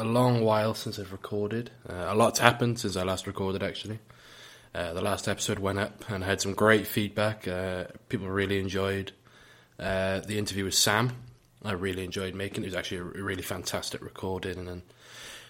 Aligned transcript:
a 0.00 0.04
long 0.04 0.42
while 0.42 0.74
since 0.74 0.98
I've 0.98 1.12
recorded. 1.12 1.70
Uh, 1.88 2.06
a 2.08 2.14
lot's 2.14 2.38
happened 2.38 2.80
since 2.80 2.96
I 2.96 3.02
last 3.02 3.26
recorded, 3.26 3.62
actually. 3.62 3.98
Uh, 4.74 4.92
the 4.94 5.02
last 5.02 5.28
episode 5.28 5.58
went 5.58 5.78
up 5.78 6.08
and 6.08 6.24
I 6.24 6.26
had 6.28 6.40
some 6.40 6.54
great 6.54 6.86
feedback. 6.86 7.46
Uh, 7.46 7.84
people 8.08 8.28
really 8.28 8.58
enjoyed 8.58 9.12
uh, 9.78 10.20
the 10.20 10.38
interview 10.38 10.64
with 10.64 10.74
Sam. 10.74 11.12
I 11.64 11.72
really 11.72 12.04
enjoyed 12.04 12.34
making 12.34 12.62
it. 12.62 12.68
It 12.68 12.70
was 12.70 12.76
actually 12.76 12.98
a 12.98 13.02
really 13.02 13.42
fantastic 13.42 14.02
recording. 14.02 14.68
And, 14.68 14.82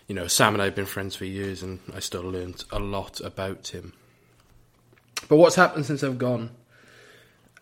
you 0.09 0.15
know, 0.15 0.27
Sam 0.27 0.55
and 0.55 0.63
I 0.63 0.67
have 0.67 0.75
been 0.75 0.87
friends 0.87 1.15
for 1.15 1.27
years 1.27 1.63
and 1.63 1.79
I 1.95 2.01
still 2.01 2.23
learned 2.23 2.65
a 2.73 2.81
lot 2.81 3.21
about 3.21 3.69
him. 3.69 3.93
But 5.29 5.37
what's 5.37 5.55
happened 5.55 5.87
since 5.87 6.03
I've 6.03 6.19
gone? 6.19 6.51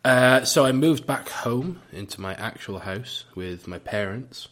Uh, 0.04 0.44
so 0.44 0.64
I 0.64 0.72
moved 0.72 1.06
back 1.06 1.28
home 1.28 1.82
into 1.92 2.20
my 2.20 2.34
actual 2.34 2.78
house 2.78 3.24
with 3.34 3.66
my 3.66 3.78
parents, 3.78 4.48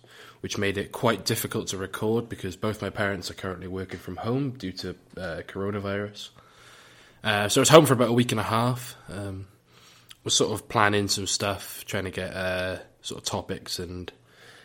which 0.46 0.58
made 0.58 0.78
it 0.78 0.92
quite 0.92 1.24
difficult 1.24 1.66
to 1.66 1.76
record 1.76 2.28
because 2.28 2.54
both 2.54 2.80
my 2.80 2.88
parents 2.88 3.28
are 3.32 3.34
currently 3.34 3.66
working 3.66 3.98
from 3.98 4.14
home 4.14 4.52
due 4.52 4.70
to 4.70 4.90
uh, 5.16 5.42
coronavirus. 5.48 6.28
Uh, 7.24 7.48
so 7.48 7.60
I 7.60 7.62
was 7.62 7.68
home 7.68 7.84
for 7.84 7.94
about 7.94 8.10
a 8.10 8.12
week 8.12 8.30
and 8.30 8.38
a 8.38 8.44
half. 8.44 8.94
Um, 9.08 9.48
was 10.22 10.34
sort 10.34 10.52
of 10.52 10.68
planning 10.68 11.08
some 11.08 11.26
stuff, 11.26 11.84
trying 11.84 12.04
to 12.04 12.12
get 12.12 12.32
uh, 12.32 12.78
sort 13.02 13.18
of 13.18 13.24
topics 13.24 13.80
and 13.80 14.12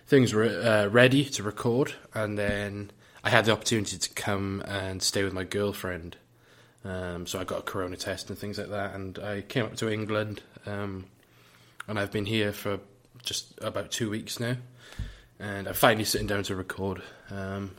things 0.06 0.36
uh, 0.36 0.88
ready 0.92 1.26
to 1.26 1.42
record, 1.42 1.96
and 2.14 2.38
then 2.38 2.92
I 3.24 3.32
had 3.32 3.46
the 3.46 3.52
opportunity 3.52 3.98
to 3.98 4.10
come 4.14 4.62
and 4.68 5.02
stay 5.02 5.24
with 5.24 5.34
my 5.34 5.46
girlfriend. 5.46 6.16
Um, 6.86 7.26
so 7.26 7.40
I 7.40 7.44
got 7.44 7.58
a 7.58 7.64
corona 7.64 7.96
test 7.96 8.30
and 8.30 8.38
things 8.38 8.60
like 8.60 8.70
that, 8.70 8.94
and 8.94 9.18
I 9.18 9.42
came 9.42 9.66
up 9.66 9.78
to 9.78 9.92
England, 9.92 10.44
um, 10.68 11.06
and 11.88 11.98
I've 11.98 12.12
been 12.12 12.28
here 12.28 12.54
for 12.54 12.80
just 13.24 13.58
about 13.64 13.90
two 13.90 14.12
weeks 14.12 14.40
now, 14.40 14.58
and 15.42 15.68
I'm 15.68 15.74
finally 15.74 16.06
sitting 16.06 16.28
down 16.28 16.44
to 16.44 16.56
record. 16.56 17.02
Um, 17.32 17.72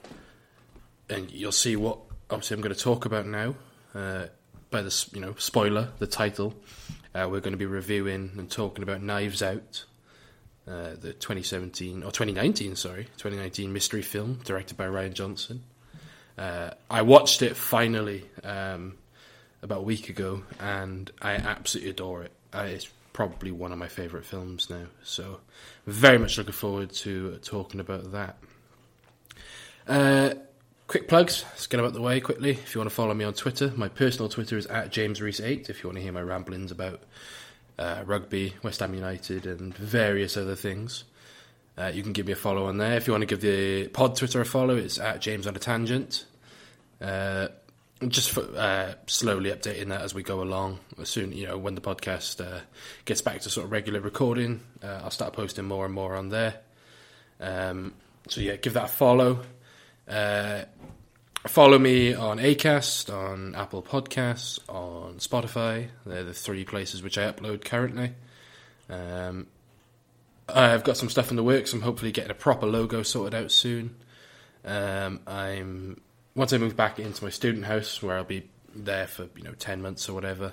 and 1.08 1.30
you'll 1.30 1.52
see 1.52 1.76
what 1.76 1.98
obviously 2.28 2.56
I'm 2.56 2.60
going 2.60 2.74
to 2.74 2.80
talk 2.80 3.04
about 3.04 3.26
now. 3.26 3.54
Uh, 3.94 4.26
by 4.70 4.82
the 4.82 5.08
you 5.12 5.20
know 5.20 5.34
spoiler, 5.38 5.88
the 5.98 6.06
title, 6.06 6.54
uh, 7.14 7.28
we're 7.30 7.40
going 7.40 7.52
to 7.52 7.58
be 7.58 7.66
reviewing 7.66 8.32
and 8.36 8.50
talking 8.50 8.82
about 8.82 9.02
Knives 9.02 9.42
Out, 9.42 9.84
uh, 10.66 10.94
the 10.98 11.12
2017 11.12 12.02
or 12.02 12.10
2019, 12.10 12.74
sorry, 12.74 13.04
2019 13.18 13.72
mystery 13.72 14.02
film 14.02 14.40
directed 14.44 14.76
by 14.76 14.86
Rian 14.86 15.12
Johnson. 15.12 15.62
Uh, 16.38 16.70
I 16.90 17.02
watched 17.02 17.42
it 17.42 17.56
finally 17.56 18.24
um, 18.42 18.96
about 19.62 19.78
a 19.78 19.82
week 19.82 20.08
ago, 20.08 20.42
and 20.58 21.10
I 21.20 21.34
absolutely 21.34 21.90
adore 21.90 22.22
it. 22.22 22.32
Uh, 22.52 22.66
it's 22.68 22.88
probably 23.12 23.50
one 23.50 23.72
of 23.72 23.78
my 23.78 23.88
favourite 23.88 24.24
films 24.24 24.70
now, 24.70 24.86
so 25.02 25.40
very 25.86 26.18
much 26.18 26.38
looking 26.38 26.52
forward 26.52 26.90
to 26.90 27.38
talking 27.38 27.80
about 27.80 28.12
that. 28.12 28.38
Uh, 29.86 30.34
quick 30.86 31.08
plugs, 31.08 31.44
let's 31.50 31.66
get 31.66 31.78
them 31.78 31.86
out 31.86 31.92
the 31.92 32.00
way 32.00 32.20
quickly. 32.20 32.50
If 32.50 32.74
you 32.74 32.80
want 32.80 32.90
to 32.90 32.94
follow 32.94 33.14
me 33.14 33.24
on 33.24 33.34
Twitter, 33.34 33.72
my 33.76 33.88
personal 33.88 34.28
Twitter 34.28 34.56
is 34.56 34.66
at 34.66 34.90
JamesReese8. 34.90 35.68
If 35.68 35.82
you 35.82 35.88
want 35.88 35.96
to 35.96 36.02
hear 36.02 36.12
my 36.12 36.22
ramblings 36.22 36.70
about 36.70 37.02
uh, 37.78 38.02
rugby, 38.06 38.54
West 38.62 38.80
Ham 38.80 38.94
United, 38.94 39.46
and 39.46 39.76
various 39.76 40.36
other 40.36 40.54
things, 40.54 41.04
uh, 41.76 41.90
you 41.92 42.02
can 42.02 42.12
give 42.12 42.26
me 42.26 42.32
a 42.32 42.36
follow 42.36 42.66
on 42.66 42.78
there. 42.78 42.96
If 42.96 43.06
you 43.06 43.12
want 43.12 43.22
to 43.22 43.26
give 43.26 43.40
the 43.40 43.88
pod 43.88 44.16
Twitter 44.16 44.40
a 44.40 44.44
follow, 44.44 44.76
it's 44.76 44.98
at 44.98 45.20
James 45.20 45.46
on 45.46 45.56
a 45.56 45.58
Tangent. 45.58 46.26
Uh, 47.00 47.48
just 48.08 48.30
for, 48.30 48.42
uh, 48.56 48.94
slowly 49.06 49.50
updating 49.50 49.88
that 49.88 50.02
as 50.02 50.14
we 50.14 50.22
go 50.22 50.42
along. 50.42 50.78
As 51.00 51.08
soon, 51.08 51.32
you 51.32 51.46
know, 51.46 51.58
when 51.58 51.74
the 51.74 51.80
podcast 51.80 52.44
uh, 52.44 52.60
gets 53.04 53.20
back 53.20 53.40
to 53.42 53.50
sort 53.50 53.66
of 53.66 53.72
regular 53.72 54.00
recording, 54.00 54.60
uh, 54.82 55.00
I'll 55.04 55.10
start 55.10 55.32
posting 55.32 55.64
more 55.64 55.84
and 55.84 55.94
more 55.94 56.14
on 56.14 56.28
there. 56.28 56.60
Um, 57.40 57.94
so 58.28 58.40
yeah, 58.40 58.56
give 58.56 58.74
that 58.74 58.84
a 58.84 58.88
follow. 58.88 59.40
Uh, 60.08 60.62
follow 61.46 61.78
me 61.78 62.14
on 62.14 62.38
Acast, 62.38 63.12
on 63.12 63.54
Apple 63.54 63.82
Podcasts, 63.82 64.58
on 64.68 65.16
Spotify. 65.16 65.88
They're 66.06 66.24
the 66.24 66.34
three 66.34 66.64
places 66.64 67.02
which 67.02 67.18
I 67.18 67.30
upload 67.30 67.64
currently. 67.64 68.12
Um, 68.88 69.46
I've 70.48 70.84
got 70.84 70.96
some 70.96 71.08
stuff 71.08 71.30
in 71.30 71.36
the 71.36 71.42
works. 71.42 71.72
I'm 71.72 71.82
hopefully 71.82 72.12
getting 72.12 72.30
a 72.30 72.34
proper 72.34 72.66
logo 72.66 73.02
sorted 73.02 73.34
out 73.34 73.50
soon. 73.50 73.96
Um, 74.64 75.20
I'm 75.26 76.00
once 76.34 76.52
I 76.52 76.58
move 76.58 76.76
back 76.76 76.98
into 76.98 77.24
my 77.24 77.30
student 77.30 77.66
house, 77.66 78.02
where 78.02 78.16
I'll 78.16 78.24
be 78.24 78.48
there 78.74 79.06
for 79.06 79.28
you 79.36 79.42
know 79.42 79.52
ten 79.52 79.82
months 79.82 80.08
or 80.08 80.14
whatever. 80.14 80.52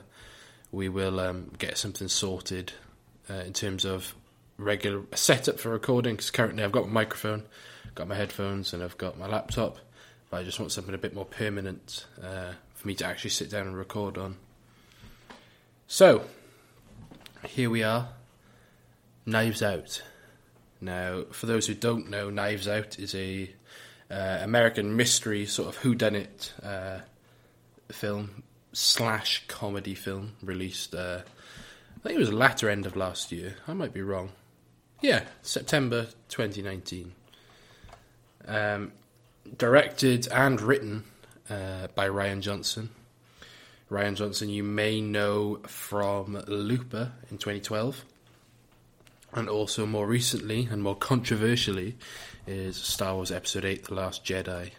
We 0.72 0.88
will 0.88 1.20
um, 1.20 1.52
get 1.58 1.78
something 1.78 2.08
sorted 2.08 2.74
uh, 3.30 3.36
in 3.46 3.54
terms 3.54 3.86
of 3.86 4.14
regular 4.58 5.04
setup 5.16 5.60
for 5.60 5.70
recording. 5.70 6.16
Because 6.16 6.30
currently 6.32 6.64
I've 6.64 6.72
got 6.72 6.86
my 6.86 6.94
microphone, 6.94 7.44
got 7.96 8.08
my 8.08 8.16
headphones, 8.16 8.74
and 8.74 8.84
I've 8.84 8.98
got 8.98 9.18
my 9.18 9.28
laptop. 9.28 9.78
But 10.30 10.42
I 10.42 10.44
just 10.44 10.60
want 10.60 10.72
something 10.72 10.94
a 10.94 11.00
bit 11.00 11.16
more 11.16 11.26
permanent 11.26 12.06
uh, 12.22 12.52
for 12.76 12.88
me 12.88 12.94
to 12.96 13.06
actually 13.06 13.32
sit 13.32 13.50
down 13.50 13.66
and 13.66 13.76
record 13.76 14.18
on. 14.18 14.38
So 15.88 16.26
here 17.48 17.70
we 17.70 17.82
are 17.82 18.10
Knives 19.26 19.64
Out. 19.64 20.04
Now, 20.80 21.24
for 21.32 21.48
those 21.48 21.66
who 21.66 21.74
don't 21.74 22.10
know, 22.10 22.30
Knives 22.30 22.68
Out 22.68 23.00
is 23.00 23.16
a 23.16 23.50
uh, 24.12 24.40
American 24.42 24.96
mystery 24.96 25.46
sort 25.46 25.70
of 25.70 25.82
whodunit 25.82 26.52
uh, 26.64 27.02
film 27.92 28.44
slash 28.74 29.44
comedy 29.48 29.96
film 29.96 30.34
released. 30.42 30.96
Uh, 30.96 31.22
I 31.24 32.00
think 32.02 32.16
it 32.16 32.20
was 32.20 32.30
the 32.30 32.36
latter 32.36 32.70
end 32.70 32.86
of 32.86 32.96
last 32.96 33.32
year. 33.32 33.56
I 33.68 33.74
might 33.74 33.94
be 33.94 34.02
wrong. 34.02 34.32
Yeah, 35.02 35.24
September 35.42 36.08
2019. 36.30 37.14
Um, 38.48 38.92
directed 39.58 40.28
and 40.30 40.62
written 40.62 41.04
uh, 41.50 41.88
by 41.96 42.08
Rian 42.08 42.42
Johnson. 42.42 42.90
Rian 43.90 44.16
Johnson, 44.16 44.50
you 44.50 44.64
may 44.64 45.02
know 45.02 45.60
from 45.66 46.44
Looper 46.48 47.12
in 47.32 47.38
2012 47.38 48.06
and 49.34 49.50
also 49.50 49.86
more 49.86 50.08
recently 50.08 50.68
and 50.72 50.82
more 50.82 50.96
controversially 50.96 51.98
is 52.48 52.78
Star 52.78 53.16
Wars 53.16 53.32
Episode 53.32 53.66
Eight: 53.66 53.86
The 53.86 53.94
Last 53.94 54.26
Jedi. 54.26 54.72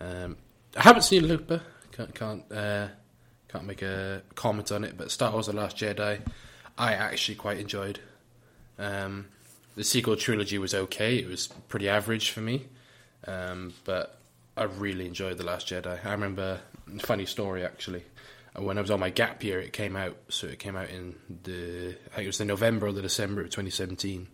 Um, 0.00 0.36
I 0.76 0.82
haven't 0.82 1.02
seen 1.02 1.26
Looper, 1.26 1.62
can't 1.92 2.14
can't, 2.14 2.50
uh, 2.52 2.88
can't 3.48 3.64
make 3.64 3.82
a 3.82 4.22
comment 4.34 4.72
on 4.72 4.84
it, 4.84 4.96
but 4.96 5.10
Star 5.10 5.32
Wars: 5.32 5.46
The 5.46 5.52
Last 5.52 5.76
Jedi, 5.76 6.20
I 6.76 6.94
actually 6.94 7.36
quite 7.36 7.58
enjoyed. 7.58 8.00
Um, 8.78 9.26
the 9.76 9.84
sequel 9.84 10.16
trilogy 10.16 10.58
was 10.58 10.74
okay; 10.74 11.18
it 11.18 11.28
was 11.28 11.46
pretty 11.68 11.88
average 11.88 12.30
for 12.30 12.40
me, 12.40 12.66
um, 13.26 13.74
but 13.84 14.18
I 14.56 14.64
really 14.64 15.06
enjoyed 15.06 15.38
The 15.38 15.44
Last 15.44 15.68
Jedi. 15.68 16.04
I 16.04 16.12
remember 16.12 16.60
a 16.94 16.98
funny 17.00 17.26
story 17.26 17.64
actually 17.64 18.02
when 18.56 18.78
I 18.78 18.80
was 18.80 18.90
on 18.90 19.00
my 19.00 19.10
gap 19.10 19.42
year, 19.44 19.60
it 19.60 19.72
came 19.72 19.96
out. 19.96 20.16
So 20.28 20.46
it 20.46 20.58
came 20.58 20.76
out 20.76 20.90
in 20.90 21.16
the 21.44 21.96
I 22.12 22.16
think 22.16 22.24
it 22.24 22.26
was 22.26 22.38
the 22.38 22.44
November 22.44 22.86
or 22.86 22.92
the 22.92 23.02
December 23.02 23.42
of 23.42 23.48
2017. 23.48 24.28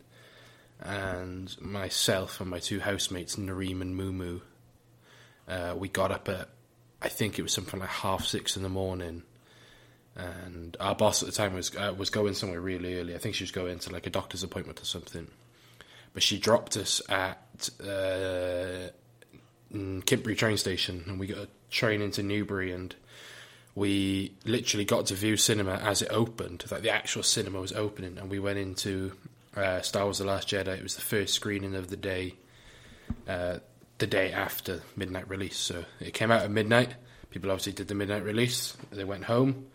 And 0.81 1.61
myself 1.61 2.41
and 2.41 2.51
my 2.51 2.59
two 2.59 2.81
housemates, 2.81 3.37
Nareem 3.37 3.81
and 3.81 3.99
Mumu, 3.99 4.41
uh, 5.49 5.75
we 5.77 5.89
got 5.89 6.11
up 6.11 6.29
at 6.29 6.49
I 7.01 7.09
think 7.09 7.39
it 7.39 7.43
was 7.43 7.53
something 7.53 7.79
like 7.79 7.89
half 7.89 8.25
six 8.25 8.57
in 8.57 8.63
the 8.63 8.69
morning. 8.69 9.23
And 10.17 10.77
our 10.81 10.95
boss 10.95 11.23
at 11.23 11.27
the 11.29 11.35
time 11.35 11.55
was 11.55 11.75
uh, 11.77 11.95
was 11.97 12.11
going 12.11 12.35
somewhere 12.35 12.61
really 12.61 12.99
early. 12.99 13.15
I 13.15 13.19
think 13.19 13.35
she 13.35 13.45
was 13.45 13.51
going 13.51 13.79
to 13.81 13.93
like 13.93 14.07
a 14.07 14.11
doctor's 14.11 14.43
appointment 14.43 14.81
or 14.81 14.85
something. 14.85 15.29
But 16.13 16.23
she 16.23 16.39
dropped 16.39 16.77
us 16.77 17.03
at 17.09 17.69
uh, 17.83 18.91
train 19.73 20.57
station, 20.57 21.05
and 21.09 21.19
we 21.19 21.27
got 21.27 21.39
a 21.39 21.49
train 21.71 22.01
into 22.01 22.23
Newbury 22.23 22.71
and 22.71 22.95
we 23.75 24.33
literally 24.45 24.85
got 24.85 25.07
to 25.07 25.15
view 25.15 25.37
cinema 25.37 25.77
as 25.77 26.03
it 26.03 26.09
opened. 26.11 26.65
Like 26.71 26.83
the 26.83 26.91
actual 26.91 27.23
cinema 27.23 27.61
was 27.61 27.73
opening, 27.73 28.19
and 28.19 28.31
we 28.31 28.39
went 28.39 28.59
into 28.59 29.13
uh, 29.57 29.81
Star 29.81 30.05
Wars: 30.05 30.19
The 30.19 30.25
Last 30.25 30.49
Jedi. 30.49 30.79
It 30.79 30.83
was 30.83 30.95
the 30.95 31.03
first 31.03 31.35
screening 31.35 31.75
of 31.75 31.91
the 31.91 31.97
day, 31.97 32.35
uh, 33.29 33.59
the 33.99 34.07
day 34.07 34.33
after 34.33 34.83
midnight 34.97 35.29
release. 35.29 35.57
So 35.57 35.85
it 36.01 36.15
came 36.15 36.31
out 36.31 36.43
at 36.43 36.51
midnight. 36.51 36.95
People 37.31 37.51
obviously 37.51 37.73
did 37.73 37.89
the 37.89 37.97
midnight 37.97 38.23
release. 38.23 38.77
They 38.93 39.05
went 39.05 39.25
home, 39.25 39.67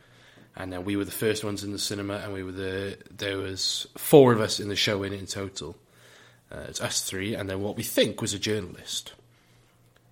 and 0.56 0.72
then 0.72 0.86
we 0.86 0.96
were 0.96 1.06
the 1.06 1.12
first 1.12 1.44
ones 1.44 1.64
in 1.64 1.74
the 1.74 1.80
cinema, 1.80 2.16
and 2.16 2.34
we 2.34 2.44
were 2.44 2.54
the 2.54 2.98
there 3.12 3.38
was 3.38 3.88
four 3.98 4.32
of 4.32 4.40
us 4.40 4.62
in 4.62 4.70
the 4.70 4.78
showing 4.78 5.14
in 5.14 5.26
total. 5.26 5.76
Uh, 6.52 6.66
it's 6.70 6.82
us 6.82 7.02
three, 7.02 7.36
and 7.36 7.50
then 7.50 7.62
what 7.62 7.76
we 7.76 7.84
think 7.84 8.22
was 8.22 8.34
a 8.34 8.40
journalist, 8.40 9.14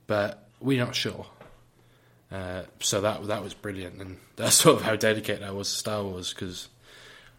but 0.07 0.47
we're 0.59 0.83
not 0.83 0.93
sure. 0.93 1.25
Uh, 2.31 2.63
so 2.79 3.01
that 3.01 3.25
that 3.27 3.43
was 3.43 3.53
brilliant, 3.53 4.01
and 4.01 4.17
that's 4.35 4.55
sort 4.63 4.77
of 4.77 4.81
how 4.81 4.95
dedicated 4.95 5.43
I 5.43 5.51
was 5.51 5.71
to 5.71 5.77
Star 5.77 6.03
Wars 6.03 6.33
because 6.33 6.67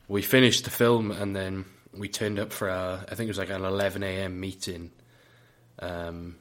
we 0.09 0.23
finished 0.23 0.65
the 0.65 0.71
film 0.71 1.11
and 1.11 1.37
then 1.37 1.67
we 1.93 2.09
turned 2.09 2.39
up 2.39 2.53
for 2.53 2.71
our 2.71 3.05
I 3.11 3.15
think 3.15 3.29
it 3.29 3.29
was 3.29 3.39
like 3.39 3.51
an 3.51 3.65
11 3.65 4.03
a.m. 4.03 4.41
meeting, 4.41 4.91
um, 5.81 6.37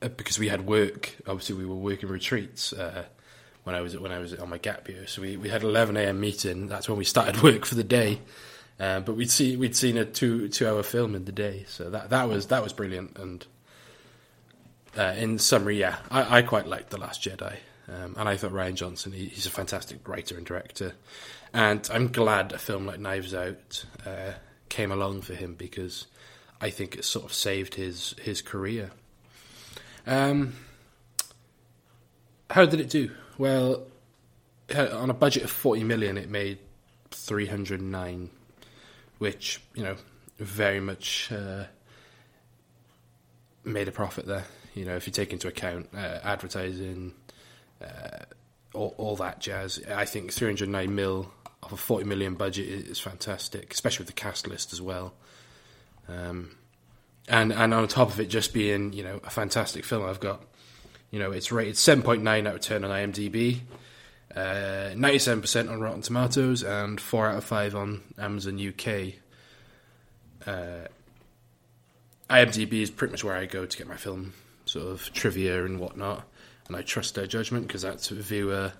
uh, 0.00 0.08
because 0.08 0.38
we 0.38 0.48
had 0.48 0.66
work. 0.66 1.16
Obviously, 1.26 1.56
we 1.56 1.66
were 1.66 1.74
working 1.74 2.08
retreats 2.08 2.72
uh, 2.72 3.04
when 3.64 3.74
I 3.74 3.80
was 3.80 3.98
when 3.98 4.12
I 4.12 4.18
was 4.18 4.34
on 4.34 4.48
my 4.48 4.58
gap 4.58 4.88
year. 4.88 5.06
So 5.06 5.22
we, 5.22 5.36
we 5.36 5.48
had 5.48 5.62
11 5.62 5.96
a.m. 5.96 6.20
meeting. 6.20 6.68
That's 6.68 6.88
when 6.88 6.98
we 6.98 7.04
started 7.04 7.42
work 7.42 7.64
for 7.64 7.74
the 7.74 7.84
day. 7.84 8.20
Uh, 8.80 9.00
but 9.00 9.14
we'd 9.14 9.30
see 9.30 9.56
we'd 9.56 9.76
seen 9.76 9.96
a 9.96 10.04
two 10.04 10.48
two 10.48 10.68
hour 10.68 10.82
film 10.82 11.14
in 11.14 11.24
the 11.24 11.32
day, 11.32 11.64
so 11.68 11.90
that 11.90 12.10
that 12.10 12.28
was 12.28 12.46
that 12.48 12.62
was 12.62 12.72
brilliant. 12.72 13.18
And 13.18 13.46
uh, 14.96 15.14
in 15.16 15.38
summary, 15.38 15.78
yeah, 15.78 15.96
I, 16.10 16.38
I 16.38 16.42
quite 16.42 16.66
liked 16.66 16.90
the 16.90 16.98
Last 16.98 17.22
Jedi, 17.22 17.56
um, 17.88 18.14
and 18.16 18.28
I 18.28 18.36
thought 18.36 18.52
Rian 18.52 18.74
Johnson 18.74 19.12
he, 19.12 19.26
he's 19.26 19.46
a 19.46 19.50
fantastic 19.50 20.06
writer 20.06 20.36
and 20.36 20.46
director, 20.46 20.94
and 21.52 21.88
I'm 21.92 22.08
glad 22.08 22.52
a 22.52 22.58
film 22.58 22.86
like 22.86 23.00
Knives 23.00 23.34
Out 23.34 23.84
uh, 24.06 24.32
came 24.68 24.92
along 24.92 25.22
for 25.22 25.34
him 25.34 25.54
because 25.54 26.06
I 26.60 26.70
think 26.70 26.96
it 26.96 27.04
sort 27.04 27.24
of 27.24 27.32
saved 27.32 27.74
his 27.74 28.14
his 28.22 28.42
career. 28.42 28.90
Um, 30.06 30.54
how 32.50 32.66
did 32.66 32.80
it 32.80 32.90
do? 32.90 33.10
Well, 33.38 33.86
on 34.74 35.10
a 35.10 35.14
budget 35.14 35.44
of 35.44 35.50
40 35.50 35.84
million, 35.84 36.18
it 36.18 36.28
made 36.28 36.58
309, 37.10 38.30
which, 39.18 39.60
you 39.74 39.82
know, 39.82 39.96
very 40.38 40.80
much 40.80 41.30
uh, 41.32 41.64
made 43.64 43.88
a 43.88 43.92
profit 43.92 44.26
there. 44.26 44.44
You 44.74 44.84
know, 44.84 44.96
if 44.96 45.06
you 45.06 45.12
take 45.12 45.32
into 45.32 45.48
account 45.48 45.88
uh, 45.94 46.18
advertising, 46.22 47.14
uh, 47.82 48.24
all, 48.72 48.94
all 48.96 49.16
that 49.16 49.38
jazz, 49.38 49.82
I 49.88 50.04
think 50.04 50.32
309 50.32 50.94
mil 50.94 51.30
of 51.62 51.72
a 51.72 51.76
40 51.76 52.04
million 52.04 52.34
budget 52.34 52.66
is 52.66 52.98
fantastic, 52.98 53.72
especially 53.72 54.04
with 54.04 54.14
the 54.14 54.20
cast 54.20 54.46
list 54.48 54.72
as 54.72 54.80
well. 54.80 55.14
Um, 56.08 56.56
and 57.28 57.52
and 57.52 57.72
on 57.72 57.86
top 57.86 58.08
of 58.08 58.18
it 58.18 58.26
just 58.26 58.52
being 58.52 58.92
you 58.92 59.04
know 59.04 59.20
a 59.24 59.30
fantastic 59.30 59.84
film, 59.84 60.04
I've 60.04 60.20
got 60.20 60.42
you 61.10 61.20
know 61.20 61.30
it's 61.30 61.52
rated 61.52 61.76
seven 61.76 62.02
point 62.02 62.22
nine 62.22 62.46
out 62.46 62.56
of 62.56 62.60
ten 62.60 62.84
on 62.84 62.90
IMDb, 62.90 63.60
uh, 64.34 64.90
ninety 64.96 65.18
seven 65.20 65.40
percent 65.40 65.68
on 65.68 65.80
Rotten 65.80 66.02
Tomatoes, 66.02 66.64
and 66.64 67.00
four 67.00 67.28
out 67.28 67.38
of 67.38 67.44
five 67.44 67.74
on 67.74 68.02
Amazon 68.18 68.58
UK. 68.60 69.14
Uh, 70.44 70.88
IMDb 72.28 72.72
is 72.82 72.90
pretty 72.90 73.12
much 73.12 73.22
where 73.22 73.36
I 73.36 73.46
go 73.46 73.66
to 73.66 73.78
get 73.78 73.86
my 73.86 73.96
film 73.96 74.32
sort 74.72 74.86
of 74.86 75.12
trivia 75.12 75.64
and 75.64 75.78
whatnot, 75.78 76.24
and 76.66 76.76
I 76.76 76.82
trust 76.82 77.14
their 77.14 77.26
judgment 77.26 77.66
because 77.66 77.82
that's 77.82 78.08
viewer 78.08 78.72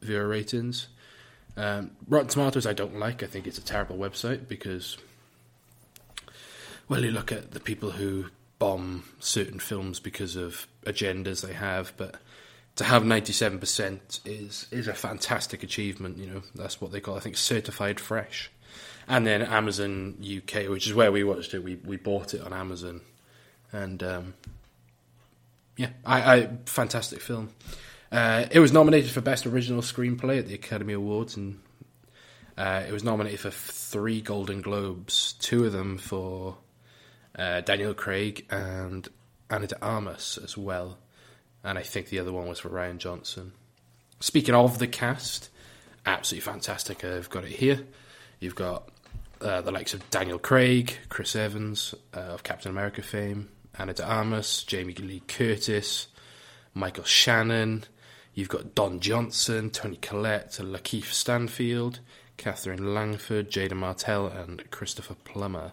viewer 0.00 0.26
ratings. 0.26 0.88
Um, 1.56 1.92
Rotten 2.08 2.28
Tomatoes 2.28 2.66
I 2.66 2.72
don't 2.72 2.98
like. 2.98 3.22
I 3.22 3.26
think 3.26 3.46
it's 3.46 3.58
a 3.58 3.64
terrible 3.64 3.96
website 3.96 4.48
because 4.48 4.96
well, 6.88 7.04
you 7.04 7.10
look 7.10 7.32
at 7.32 7.52
the 7.52 7.60
people 7.60 7.92
who 7.92 8.26
bomb 8.58 9.04
certain 9.20 9.58
films 9.58 10.00
because 10.00 10.36
of 10.36 10.66
agendas 10.84 11.46
they 11.46 11.52
have, 11.52 11.92
but 11.96 12.16
to 12.76 12.84
have 12.84 13.02
97% 13.02 14.20
is 14.24 14.66
is 14.70 14.88
a 14.88 14.94
fantastic 14.94 15.62
achievement. 15.62 16.18
You 16.18 16.26
know, 16.26 16.42
that's 16.54 16.80
what 16.80 16.92
they 16.92 17.00
call, 17.00 17.16
I 17.16 17.20
think, 17.20 17.36
certified 17.36 18.00
fresh. 18.00 18.50
And 19.06 19.26
then 19.26 19.42
Amazon 19.42 20.16
UK, 20.18 20.68
which 20.68 20.86
is 20.86 20.94
where 20.94 21.12
we 21.12 21.24
watched 21.24 21.52
it, 21.52 21.62
we 21.62 21.76
we 21.76 21.96
bought 21.96 22.34
it 22.34 22.40
on 22.40 22.52
Amazon, 22.52 23.02
and 23.70 24.02
um, 24.02 24.34
yeah, 25.76 25.90
I, 26.04 26.36
I 26.36 26.50
fantastic 26.66 27.20
film. 27.20 27.50
Uh, 28.12 28.46
it 28.50 28.60
was 28.60 28.72
nominated 28.72 29.10
for 29.10 29.20
best 29.20 29.46
original 29.46 29.82
screenplay 29.82 30.38
at 30.38 30.46
the 30.46 30.54
Academy 30.54 30.92
Awards, 30.92 31.36
and 31.36 31.60
uh, 32.56 32.84
it 32.86 32.92
was 32.92 33.02
nominated 33.02 33.40
for 33.40 33.50
three 33.50 34.20
Golden 34.20 34.62
Globes, 34.62 35.34
two 35.40 35.64
of 35.64 35.72
them 35.72 35.98
for 35.98 36.56
uh, 37.36 37.60
Daniel 37.62 37.94
Craig 37.94 38.46
and 38.50 39.08
Ana 39.50 39.66
de 39.66 39.82
Armas 39.84 40.38
as 40.42 40.56
well. 40.56 40.98
And 41.64 41.78
I 41.78 41.82
think 41.82 42.08
the 42.08 42.18
other 42.18 42.32
one 42.32 42.46
was 42.46 42.60
for 42.60 42.68
Rian 42.68 42.98
Johnson. 42.98 43.52
Speaking 44.20 44.54
of 44.54 44.78
the 44.78 44.86
cast, 44.86 45.50
absolutely 46.06 46.52
fantastic. 46.52 47.04
I've 47.04 47.30
got 47.30 47.44
it 47.44 47.52
here. 47.52 47.84
You've 48.38 48.54
got 48.54 48.90
uh, 49.40 49.60
the 49.62 49.72
likes 49.72 49.94
of 49.94 50.08
Daniel 50.10 50.38
Craig, 50.38 50.96
Chris 51.08 51.34
Evans 51.34 51.94
uh, 52.14 52.20
of 52.20 52.42
Captain 52.42 52.70
America 52.70 53.02
fame, 53.02 53.48
Ana 53.78 53.92
de 53.92 54.04
Armas, 54.04 54.62
Jamie 54.64 54.94
Lee 54.94 55.22
Curtis, 55.26 56.08
Michael 56.74 57.04
Shannon. 57.04 57.84
You've 58.34 58.48
got 58.48 58.74
Don 58.74 59.00
Johnson, 59.00 59.70
Toni 59.70 59.96
Collette, 59.96 60.52
Lakeith 60.60 61.12
Stanfield, 61.12 62.00
Katherine 62.36 62.94
Langford, 62.94 63.50
Jaeden 63.50 63.76
Martell, 63.76 64.26
and 64.26 64.68
Christopher 64.70 65.14
Plummer. 65.14 65.72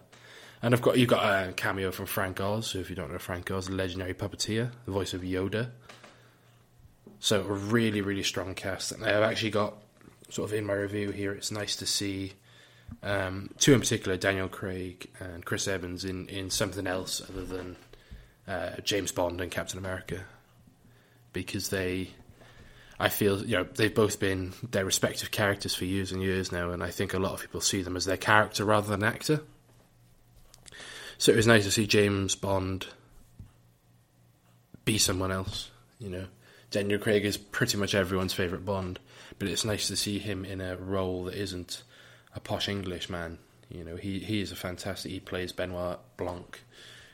And 0.62 0.74
I've 0.74 0.82
got 0.82 0.96
you've 0.96 1.08
got 1.08 1.24
a 1.24 1.52
cameo 1.52 1.90
from 1.90 2.06
Frank 2.06 2.40
Oz. 2.40 2.68
So 2.68 2.78
if 2.78 2.88
you 2.88 2.94
don't 2.94 3.10
know 3.10 3.18
Frank 3.18 3.50
Oz, 3.50 3.68
legendary 3.68 4.14
puppeteer, 4.14 4.70
the 4.84 4.92
voice 4.92 5.12
of 5.12 5.22
Yoda. 5.22 5.70
So 7.18 7.40
a 7.40 7.52
really 7.52 8.00
really 8.00 8.22
strong 8.22 8.54
cast. 8.54 8.92
And 8.92 9.04
I've 9.04 9.22
actually 9.22 9.50
got 9.50 9.74
sort 10.28 10.50
of 10.50 10.56
in 10.56 10.64
my 10.64 10.74
review 10.74 11.10
here. 11.10 11.32
It's 11.32 11.50
nice 11.50 11.74
to 11.76 11.86
see 11.86 12.34
um, 13.02 13.50
two 13.58 13.72
in 13.74 13.80
particular, 13.80 14.16
Daniel 14.16 14.48
Craig 14.48 15.08
and 15.18 15.44
Chris 15.44 15.66
Evans, 15.66 16.04
in 16.04 16.28
in 16.28 16.48
something 16.48 16.86
else 16.86 17.20
other 17.28 17.44
than 17.44 17.76
uh, 18.46 18.80
James 18.84 19.12
Bond 19.12 19.40
and 19.40 19.50
Captain 19.50 19.78
America, 19.78 20.24
because 21.32 21.68
they. 21.68 22.10
I 23.00 23.08
feel 23.08 23.44
you 23.44 23.56
know 23.56 23.64
they've 23.64 23.94
both 23.94 24.20
been 24.20 24.52
their 24.70 24.84
respective 24.84 25.30
characters 25.30 25.74
for 25.74 25.84
years 25.84 26.12
and 26.12 26.22
years 26.22 26.52
now, 26.52 26.70
and 26.70 26.82
I 26.82 26.90
think 26.90 27.14
a 27.14 27.18
lot 27.18 27.32
of 27.32 27.40
people 27.40 27.60
see 27.60 27.82
them 27.82 27.96
as 27.96 28.04
their 28.04 28.16
character 28.16 28.64
rather 28.64 28.88
than 28.88 29.02
actor. 29.02 29.40
So 31.18 31.32
it 31.32 31.36
was 31.36 31.46
nice 31.46 31.64
to 31.64 31.70
see 31.70 31.86
James 31.86 32.34
Bond 32.34 32.86
be 34.84 34.98
someone 34.98 35.32
else. 35.32 35.70
You 35.98 36.10
know, 36.10 36.26
Daniel 36.70 36.98
Craig 36.98 37.24
is 37.24 37.36
pretty 37.36 37.76
much 37.76 37.94
everyone's 37.94 38.32
favourite 38.32 38.64
Bond, 38.64 38.98
but 39.38 39.48
it's 39.48 39.64
nice 39.64 39.88
to 39.88 39.96
see 39.96 40.18
him 40.18 40.44
in 40.44 40.60
a 40.60 40.76
role 40.76 41.24
that 41.24 41.34
isn't 41.34 41.82
a 42.34 42.40
posh 42.40 42.68
Englishman. 42.68 43.38
You 43.68 43.84
know, 43.84 43.96
he, 43.96 44.18
he 44.18 44.40
is 44.40 44.52
a 44.52 44.56
fantastic. 44.56 45.12
He 45.12 45.20
plays 45.20 45.52
Benoit 45.52 45.98
Blanc, 46.16 46.60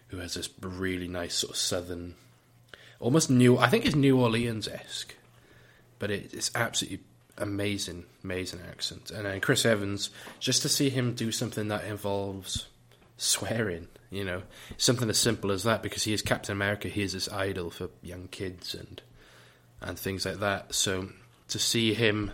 who 0.08 0.18
has 0.18 0.34
this 0.34 0.48
really 0.60 1.08
nice 1.08 1.34
sort 1.34 1.52
of 1.52 1.56
southern, 1.56 2.14
almost 3.00 3.30
new. 3.30 3.58
I 3.58 3.68
think 3.68 3.86
it's 3.86 3.94
New 3.94 4.20
Orleans 4.20 4.68
esque, 4.68 5.14
but 5.98 6.10
it, 6.10 6.32
it's 6.32 6.50
absolutely 6.54 7.00
amazing, 7.36 8.04
amazing 8.24 8.60
accent. 8.68 9.10
And 9.10 9.26
then 9.26 9.40
Chris 9.40 9.64
Evans, 9.64 10.10
just 10.40 10.62
to 10.62 10.68
see 10.68 10.90
him 10.90 11.14
do 11.14 11.30
something 11.30 11.68
that 11.68 11.84
involves 11.84 12.66
swearing 13.16 13.88
you 14.10 14.24
know, 14.24 14.42
something 14.76 15.08
as 15.10 15.18
simple 15.18 15.50
as 15.52 15.64
that 15.64 15.82
because 15.82 16.04
he 16.04 16.12
is 16.12 16.22
Captain 16.22 16.52
America. 16.52 16.88
He 16.88 17.02
is 17.02 17.12
this 17.12 17.30
idol 17.30 17.70
for 17.70 17.90
young 18.02 18.28
kids 18.28 18.74
and 18.74 19.02
and 19.80 19.98
things 19.98 20.24
like 20.24 20.40
that. 20.40 20.74
So 20.74 21.10
to 21.48 21.58
see 21.58 21.94
him 21.94 22.32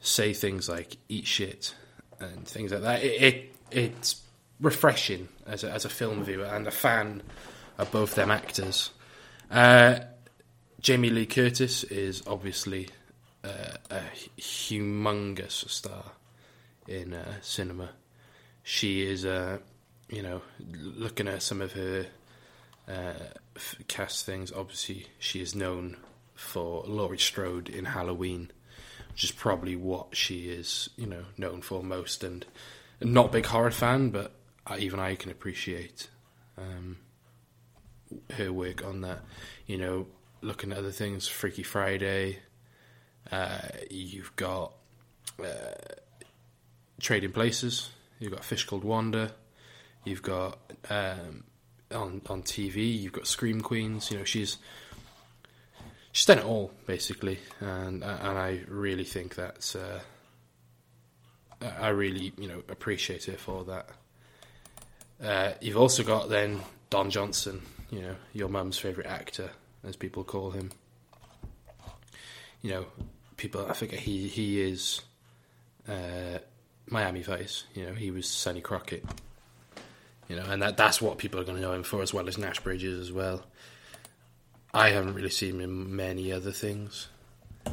say 0.00 0.32
things 0.32 0.68
like 0.68 0.96
"eat 1.08 1.26
shit" 1.26 1.74
and 2.20 2.46
things 2.46 2.72
like 2.72 2.82
that, 2.82 3.02
it, 3.02 3.22
it 3.22 3.54
it's 3.70 4.20
refreshing 4.60 5.28
as 5.46 5.64
a, 5.64 5.70
as 5.70 5.84
a 5.84 5.88
film 5.88 6.24
viewer 6.24 6.44
and 6.44 6.66
a 6.66 6.70
fan 6.70 7.22
of 7.78 7.90
both 7.90 8.14
them 8.14 8.30
actors. 8.30 8.90
Uh, 9.50 10.00
Jamie 10.80 11.10
Lee 11.10 11.26
Curtis 11.26 11.84
is 11.84 12.22
obviously 12.26 12.88
uh, 13.44 13.76
a 13.90 14.02
humongous 14.38 15.68
star 15.68 16.04
in 16.86 17.14
uh, 17.14 17.34
cinema. 17.40 17.90
She 18.62 19.02
is 19.02 19.24
a 19.24 19.60
you 20.10 20.22
know, 20.22 20.42
looking 20.58 21.28
at 21.28 21.42
some 21.42 21.60
of 21.60 21.72
her 21.72 22.06
uh, 22.88 23.12
cast 23.88 24.26
things, 24.26 24.52
obviously 24.52 25.06
she 25.18 25.40
is 25.40 25.54
known 25.54 25.96
for 26.34 26.82
Laurie 26.86 27.18
Strode 27.18 27.68
in 27.68 27.84
Halloween, 27.84 28.50
which 29.12 29.24
is 29.24 29.30
probably 29.30 29.76
what 29.76 30.16
she 30.16 30.50
is, 30.50 30.90
you 30.96 31.06
know, 31.06 31.24
known 31.36 31.62
for 31.62 31.82
most. 31.82 32.24
And 32.24 32.44
not 33.00 33.26
a 33.26 33.32
big 33.32 33.46
horror 33.46 33.70
fan, 33.70 34.10
but 34.10 34.34
even 34.78 35.00
I 35.00 35.14
can 35.16 35.30
appreciate 35.30 36.08
um, 36.56 36.98
her 38.34 38.52
work 38.52 38.84
on 38.84 39.00
that. 39.02 39.20
You 39.66 39.78
know, 39.78 40.06
looking 40.42 40.72
at 40.72 40.78
other 40.78 40.92
things, 40.92 41.26
Freaky 41.28 41.62
Friday, 41.62 42.38
Uh, 43.30 43.58
you've 43.90 44.34
got 44.36 44.72
uh, 45.38 45.74
Trading 47.00 47.32
Places. 47.32 47.90
You've 48.18 48.32
got 48.32 48.44
Fish 48.44 48.64
Called 48.64 48.82
Wanda. 48.84 49.32
You've 50.04 50.22
got 50.22 50.58
um, 50.88 51.44
on 51.92 52.22
on 52.28 52.42
TV. 52.42 53.00
You've 53.00 53.12
got 53.12 53.26
Scream 53.26 53.60
Queens. 53.60 54.10
You 54.10 54.18
know 54.18 54.24
she's 54.24 54.56
she's 56.12 56.26
done 56.26 56.38
it 56.38 56.44
all 56.44 56.72
basically, 56.86 57.38
and 57.60 58.02
and 58.02 58.38
I 58.38 58.62
really 58.66 59.04
think 59.04 59.34
that's 59.34 59.76
uh, 59.76 60.00
I 61.60 61.88
really 61.88 62.32
you 62.38 62.48
know 62.48 62.62
appreciate 62.68 63.24
her 63.26 63.36
for 63.36 63.64
that. 63.64 63.90
Uh, 65.22 65.52
you've 65.60 65.76
also 65.76 66.02
got 66.02 66.28
then 66.28 66.60
Don 66.88 67.10
Johnson, 67.10 67.62
you 67.90 68.00
know 68.00 68.16
your 68.32 68.48
mum's 68.48 68.78
favorite 68.78 69.06
actor, 69.06 69.50
as 69.84 69.96
people 69.96 70.24
call 70.24 70.50
him. 70.50 70.70
You 72.62 72.70
know, 72.70 72.86
people. 73.36 73.66
I 73.66 73.72
think 73.72 73.92
he 73.92 74.28
he 74.28 74.60
is 74.60 75.00
uh, 75.88 76.38
Miami 76.86 77.22
Vice. 77.22 77.64
You 77.74 77.86
know, 77.86 77.92
he 77.92 78.10
was 78.10 78.28
Sonny 78.28 78.60
Crockett. 78.60 79.04
You 80.28 80.36
know, 80.36 80.44
and 80.44 80.62
that 80.62 80.76
that's 80.76 81.02
what 81.02 81.18
people 81.18 81.40
are 81.40 81.44
going 81.44 81.56
to 81.56 81.62
know 81.62 81.72
him 81.72 81.82
for, 81.82 82.02
as 82.02 82.14
well 82.14 82.28
as 82.28 82.38
Nash 82.38 82.60
Bridges 82.60 83.00
as 83.00 83.12
well. 83.12 83.44
I 84.72 84.90
haven't 84.90 85.14
really 85.14 85.30
seen 85.30 85.56
him 85.56 85.60
in 85.60 85.96
many 85.96 86.32
other 86.32 86.52
things. 86.52 87.08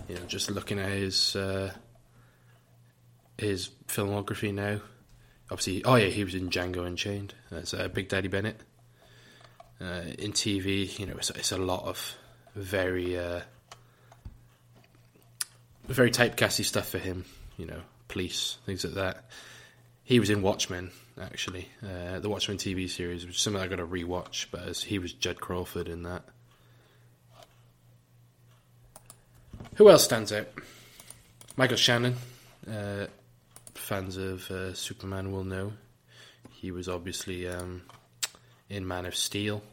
You 0.09 0.15
know, 0.15 0.21
just 0.27 0.49
looking 0.49 0.79
at 0.79 0.89
his 0.89 1.35
uh, 1.35 1.71
his 3.37 3.69
filmography 3.87 4.53
now. 4.53 4.81
Obviously, 5.49 5.83
oh 5.85 5.95
yeah, 5.95 6.07
he 6.07 6.23
was 6.23 6.35
in 6.35 6.49
Django 6.49 6.85
Unchained. 6.85 7.33
That's 7.49 7.73
uh, 7.73 7.87
Big 7.87 8.09
Daddy 8.09 8.27
Bennett. 8.27 8.59
Uh, 9.79 10.01
in 10.17 10.33
TV, 10.33 10.97
you 10.99 11.05
know, 11.05 11.15
it's, 11.17 11.29
it's 11.29 11.51
a 11.51 11.57
lot 11.57 11.85
of 11.85 12.15
very 12.55 13.17
uh, 13.17 13.41
very 15.87 16.11
typecasty 16.11 16.65
stuff 16.65 16.89
for 16.89 16.97
him. 16.97 17.25
You 17.57 17.67
know, 17.67 17.81
police 18.07 18.57
things 18.65 18.83
like 18.83 18.95
that. 18.95 19.25
He 20.03 20.19
was 20.19 20.29
in 20.29 20.41
Watchmen, 20.41 20.91
actually, 21.19 21.67
uh, 21.83 22.19
the 22.19 22.29
Watchmen 22.29 22.57
TV 22.57 22.89
series, 22.89 23.25
which 23.25 23.35
is 23.35 23.41
something 23.41 23.61
I 23.61 23.67
got 23.67 23.77
to 23.77 23.85
rewatch. 23.85 24.47
But 24.51 24.63
as 24.63 24.83
he 24.83 24.99
was 24.99 25.13
Judd 25.13 25.39
Crawford 25.39 25.87
in 25.87 26.03
that. 26.03 26.23
Who 29.75 29.89
else 29.89 30.03
stands 30.03 30.31
out? 30.33 30.47
Michael 31.55 31.77
Shannon. 31.77 32.15
Uh, 32.69 33.07
fans 33.87 34.17
of 34.17 34.51
uh, 34.51 34.73
Superman 34.73 35.31
will 35.31 35.45
know. 35.45 35.71
He 36.51 36.71
was 36.71 36.89
obviously 36.89 37.47
um, 37.47 37.83
in 38.69 38.85
Man 38.85 39.05
of 39.05 39.15
Steel. 39.15 39.63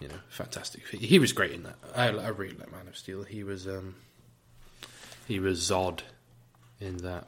You 0.00 0.08
know, 0.08 0.18
fantastic. 0.28 0.86
He 0.88 1.18
was 1.18 1.32
great 1.32 1.52
in 1.52 1.62
that. 1.62 1.76
I, 1.94 2.08
I 2.08 2.28
really 2.28 2.56
like 2.56 2.72
Man 2.72 2.88
of 2.88 2.96
Steel. 2.96 3.22
He 3.22 3.44
was 3.44 3.66
um, 3.66 3.94
he 5.26 5.38
was 5.38 5.60
Zod 5.60 6.00
in 6.80 6.98
that. 6.98 7.26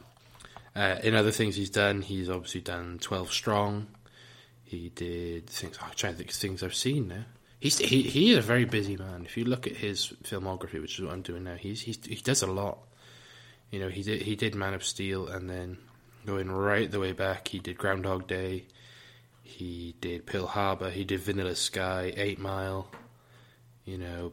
Uh, 0.75 0.97
in 1.03 1.15
other 1.15 1.31
things 1.31 1.57
he's 1.57 1.71
done, 1.71 2.03
he's 2.03 2.29
obviously 2.29 2.61
done 2.61 2.99
Twelve 3.01 3.33
Strong. 3.33 3.87
He 4.65 4.89
did 4.89 5.49
things. 5.49 5.79
Oh, 5.81 5.87
I'm 5.87 5.95
trying 5.95 6.15
to 6.15 6.19
think 6.19 6.33
things 6.33 6.63
I've 6.63 6.75
seen 6.75 7.09
now. 7.09 7.25
He's 7.61 7.79
he 7.79 8.03
he 8.03 8.33
is 8.33 8.39
a 8.39 8.43
very 8.43 8.65
busy 8.65 8.97
man. 8.97 9.25
If 9.25 9.37
you 9.37 9.45
look 9.45 9.67
at 9.67 9.77
his 9.77 10.15
filmography, 10.25 10.81
which 10.81 10.99
is 10.99 11.05
what 11.05 11.13
I'm 11.13 11.23
doing 11.23 11.45
now, 11.45 11.57
he's, 11.57 11.81
he's 11.83 11.99
he 12.05 12.17
does 12.17 12.43
a 12.43 12.47
lot. 12.47 12.79
You 13.71 13.81
know, 13.81 13.89
he 13.89 14.03
did 14.03 14.23
he 14.23 14.37
did 14.37 14.55
Man 14.55 14.75
of 14.75 14.85
Steel, 14.85 15.29
and 15.29 15.49
then 15.49 15.79
going 16.27 16.51
right 16.51 16.91
the 16.91 17.01
way 17.01 17.13
back, 17.13 17.49
he 17.49 17.59
did 17.59 17.79
Groundhog 17.79 18.27
Day. 18.27 18.65
He 19.43 19.95
did 20.01 20.27
Pearl 20.27 20.47
Harbor. 20.47 20.91
He 20.91 21.05
did 21.05 21.21
Vanilla 21.21 21.55
Sky, 21.55 22.13
Eight 22.17 22.39
Mile. 22.39 22.91
You 23.85 23.99
know, 23.99 24.33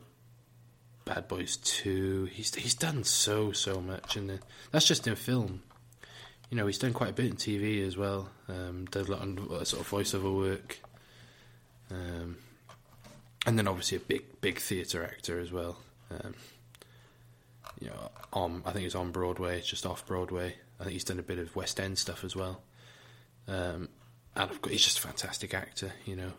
Bad 1.05 1.27
Boys 1.27 1.57
Two. 1.57 2.25
He's 2.25 2.53
he's 2.55 2.75
done 2.75 3.03
so 3.03 3.51
so 3.51 3.79
much, 3.79 4.15
and 4.15 4.31
uh, 4.31 4.37
that's 4.71 4.87
just 4.87 5.07
in 5.07 5.15
film. 5.15 5.63
You 6.49 6.57
know, 6.57 6.65
he's 6.65 6.79
done 6.79 6.93
quite 6.93 7.09
a 7.09 7.13
bit 7.13 7.25
in 7.25 7.35
TV 7.35 7.85
as 7.85 7.97
well. 7.97 8.29
Um, 8.47 8.85
does 8.89 9.09
a 9.09 9.11
lot 9.11 9.21
of 9.21 9.51
uh, 9.51 9.65
sort 9.65 9.81
of 9.81 9.89
voiceover 9.89 10.35
work. 10.35 10.79
Um, 11.91 12.37
and 13.45 13.57
then 13.57 13.67
obviously 13.67 13.97
a 13.97 14.01
big 14.01 14.41
big 14.41 14.59
theatre 14.59 15.03
actor 15.03 15.39
as 15.39 15.51
well. 15.51 15.77
Um, 16.11 16.35
on 18.33 18.61
I 18.65 18.71
think 18.71 18.83
he's 18.83 18.95
on 18.95 19.11
Broadway, 19.11 19.61
just 19.61 19.85
off 19.85 20.05
Broadway. 20.05 20.55
I 20.79 20.83
think 20.83 20.93
he's 20.93 21.03
done 21.03 21.19
a 21.19 21.23
bit 21.23 21.39
of 21.39 21.55
West 21.55 21.79
End 21.79 21.97
stuff 21.97 22.23
as 22.23 22.35
well. 22.35 22.61
Um, 23.47 23.89
and 24.35 24.51
he's 24.69 24.83
just 24.83 24.99
a 24.99 25.01
fantastic 25.01 25.53
actor, 25.53 25.91
you 26.05 26.15
know. 26.15 26.33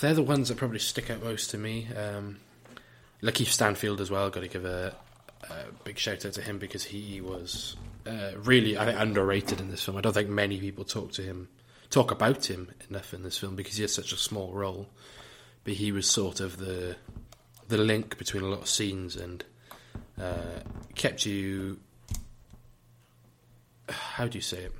They're 0.00 0.14
the 0.14 0.22
ones 0.22 0.48
that 0.48 0.58
probably 0.58 0.80
stick 0.80 1.10
out 1.10 1.22
most 1.22 1.50
to 1.50 1.58
me. 1.58 1.86
Um, 1.96 2.38
Lakeith 3.22 3.46
Stanfield 3.46 4.00
as 4.00 4.10
well. 4.10 4.28
Got 4.28 4.40
to 4.40 4.48
give 4.48 4.64
a, 4.64 4.94
a, 5.48 5.54
big 5.84 5.96
shout 5.96 6.26
out 6.26 6.32
to 6.34 6.42
him 6.42 6.58
because 6.58 6.84
he 6.84 7.20
was 7.20 7.76
uh, 8.06 8.32
really, 8.36 8.76
I 8.76 8.86
think, 8.86 8.98
underrated 8.98 9.60
in 9.60 9.70
this 9.70 9.84
film. 9.84 9.96
I 9.96 10.00
don't 10.00 10.12
think 10.12 10.28
many 10.28 10.58
people 10.58 10.84
talk 10.84 11.12
to 11.12 11.22
him, 11.22 11.48
talk 11.88 12.10
about 12.10 12.50
him 12.50 12.70
enough 12.88 13.14
in 13.14 13.22
this 13.22 13.38
film 13.38 13.54
because 13.56 13.76
he 13.76 13.82
has 13.82 13.94
such 13.94 14.12
a 14.12 14.16
small 14.16 14.52
role. 14.52 14.88
But 15.62 15.74
he 15.74 15.92
was 15.92 16.10
sort 16.10 16.40
of 16.40 16.56
the 16.56 16.96
the 17.70 17.78
link 17.78 18.18
between 18.18 18.42
a 18.42 18.46
lot 18.46 18.60
of 18.60 18.68
scenes 18.68 19.16
and 19.16 19.44
uh, 20.20 20.60
kept 20.94 21.24
you. 21.24 21.78
How 23.88 24.26
do 24.26 24.36
you 24.36 24.42
say 24.42 24.64
it? 24.64 24.72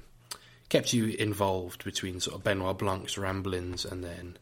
Kept 0.69 0.93
you 0.93 1.07
involved 1.07 1.85
between 1.85 2.21
sort 2.21 2.37
of 2.37 2.45
Benoit 2.45 2.79
Blanc's 2.79 3.19
ramblings 3.19 3.85
and 3.85 4.05
then 4.05 4.37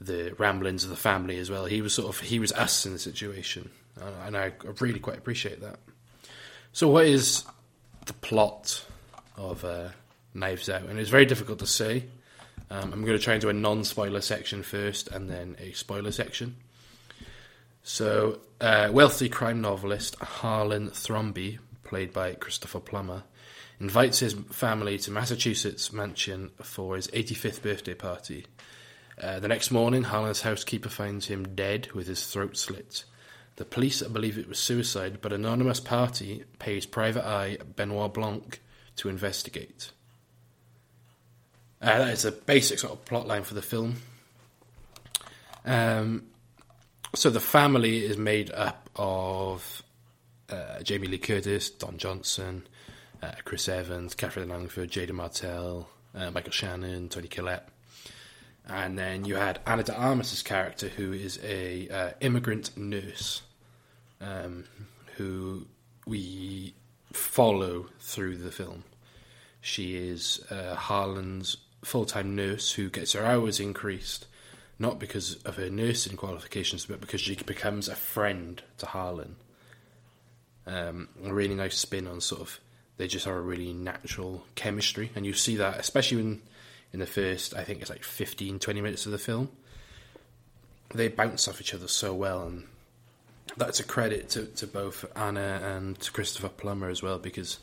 the 0.00 0.34
ramblings 0.38 0.82
of 0.84 0.90
the 0.90 0.96
family 0.96 1.38
as 1.38 1.50
well. 1.50 1.66
He 1.66 1.82
was 1.82 1.94
sort 1.94 2.08
of 2.08 2.20
he 2.20 2.38
was 2.38 2.52
us 2.52 2.86
in 2.86 2.92
the 2.92 2.98
situation, 2.98 3.70
and 4.24 4.36
I 4.36 4.52
really 4.80 5.00
quite 5.00 5.18
appreciate 5.18 5.60
that. 5.60 5.78
So, 6.72 6.88
what 6.88 7.06
is 7.06 7.44
the 8.06 8.14
plot 8.14 8.84
of 9.36 9.64
uh, 9.64 9.88
Knives 10.32 10.68
Out? 10.68 10.82
And 10.84 10.98
it's 10.98 11.10
very 11.10 11.26
difficult 11.26 11.58
to 11.60 11.66
say. 11.66 12.06
Um, 12.70 12.92
I'm 12.92 13.04
going 13.04 13.16
to 13.16 13.22
try 13.22 13.34
and 13.34 13.40
do 13.42 13.50
a 13.50 13.52
non-spoiler 13.52 14.22
section 14.22 14.62
first, 14.62 15.08
and 15.08 15.28
then 15.28 15.56
a 15.60 15.72
spoiler 15.72 16.10
section. 16.10 16.56
So, 17.86 18.40
uh, 18.62 18.88
wealthy 18.90 19.28
crime 19.28 19.60
novelist 19.60 20.16
Harlan 20.16 20.88
Thrombey, 20.88 21.58
played 21.84 22.14
by 22.14 22.32
Christopher 22.32 22.80
Plummer, 22.80 23.24
invites 23.78 24.20
his 24.20 24.32
family 24.32 24.96
to 24.96 25.10
Massachusetts 25.10 25.92
mansion 25.92 26.50
for 26.62 26.96
his 26.96 27.08
85th 27.08 27.60
birthday 27.60 27.92
party. 27.92 28.46
Uh, 29.20 29.38
the 29.38 29.48
next 29.48 29.70
morning, 29.70 30.04
Harlan's 30.04 30.40
housekeeper 30.40 30.88
finds 30.88 31.26
him 31.26 31.54
dead 31.54 31.92
with 31.92 32.06
his 32.06 32.26
throat 32.26 32.56
slit. 32.56 33.04
The 33.56 33.66
police 33.66 34.00
believe 34.00 34.38
it 34.38 34.48
was 34.48 34.58
suicide, 34.58 35.18
but 35.20 35.34
anonymous 35.34 35.78
party 35.78 36.44
pays 36.58 36.86
Private 36.86 37.26
Eye 37.26 37.58
Benoit 37.76 38.14
Blanc 38.14 38.62
to 38.96 39.10
investigate. 39.10 39.90
Uh, 41.82 41.98
that 41.98 42.14
is 42.14 42.24
a 42.24 42.32
basic 42.32 42.78
sort 42.78 42.94
of 42.94 43.04
plot 43.04 43.26
line 43.26 43.42
for 43.42 43.52
the 43.52 43.60
film. 43.60 43.96
Um, 45.66 46.28
so 47.14 47.30
the 47.30 47.40
family 47.40 48.04
is 48.04 48.16
made 48.16 48.50
up 48.50 48.90
of 48.96 49.82
uh, 50.50 50.82
Jamie 50.82 51.08
Lee 51.08 51.18
Curtis, 51.18 51.70
Don 51.70 51.96
Johnson, 51.96 52.66
uh, 53.22 53.32
Chris 53.44 53.68
Evans, 53.68 54.14
Katherine 54.14 54.48
Langford, 54.48 54.90
Jaeden 54.90 55.12
Martell, 55.12 55.88
uh, 56.14 56.30
Michael 56.30 56.52
Shannon, 56.52 57.08
Toni 57.08 57.28
Collette. 57.28 57.68
And 58.66 58.98
then 58.98 59.24
you 59.24 59.36
had 59.36 59.60
Ana 59.66 59.82
de 59.82 59.94
Armas' 59.94 60.42
character, 60.42 60.88
who 60.88 61.12
is 61.12 61.38
a 61.44 61.88
uh, 61.88 62.10
immigrant 62.20 62.76
nurse, 62.76 63.42
um, 64.20 64.64
who 65.16 65.66
we 66.06 66.74
follow 67.12 67.86
through 68.00 68.38
the 68.38 68.50
film. 68.50 68.84
She 69.60 69.96
is 69.96 70.40
uh, 70.50 70.74
Harlan's 70.74 71.58
full-time 71.84 72.34
nurse 72.34 72.72
who 72.72 72.88
gets 72.88 73.12
her 73.12 73.24
hours 73.24 73.60
increased, 73.60 74.26
not 74.78 74.98
because 74.98 75.36
of 75.44 75.56
her 75.56 75.70
nursing 75.70 76.16
qualifications, 76.16 76.86
but 76.86 77.00
because 77.00 77.20
she 77.20 77.36
becomes 77.36 77.88
a 77.88 77.94
friend 77.94 78.62
to 78.78 78.86
Harlan. 78.86 79.36
Um, 80.66 81.08
a 81.22 81.32
really 81.32 81.54
nice 81.54 81.76
spin 81.76 82.06
on 82.06 82.20
sort 82.20 82.40
of 82.40 82.60
they 82.96 83.06
just 83.06 83.26
have 83.26 83.34
a 83.34 83.40
really 83.40 83.72
natural 83.72 84.44
chemistry, 84.54 85.10
and 85.14 85.26
you 85.26 85.32
see 85.32 85.56
that 85.56 85.78
especially 85.78 86.18
when 86.18 86.42
in 86.94 87.00
the 87.00 87.06
first, 87.06 87.54
I 87.56 87.64
think 87.64 87.80
it's 87.80 87.90
like 87.90 88.04
15, 88.04 88.60
20 88.60 88.80
minutes 88.80 89.04
of 89.04 89.10
the 89.10 89.18
film. 89.18 89.50
They 90.94 91.08
bounce 91.08 91.48
off 91.48 91.60
each 91.60 91.74
other 91.74 91.88
so 91.88 92.14
well, 92.14 92.46
and 92.46 92.68
that's 93.56 93.80
a 93.80 93.84
credit 93.84 94.28
to, 94.30 94.46
to 94.46 94.66
both 94.68 95.04
Ana 95.16 95.60
and 95.64 95.98
Christopher 96.12 96.50
Plummer 96.50 96.88
as 96.88 97.02
well, 97.02 97.18
because 97.18 97.58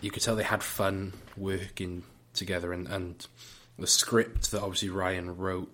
you 0.00 0.10
could 0.10 0.24
tell 0.24 0.34
they 0.34 0.42
had 0.42 0.64
fun 0.64 1.12
working 1.36 2.02
together, 2.34 2.72
and, 2.72 2.88
and 2.88 3.24
the 3.78 3.86
script 3.86 4.50
that 4.50 4.60
obviously 4.60 4.88
Rian 4.88 5.38
wrote 5.38 5.72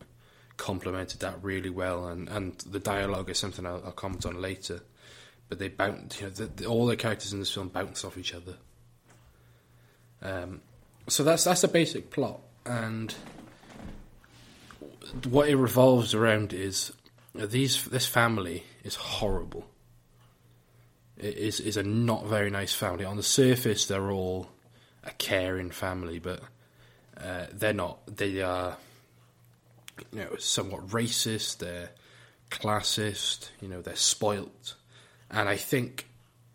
complemented 0.58 1.20
that 1.20 1.42
really 1.42 1.70
well, 1.70 2.08
and, 2.08 2.28
and 2.28 2.58
the 2.58 2.78
dialogue 2.78 3.30
is 3.30 3.38
something 3.38 3.64
I'll, 3.64 3.82
I'll 3.84 3.92
comment 3.92 4.26
on 4.26 4.40
later. 4.42 4.80
But 5.48 5.58
they 5.58 5.68
bounce, 5.68 6.20
you 6.20 6.26
know, 6.26 6.32
the, 6.32 6.44
the, 6.44 6.66
all 6.66 6.84
the 6.84 6.96
characters 6.96 7.32
in 7.32 7.38
this 7.38 7.50
film 7.50 7.68
bounce 7.68 8.04
off 8.04 8.18
each 8.18 8.34
other. 8.34 8.56
Um, 10.20 10.60
so 11.08 11.24
that's 11.24 11.44
that's 11.44 11.62
the 11.62 11.68
basic 11.68 12.10
plot 12.10 12.40
and 12.66 13.14
what 15.28 15.48
it 15.48 15.56
revolves 15.56 16.14
around 16.14 16.52
is 16.52 16.92
these 17.34 17.84
this 17.86 18.06
family 18.06 18.64
is 18.84 18.94
horrible. 18.94 19.66
is 21.16 21.60
is 21.60 21.76
a 21.76 21.82
not 21.82 22.26
very 22.26 22.50
nice 22.50 22.72
family. 22.72 23.04
On 23.04 23.16
the 23.16 23.22
surface, 23.22 23.86
they're 23.86 24.10
all 24.10 24.50
a 25.04 25.10
caring 25.12 25.70
family, 25.70 26.18
but 26.18 26.40
uh, 27.16 27.46
they're 27.52 27.72
not. 27.72 28.16
They 28.16 28.42
are, 28.42 28.76
you 30.12 30.20
know, 30.20 30.36
somewhat 30.38 30.88
racist. 30.88 31.58
They're 31.58 31.90
classist. 32.50 33.50
You 33.60 33.68
know, 33.68 33.82
they're 33.82 33.96
spoilt, 33.96 34.74
and 35.30 35.48
I 35.48 35.56
think 35.56 36.06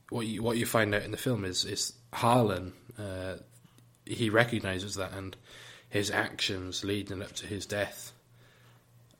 what 0.09 0.27
you 0.27 0.43
what 0.43 0.57
you 0.57 0.65
find 0.65 0.93
out 0.93 1.03
in 1.03 1.11
the 1.11 1.17
film 1.17 1.45
is 1.45 1.65
is 1.65 1.93
Harlan. 2.13 2.73
Uh, 2.97 3.35
he 4.05 4.29
recognizes 4.29 4.95
that, 4.95 5.13
and 5.13 5.35
his 5.89 6.11
actions 6.11 6.83
leading 6.83 7.21
up 7.21 7.31
to 7.33 7.47
his 7.47 7.65
death 7.65 8.11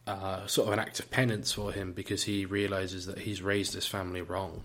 are 0.05 0.47
sort 0.47 0.67
of 0.67 0.73
an 0.73 0.79
act 0.79 0.99
of 0.99 1.09
penance 1.09 1.51
for 1.51 1.71
him 1.71 1.93
because 1.93 2.23
he 2.23 2.45
realizes 2.45 3.05
that 3.05 3.19
he's 3.19 3.41
raised 3.41 3.73
his 3.73 3.87
family 3.87 4.21
wrong. 4.21 4.63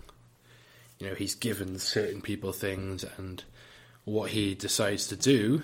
You 0.99 1.07
know, 1.07 1.15
he's 1.15 1.35
given 1.35 1.79
certain 1.79 2.21
people 2.21 2.51
things, 2.51 3.05
and 3.17 3.43
what 4.03 4.31
he 4.31 4.53
decides 4.53 5.07
to 5.07 5.15
do, 5.15 5.63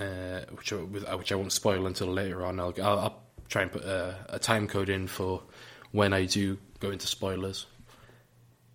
uh, 0.00 0.40
which 0.52 0.72
I, 0.72 0.76
which 0.76 1.32
I 1.32 1.34
won't 1.34 1.52
spoil 1.52 1.86
until 1.86 2.08
later 2.08 2.44
on. 2.44 2.60
I'll, 2.60 2.74
I'll, 2.80 2.98
I'll 2.98 3.22
try 3.48 3.62
and 3.62 3.72
put 3.72 3.84
a, 3.84 4.16
a 4.28 4.38
time 4.38 4.68
code 4.68 4.88
in 4.88 5.06
for 5.06 5.42
when 5.92 6.12
I 6.12 6.24
do 6.24 6.58
go 6.80 6.90
into 6.90 7.06
spoilers. 7.06 7.66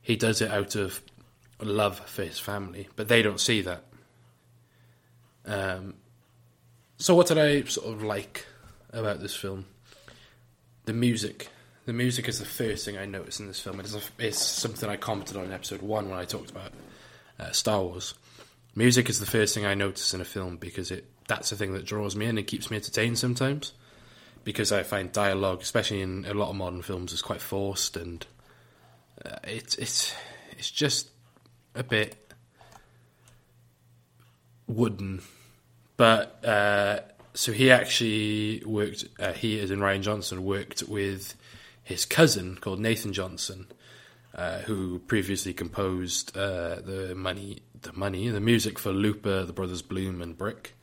He 0.01 0.15
does 0.15 0.41
it 0.41 0.51
out 0.51 0.75
of 0.75 1.01
love 1.61 1.99
for 1.99 2.23
his 2.23 2.39
family, 2.39 2.89
but 2.95 3.07
they 3.07 3.21
don't 3.21 3.39
see 3.39 3.61
that. 3.61 3.83
Um, 5.45 5.95
so, 6.97 7.15
what 7.15 7.27
did 7.27 7.37
I 7.37 7.63
sort 7.63 7.87
of 7.87 8.03
like 8.03 8.45
about 8.91 9.19
this 9.19 9.35
film? 9.35 9.65
The 10.85 10.93
music. 10.93 11.49
The 11.85 11.93
music 11.93 12.29
is 12.29 12.39
the 12.39 12.45
first 12.45 12.85
thing 12.85 12.97
I 12.97 13.05
noticed 13.05 13.41
in 13.41 13.47
this 13.47 13.59
film. 13.59 13.79
It's, 13.81 13.93
a, 13.93 14.01
it's 14.17 14.41
something 14.41 14.89
I 14.89 14.95
commented 14.95 15.35
on 15.35 15.45
in 15.45 15.51
episode 15.51 15.81
one 15.81 16.09
when 16.09 16.17
I 16.17 16.23
talked 16.23 16.49
about 16.49 16.71
uh, 17.39 17.51
Star 17.51 17.81
Wars. 17.81 18.13
Music 18.75 19.09
is 19.09 19.19
the 19.19 19.25
first 19.25 19.53
thing 19.53 19.65
I 19.65 19.73
notice 19.73 20.13
in 20.13 20.21
a 20.21 20.25
film 20.25 20.55
because 20.57 20.91
it 20.91 21.05
that's 21.27 21.49
the 21.49 21.55
thing 21.55 21.73
that 21.73 21.85
draws 21.85 22.15
me 22.15 22.25
in 22.25 22.37
and 22.37 22.47
keeps 22.47 22.69
me 22.69 22.77
entertained 22.77 23.17
sometimes. 23.17 23.73
Because 24.43 24.73
I 24.73 24.83
find 24.83 25.11
dialogue, 25.11 25.61
especially 25.61 26.01
in 26.01 26.25
a 26.25 26.33
lot 26.33 26.49
of 26.49 26.55
modern 26.55 26.81
films, 26.81 27.13
is 27.13 27.21
quite 27.21 27.41
forced 27.41 27.95
and 27.95 28.25
uh, 29.25 29.37
it's 29.43 29.75
it's 29.75 30.13
it's 30.57 30.69
just 30.69 31.09
a 31.75 31.83
bit 31.83 32.33
wooden. 34.67 35.21
But 35.95 36.43
uh, 36.43 36.99
so 37.33 37.51
he 37.51 37.71
actually 37.71 38.63
worked. 38.65 39.05
Uh, 39.19 39.33
he, 39.33 39.59
as 39.59 39.71
in 39.71 39.79
Rian 39.79 40.01
Johnson, 40.01 40.43
worked 40.43 40.83
with 40.83 41.35
his 41.83 42.05
cousin 42.05 42.57
called 42.59 42.79
Nathan 42.79 43.13
Johnson, 43.13 43.67
uh, 44.35 44.59
who 44.59 44.99
previously 44.99 45.53
composed 45.53 46.35
uh, 46.35 46.75
the 46.81 47.13
money, 47.15 47.59
the 47.81 47.93
money, 47.93 48.29
the 48.29 48.39
music 48.39 48.79
for 48.79 48.91
Looper, 48.91 49.43
The 49.43 49.53
Brothers 49.53 49.81
Bloom, 49.81 50.21
and 50.21 50.37
Brick, 50.37 50.75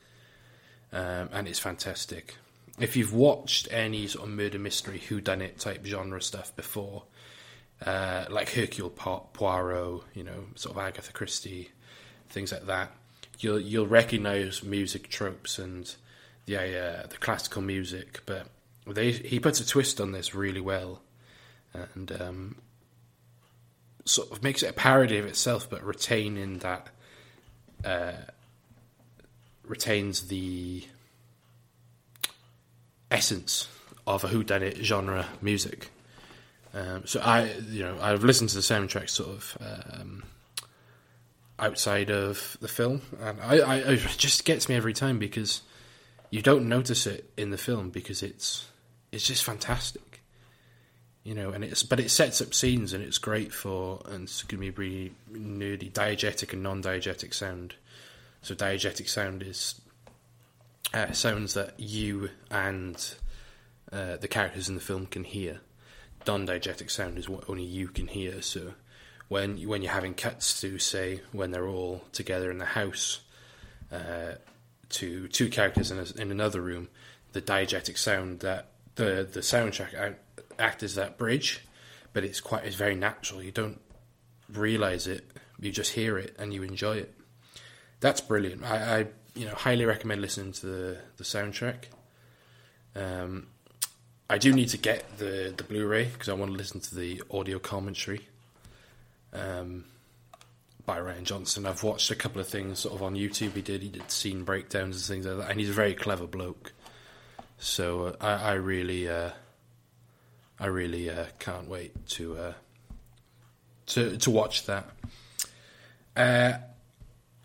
um, 0.93 1.29
and 1.31 1.47
it's 1.47 1.59
fantastic. 1.59 2.35
If 2.79 2.95
you've 2.95 3.13
watched 3.13 3.67
any 3.71 4.07
sort 4.07 4.27
of 4.27 4.33
murder 4.33 4.59
mystery, 4.59 4.99
whodunit 4.99 5.59
type 5.59 5.85
genre 5.85 6.21
stuff 6.21 6.55
before, 6.55 7.03
uh, 7.85 8.25
like 8.29 8.51
Hercule 8.51 8.89
Poirot, 8.89 10.03
you 10.13 10.23
know, 10.23 10.45
sort 10.55 10.75
of 10.75 10.81
Agatha 10.81 11.11
Christie, 11.11 11.69
things 12.29 12.51
like 12.51 12.65
that, 12.67 12.91
you'll 13.39 13.59
you'll 13.59 13.87
recognise 13.87 14.63
music 14.63 15.09
tropes 15.09 15.59
and 15.59 15.93
the 16.45 16.57
uh, 16.57 17.07
the 17.07 17.17
classical 17.17 17.61
music, 17.61 18.21
but 18.25 18.47
they 18.87 19.11
he 19.11 19.39
puts 19.39 19.59
a 19.59 19.67
twist 19.67 19.99
on 20.01 20.11
this 20.11 20.33
really 20.33 20.61
well, 20.61 21.01
and 21.73 22.11
um, 22.19 22.55
sort 24.05 24.31
of 24.31 24.43
makes 24.43 24.63
it 24.63 24.69
a 24.69 24.73
parody 24.73 25.17
of 25.17 25.25
itself, 25.25 25.69
but 25.69 25.83
retaining 25.83 26.59
that 26.59 26.87
uh, 27.83 28.13
retains 29.71 30.27
the 30.27 30.83
essence 33.09 33.69
of 34.05 34.25
a 34.25 34.27
whodunit 34.27 34.83
genre 34.83 35.25
music. 35.41 35.89
Um, 36.73 37.03
so 37.05 37.21
I, 37.21 37.53
you 37.69 37.83
know, 37.83 37.97
I've 38.01 38.23
listened 38.23 38.49
to 38.49 38.55
the 38.57 38.61
soundtrack 38.61 39.09
sort 39.09 39.29
of 39.29 39.57
um, 39.61 40.23
outside 41.57 42.11
of 42.11 42.57
the 42.59 42.67
film, 42.67 43.01
and 43.21 43.39
I, 43.41 43.59
I, 43.59 43.75
it 43.77 43.99
just 44.17 44.43
gets 44.43 44.67
me 44.67 44.75
every 44.75 44.93
time 44.93 45.19
because 45.19 45.61
you 46.29 46.41
don't 46.41 46.67
notice 46.67 47.07
it 47.07 47.29
in 47.37 47.49
the 47.51 47.57
film 47.57 47.89
because 47.91 48.21
it's 48.21 48.67
it's 49.13 49.25
just 49.25 49.43
fantastic, 49.43 50.21
you 51.23 51.33
know, 51.33 51.51
and 51.51 51.63
it's 51.63 51.83
but 51.83 51.99
it 51.99 52.11
sets 52.11 52.41
up 52.41 52.53
scenes 52.53 52.91
and 52.91 53.03
it's 53.03 53.17
great 53.17 53.53
for 53.53 54.01
and 54.05 54.23
it's 54.23 54.43
going 54.43 54.61
to 54.61 54.71
be 54.71 54.77
really 54.77 55.11
nerdy 55.31 55.91
diegetic 55.91 56.51
and 56.51 56.61
non-diegetic 56.61 57.33
sound. 57.33 57.75
So 58.41 58.55
diegetic 58.55 59.07
sound 59.07 59.43
is 59.43 59.79
uh, 60.93 61.11
sounds 61.11 61.53
that 61.53 61.79
you 61.79 62.29
and 62.49 63.15
uh, 63.91 64.17
the 64.17 64.27
characters 64.27 64.67
in 64.67 64.75
the 64.75 64.81
film 64.81 65.05
can 65.05 65.23
hear 65.23 65.61
non-diegetic 66.27 66.89
sound 66.89 67.17
is 67.17 67.29
what 67.29 67.49
only 67.49 67.63
you 67.63 67.87
can 67.87 68.07
hear. 68.07 68.41
So 68.41 68.73
when 69.27 69.57
when 69.67 69.81
you're 69.81 69.91
having 69.91 70.13
cuts 70.13 70.59
to 70.61 70.77
say 70.79 71.21
when 71.31 71.51
they're 71.51 71.67
all 71.67 72.03
together 72.11 72.51
in 72.51 72.57
the 72.57 72.65
house, 72.65 73.21
uh, 73.91 74.33
to 74.89 75.27
two 75.29 75.49
characters 75.49 75.91
in, 75.91 75.99
a, 75.99 76.21
in 76.21 76.31
another 76.31 76.61
room, 76.61 76.89
the 77.33 77.41
diegetic 77.41 77.97
sound 77.97 78.41
that 78.41 78.71
the 78.95 79.27
the 79.31 79.41
soundtrack 79.41 79.93
act, 79.93 80.41
act 80.59 80.83
as 80.83 80.95
that 80.95 81.17
bridge, 81.17 81.65
but 82.13 82.23
it's 82.23 82.41
quite 82.41 82.65
it's 82.65 82.75
very 82.75 82.95
natural. 82.95 83.41
You 83.41 83.51
don't 83.51 83.79
realize 84.51 85.07
it, 85.07 85.25
you 85.59 85.71
just 85.71 85.93
hear 85.93 86.17
it 86.17 86.35
and 86.37 86.53
you 86.53 86.63
enjoy 86.63 86.97
it. 86.97 87.13
That's 88.01 88.19
brilliant. 88.19 88.63
I, 88.63 88.99
I 88.99 89.07
you 89.33 89.45
know 89.45 89.55
highly 89.55 89.85
recommend 89.85 90.21
listening 90.21 90.51
to 90.53 90.65
the 90.65 90.97
the 91.17 91.23
soundtrack. 91.23 91.85
Um, 92.95 93.47
I 94.29 94.37
do 94.37 94.51
need 94.51 94.69
to 94.69 94.77
get 94.77 95.17
the 95.17 95.53
the 95.55 95.63
Blu-ray 95.63 96.05
because 96.05 96.27
I 96.27 96.33
want 96.33 96.51
to 96.51 96.57
listen 96.57 96.81
to 96.81 96.95
the 96.95 97.23
audio 97.31 97.59
commentary 97.59 98.27
um, 99.33 99.85
by 100.85 100.99
Rian 100.99 101.23
Johnson. 101.23 101.65
I've 101.65 101.83
watched 101.83 102.11
a 102.11 102.15
couple 102.15 102.41
of 102.41 102.47
things 102.47 102.79
sort 102.79 102.95
of 102.95 103.03
on 103.03 103.15
YouTube. 103.15 103.53
He 103.53 103.61
did 103.61 103.81
he 103.81 103.89
did 103.89 104.09
scene 104.11 104.43
breakdowns 104.43 104.95
and 104.97 105.15
things 105.15 105.25
like 105.25 105.45
that, 105.45 105.51
and 105.51 105.59
he's 105.59 105.69
a 105.69 105.73
very 105.73 105.93
clever 105.93 106.27
bloke. 106.27 106.73
So 107.59 108.05
uh, 108.05 108.15
I, 108.19 108.33
I, 108.33 108.53
really, 108.53 109.07
uh, 109.07 109.29
I 110.59 110.65
really 110.65 111.11
uh, 111.11 111.25
can't 111.37 111.69
wait 111.69 112.07
to 112.09 112.37
uh, 112.37 112.53
to 113.87 114.17
to 114.17 114.31
watch 114.31 114.65
that. 114.65 114.89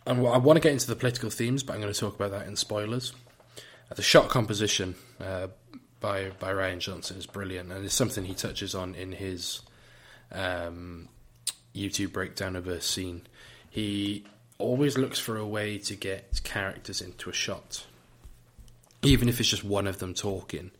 Uh, 0.06 0.24
I 0.26 0.38
want 0.38 0.56
to 0.56 0.60
get 0.60 0.72
into 0.72 0.86
the 0.86 0.96
political 0.96 1.30
themes, 1.30 1.62
but 1.62 1.74
I'm 1.74 1.80
going 1.80 1.92
to 1.92 1.98
talk 1.98 2.14
about 2.14 2.30
that 2.30 2.46
in 2.46 2.56
spoilers. 2.56 3.12
the 3.94 4.02
shot 4.02 4.28
composition 4.28 4.94
by 6.00 6.30
by 6.38 6.52
Rian 6.52 6.78
Johnson 6.78 7.16
is 7.16 7.26
brilliant, 7.26 7.72
and 7.72 7.84
it's 7.84 7.94
something 7.94 8.24
he 8.24 8.34
touches 8.34 8.74
on 8.74 8.94
in 8.94 9.12
his 9.12 9.60
um, 10.32 11.08
YouTube 11.74 12.12
breakdown 12.12 12.56
of 12.56 12.66
a 12.68 12.80
scene. 12.80 13.22
He 13.70 14.24
always 14.58 14.96
looks 14.96 15.18
for 15.18 15.36
a 15.36 15.46
way 15.46 15.78
to 15.78 15.96
get 15.96 16.40
characters 16.44 17.00
into 17.00 17.28
a 17.28 17.32
shot, 17.32 17.84
even 19.02 19.28
if 19.28 19.40
it's 19.40 19.48
just 19.48 19.64
one 19.64 19.86
of 19.86 19.98
them 19.98 20.14
talking. 20.14 20.70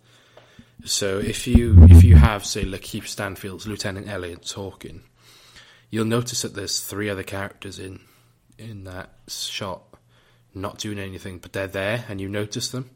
So 0.84 1.18
if 1.18 1.46
you 1.46 1.84
if 1.90 2.04
you 2.04 2.16
have 2.16 2.44
say 2.44 2.64
Lakeith 2.64 3.08
Stanfield's 3.08 3.66
Lieutenant 3.66 4.08
Elliot 4.08 4.46
talking, 4.46 5.02
you'll 5.90 6.04
notice 6.04 6.42
that 6.42 6.54
there's 6.54 6.80
three 6.80 7.10
other 7.10 7.22
characters 7.22 7.78
in 7.78 8.00
in 8.58 8.84
that 8.84 9.10
shot, 9.28 9.82
not 10.54 10.78
doing 10.78 10.98
anything, 10.98 11.38
but 11.38 11.52
they're 11.52 11.66
there, 11.66 12.04
and 12.08 12.20
you 12.20 12.28
notice 12.28 12.68
them 12.68 12.90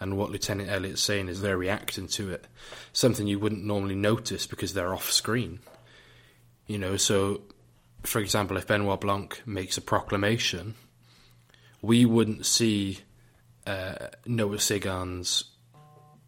and 0.00 0.16
what 0.16 0.30
Lieutenant 0.30 0.70
Elliot's 0.70 1.02
saying 1.02 1.28
is 1.28 1.40
they're 1.40 1.56
reacting 1.56 2.06
to 2.08 2.30
it. 2.30 2.46
Something 2.92 3.26
you 3.26 3.38
wouldn't 3.38 3.64
normally 3.64 3.94
notice 3.94 4.46
because 4.46 4.74
they're 4.74 4.92
off 4.92 5.10
screen. 5.10 5.60
You 6.66 6.78
know, 6.78 6.96
so 6.96 7.42
for 8.02 8.20
example, 8.20 8.56
if 8.56 8.66
Benoit 8.66 9.00
Blanc 9.00 9.40
makes 9.46 9.78
a 9.78 9.82
proclamation, 9.82 10.74
we 11.80 12.04
wouldn't 12.04 12.44
see 12.44 12.98
uh, 13.66 14.08
Noah 14.26 14.56
Segan's 14.56 15.44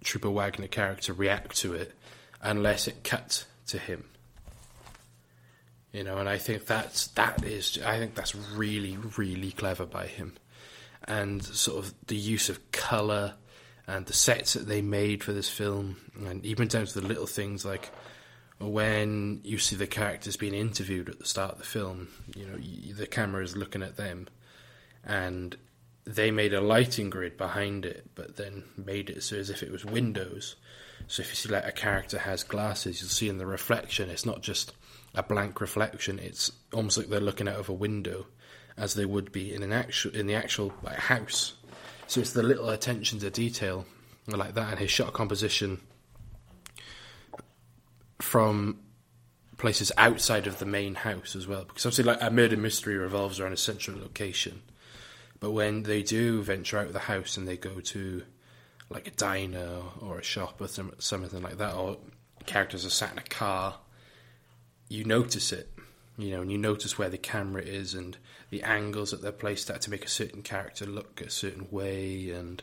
Trooper 0.03 0.31
Wagner 0.31 0.68
character 0.68 1.12
react 1.12 1.57
to 1.59 1.74
it 1.74 1.92
unless 2.40 2.88
it 2.88 3.05
cut 3.05 3.44
to 3.66 3.79
him. 3.79 4.05
You 5.99 6.05
know, 6.05 6.19
and 6.19 6.29
I 6.29 6.39
think 6.39 6.67
that's 6.67 7.09
that 7.09 7.43
is 7.43 7.77
I 7.85 7.99
think 7.99 8.15
that's 8.15 8.33
really 8.33 8.97
really 9.17 9.51
clever 9.51 9.85
by 9.85 10.07
him, 10.07 10.35
and 11.09 11.45
sort 11.45 11.85
of 11.85 11.93
the 12.07 12.15
use 12.15 12.49
of 12.49 12.71
color 12.71 13.35
and 13.89 14.07
the 14.07 14.13
sets 14.13 14.53
that 14.53 14.69
they 14.69 14.81
made 14.81 15.25
for 15.25 15.33
this 15.33 15.49
film, 15.49 15.97
and 16.25 16.47
even 16.47 16.69
down 16.69 16.87
to 16.87 17.01
the 17.01 17.09
little 17.09 17.27
things 17.27 17.65
like 17.65 17.91
when 18.61 19.41
you 19.43 19.59
see 19.59 19.75
the 19.75 19.89
characters 19.89 20.37
being 20.37 20.55
interviewed 20.55 21.09
at 21.09 21.19
the 21.19 21.27
start 21.27 21.55
of 21.55 21.59
the 21.59 21.65
film, 21.65 22.07
you 22.37 22.47
know, 22.47 22.59
the 22.95 23.09
camera 23.09 23.43
is 23.43 23.57
looking 23.57 23.83
at 23.83 23.97
them, 23.97 24.29
and 25.05 25.57
they 26.05 26.31
made 26.31 26.55
a 26.55 26.61
lighting 26.61 27.11
grid 27.11 27.37
behind 27.37 27.85
it, 27.85 28.09
but 28.15 28.37
then 28.37 28.63
made 28.77 29.11
it 29.11 29.25
so 29.25 29.35
as 29.35 29.51
if 29.51 29.65
it 29.65 29.73
was 29.73 29.85
windows. 29.85 30.55
So 31.09 31.23
if 31.23 31.31
you 31.31 31.35
see 31.35 31.49
like 31.49 31.67
a 31.67 31.73
character 31.73 32.19
has 32.21 32.45
glasses, 32.45 33.01
you'll 33.01 33.11
see 33.11 33.29
in 33.29 33.39
the 33.39 33.47
reflection, 33.47 34.11
it's 34.11 34.27
not 34.27 34.43
just 34.43 34.75
a 35.14 35.23
blank 35.23 35.61
reflection. 35.61 36.18
It's 36.18 36.53
almost 36.73 36.99
like 36.99 37.09
they're 37.09 37.21
looking 37.21 37.49
out 37.49 37.57
of 37.57 37.68
a 37.68 37.75
window, 37.75 38.27
as 38.77 38.94
they 38.94 39.05
would 39.05 39.33
be 39.33 39.53
in 39.55 39.62
an 39.62 39.73
actual 39.73 40.14
in 40.14 40.27
the 40.27 40.35
actual 40.35 40.73
like, 40.83 40.97
house. 40.97 41.55
So 42.07 42.21
it's 42.21 42.33
the 42.33 42.42
little 42.42 42.71
attention 42.71 43.18
to 43.21 43.31
detail 43.31 43.87
like 44.27 44.55
that, 44.55 44.71
and 44.71 44.79
his 44.79 44.90
shot 44.90 45.12
composition 45.12 45.81
from 48.21 48.81
places 49.57 49.90
outside 49.99 50.47
of 50.47 50.59
the 50.59 50.66
main 50.66 50.94
house 50.94 51.35
as 51.35 51.47
well. 51.47 51.64
Because 51.64 51.87
obviously, 51.87 52.05
like 52.05 52.23
a 52.23 52.31
murder 52.31 52.57
mystery 52.57 52.97
revolves 52.97 53.40
around 53.40 53.53
a 53.53 53.57
central 53.57 53.99
location, 53.99 54.62
but 55.40 55.51
when 55.51 55.83
they 55.83 56.03
do 56.03 56.42
venture 56.42 56.79
out 56.79 56.87
of 56.87 56.92
the 56.92 56.99
house 57.01 57.37
and 57.37 57.47
they 57.47 57.57
go 57.57 57.81
to 57.81 58.23
like 58.90 59.07
a 59.07 59.11
diner 59.12 59.83
or 60.01 60.18
a 60.18 60.23
shop 60.23 60.61
or 60.61 60.68
some, 60.68 60.92
something 60.99 61.42
like 61.42 61.59
that, 61.59 61.75
or 61.75 61.99
characters 62.47 62.87
are 62.87 62.90
sat 62.90 63.12
in 63.12 63.18
a 63.18 63.23
car, 63.23 63.77
you 64.88 65.05
notice 65.05 65.53
it, 65.53 65.68
you 66.16 66.31
know, 66.31 66.40
and 66.40 66.51
you 66.51 66.59
notice 66.59 66.98
where 66.98 67.09
the 67.09 67.18
camera 67.18 67.62
is 67.62 67.94
and 67.94 68.16
the 68.51 68.62
angles 68.62 69.11
that 69.11 69.22
they're 69.22 69.33
placed 69.33 69.70
at 69.70 69.83
to 69.83 69.90
make 69.90 70.05
a 70.05 70.09
certain 70.09 70.42
character 70.42 70.87
look 70.87 71.20
a 71.20 71.31
certain 71.31 71.68
way, 71.70 72.31
and 72.31 72.62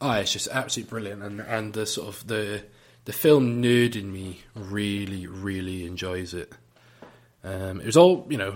oh, 0.00 0.12
it's 0.12 0.32
just 0.32 0.48
absolutely 0.48 0.90
brilliant, 0.90 1.22
and 1.22 1.40
and 1.40 1.72
the 1.72 1.86
sort 1.86 2.08
of 2.08 2.26
the 2.26 2.64
the 3.04 3.12
film 3.12 3.62
nerd 3.62 3.94
in 3.96 4.12
me 4.12 4.40
really 4.54 5.26
really 5.26 5.86
enjoys 5.86 6.34
it. 6.34 6.52
Um, 7.42 7.80
it 7.80 7.86
was 7.86 7.96
all 7.96 8.26
you 8.28 8.38
know, 8.38 8.54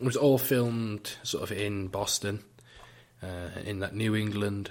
it 0.00 0.04
was 0.04 0.16
all 0.16 0.38
filmed 0.38 1.16
sort 1.22 1.42
of 1.42 1.52
in 1.52 1.88
Boston, 1.88 2.42
uh, 3.22 3.60
in 3.64 3.80
that 3.80 3.94
New 3.94 4.16
England 4.16 4.70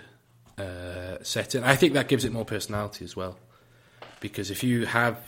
uh, 0.58 1.18
setting. 1.22 1.64
I 1.64 1.76
think 1.76 1.94
that 1.94 2.08
gives 2.08 2.26
it 2.26 2.32
more 2.32 2.46
personality 2.46 3.06
as 3.06 3.16
well, 3.16 3.38
because 4.20 4.50
if 4.50 4.64
you 4.64 4.86
have 4.88 5.22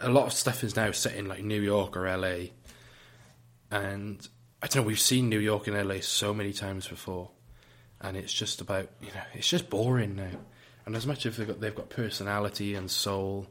a 0.00 0.08
lot 0.08 0.26
of 0.26 0.32
stuff 0.32 0.64
is 0.64 0.76
now 0.76 0.90
set 0.92 1.14
in 1.14 1.26
like 1.26 1.42
New 1.42 1.60
York 1.60 1.96
or 1.96 2.08
LA, 2.16 2.50
and 3.70 4.26
I 4.62 4.66
don't 4.66 4.82
know. 4.82 4.88
We've 4.88 4.98
seen 4.98 5.28
New 5.28 5.38
York 5.38 5.66
and 5.66 5.88
LA 5.88 6.00
so 6.00 6.32
many 6.34 6.52
times 6.52 6.88
before, 6.88 7.30
and 8.00 8.16
it's 8.16 8.32
just 8.32 8.60
about 8.60 8.88
you 9.00 9.08
know 9.08 9.22
it's 9.34 9.48
just 9.48 9.70
boring 9.70 10.16
now. 10.16 10.38
And 10.84 10.94
as 10.94 11.06
much 11.06 11.26
as 11.26 11.36
they've 11.36 11.46
got 11.46 11.60
they've 11.60 11.74
got 11.74 11.90
personality 11.90 12.74
and 12.74 12.90
soul, 12.90 13.46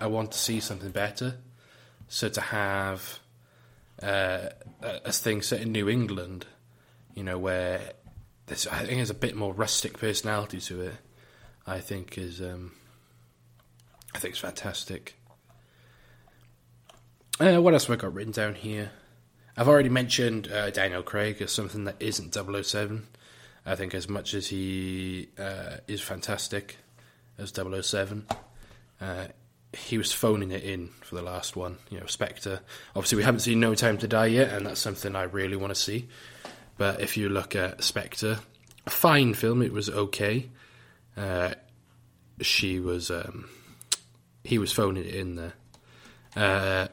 I 0.00 0.06
want 0.06 0.32
to 0.32 0.38
see 0.38 0.60
something 0.60 0.90
better. 0.90 1.36
So 2.08 2.28
to 2.28 2.40
have 2.40 3.18
uh, 4.02 4.48
a, 4.82 5.00
a 5.06 5.12
thing 5.12 5.42
set 5.42 5.60
in 5.60 5.72
New 5.72 5.88
England, 5.88 6.46
you 7.14 7.24
know, 7.24 7.38
where 7.38 7.92
there's 8.46 8.66
I 8.66 8.78
think 8.78 8.96
there's 8.96 9.10
a 9.10 9.14
bit 9.14 9.36
more 9.36 9.52
rustic 9.52 9.98
personality 9.98 10.60
to 10.62 10.82
it. 10.82 10.94
I 11.66 11.80
think 11.80 12.16
is 12.16 12.40
um, 12.40 12.72
I 14.14 14.18
think 14.18 14.32
it's 14.32 14.40
fantastic. 14.40 15.17
Uh, 17.40 17.60
what 17.60 17.72
else 17.72 17.86
have 17.86 17.96
I 17.96 18.00
got 18.00 18.14
written 18.14 18.32
down 18.32 18.56
here? 18.56 18.90
I've 19.56 19.68
already 19.68 19.88
mentioned 19.88 20.50
uh, 20.50 20.70
Daniel 20.70 21.04
Craig 21.04 21.40
as 21.40 21.52
something 21.52 21.84
that 21.84 21.94
isn't 22.00 22.34
007. 22.34 23.06
I 23.64 23.76
think 23.76 23.94
as 23.94 24.08
much 24.08 24.34
as 24.34 24.48
he 24.48 25.28
uh, 25.38 25.76
is 25.86 26.00
fantastic 26.00 26.78
as 27.38 27.52
007, 27.54 28.26
uh, 29.00 29.26
he 29.72 29.98
was 29.98 30.12
phoning 30.12 30.50
it 30.50 30.64
in 30.64 30.88
for 31.00 31.14
the 31.14 31.22
last 31.22 31.54
one. 31.54 31.78
You 31.90 32.00
know, 32.00 32.06
Spectre. 32.06 32.60
Obviously, 32.96 33.16
we 33.18 33.22
haven't 33.22 33.40
seen 33.40 33.60
No 33.60 33.76
Time 33.76 33.98
to 33.98 34.08
Die 34.08 34.26
yet, 34.26 34.52
and 34.52 34.66
that's 34.66 34.80
something 34.80 35.14
I 35.14 35.22
really 35.24 35.56
want 35.56 35.70
to 35.70 35.80
see. 35.80 36.08
But 36.76 37.00
if 37.00 37.16
you 37.16 37.28
look 37.28 37.54
at 37.54 37.84
Spectre, 37.84 38.38
a 38.86 38.90
fine 38.90 39.34
film. 39.34 39.62
It 39.62 39.72
was 39.72 39.88
okay. 39.88 40.48
Uh, 41.16 41.54
she 42.40 42.80
was. 42.80 43.10
Um, 43.12 43.48
he 44.42 44.58
was 44.58 44.72
phoning 44.72 45.04
it 45.04 45.14
in 45.14 45.36
there. 45.36 46.88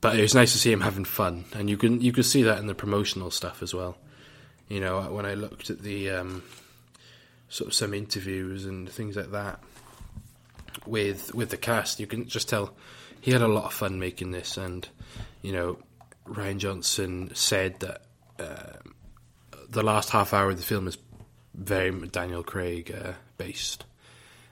But 0.00 0.16
it 0.16 0.22
was 0.22 0.34
nice 0.34 0.52
to 0.52 0.58
see 0.58 0.70
him 0.70 0.80
having 0.80 1.04
fun, 1.04 1.44
and 1.54 1.68
you 1.68 1.76
can 1.76 2.00
you 2.00 2.12
could 2.12 2.24
see 2.24 2.42
that 2.44 2.58
in 2.58 2.66
the 2.66 2.74
promotional 2.74 3.30
stuff 3.30 3.62
as 3.62 3.74
well. 3.74 3.98
You 4.68 4.80
know, 4.80 5.00
when 5.10 5.26
I 5.26 5.34
looked 5.34 5.70
at 5.70 5.80
the 5.80 6.10
um, 6.10 6.42
sort 7.48 7.68
of 7.68 7.74
some 7.74 7.94
interviews 7.94 8.64
and 8.64 8.88
things 8.88 9.16
like 9.16 9.32
that 9.32 9.60
with 10.86 11.34
with 11.34 11.50
the 11.50 11.56
cast, 11.56 11.98
you 11.98 12.06
can 12.06 12.28
just 12.28 12.48
tell 12.48 12.74
he 13.20 13.32
had 13.32 13.42
a 13.42 13.48
lot 13.48 13.64
of 13.64 13.72
fun 13.72 13.98
making 13.98 14.30
this. 14.30 14.56
And 14.56 14.88
you 15.42 15.52
know, 15.52 15.78
Rian 16.26 16.58
Johnson 16.58 17.30
said 17.34 17.80
that 17.80 18.02
uh, 18.38 18.78
the 19.68 19.82
last 19.82 20.10
half 20.10 20.32
hour 20.32 20.50
of 20.50 20.56
the 20.56 20.62
film 20.62 20.86
is 20.86 20.98
very 21.54 21.90
Daniel 22.08 22.42
Craig 22.42 22.94
uh, 22.94 23.12
based 23.36 23.84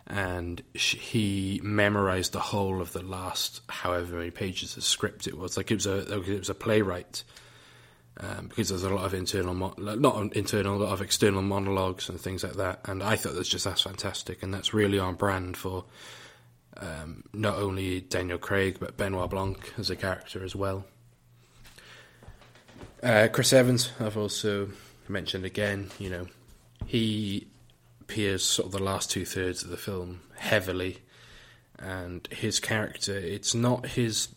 and 0.07 0.63
he 0.73 1.61
memorized 1.65 2.33
the 2.33 2.41
whole 2.41 2.81
of 2.81 2.93
the 2.93 3.03
last 3.03 3.61
however 3.69 4.17
many 4.17 4.31
pages 4.31 4.77
of 4.77 4.85
script 4.85 5.27
it 5.27 5.37
was. 5.37 5.57
Like 5.57 5.71
it 5.71 5.75
was 5.75 5.87
a 5.87 6.13
it 6.15 6.39
was 6.39 6.51
a 6.51 6.55
playwright 6.55 7.25
um, 8.19 8.47
because 8.49 8.69
there's 8.69 8.85
a 8.85 8.91
lot 8.91 9.05
of 9.05 9.15
internal 9.15 9.55
mo- 9.55 9.75
not 9.77 10.35
internal, 10.37 10.77
a 10.77 10.85
lot 10.85 10.93
of 10.93 11.03
external 11.03 11.43
monologues 11.43 12.09
and 12.09 12.21
things 12.21 12.45
like 12.45 12.55
that. 12.55 12.81
And 12.85 13.03
I 13.03 13.17
thought 13.17 13.35
that's 13.35 13.49
just 13.49 13.65
that's 13.65 13.83
fantastic, 13.83 14.43
and 14.43 14.55
that's 14.55 14.73
really 14.73 14.99
on 14.99 15.17
brand 15.17 15.57
for 15.57 15.85
um, 16.79 17.25
not 17.33 17.57
only 17.57 18.01
Daniel 18.01 18.39
Craig 18.39 18.79
but 18.79 18.97
Benoit 18.97 19.29
Blanc 19.29 19.73
as 19.77 19.91
a 19.91 19.97
character 19.97 20.45
as 20.45 20.55
well. 20.55 20.85
Uh, 23.03 23.29
Chris 23.33 23.53
Evans, 23.53 23.91
I've 24.01 24.17
also 24.17 24.71
mentioned 25.09 25.45
again. 25.45 25.91
You 25.99 26.11
know, 26.11 26.27
he 26.87 27.49
appears 28.09 28.45
sort 28.45 28.67
of 28.67 28.73
the 28.73 28.83
last 28.83 29.11
two 29.11 29.25
thirds 29.25 29.65
of 29.65 29.71
the 29.71 29.77
film 29.77 30.21
heavily, 30.37 30.99
and 31.79 32.27
his 32.31 32.61
character. 32.61 33.17
It's 33.17 33.55
not 33.55 33.87
his 33.87 34.29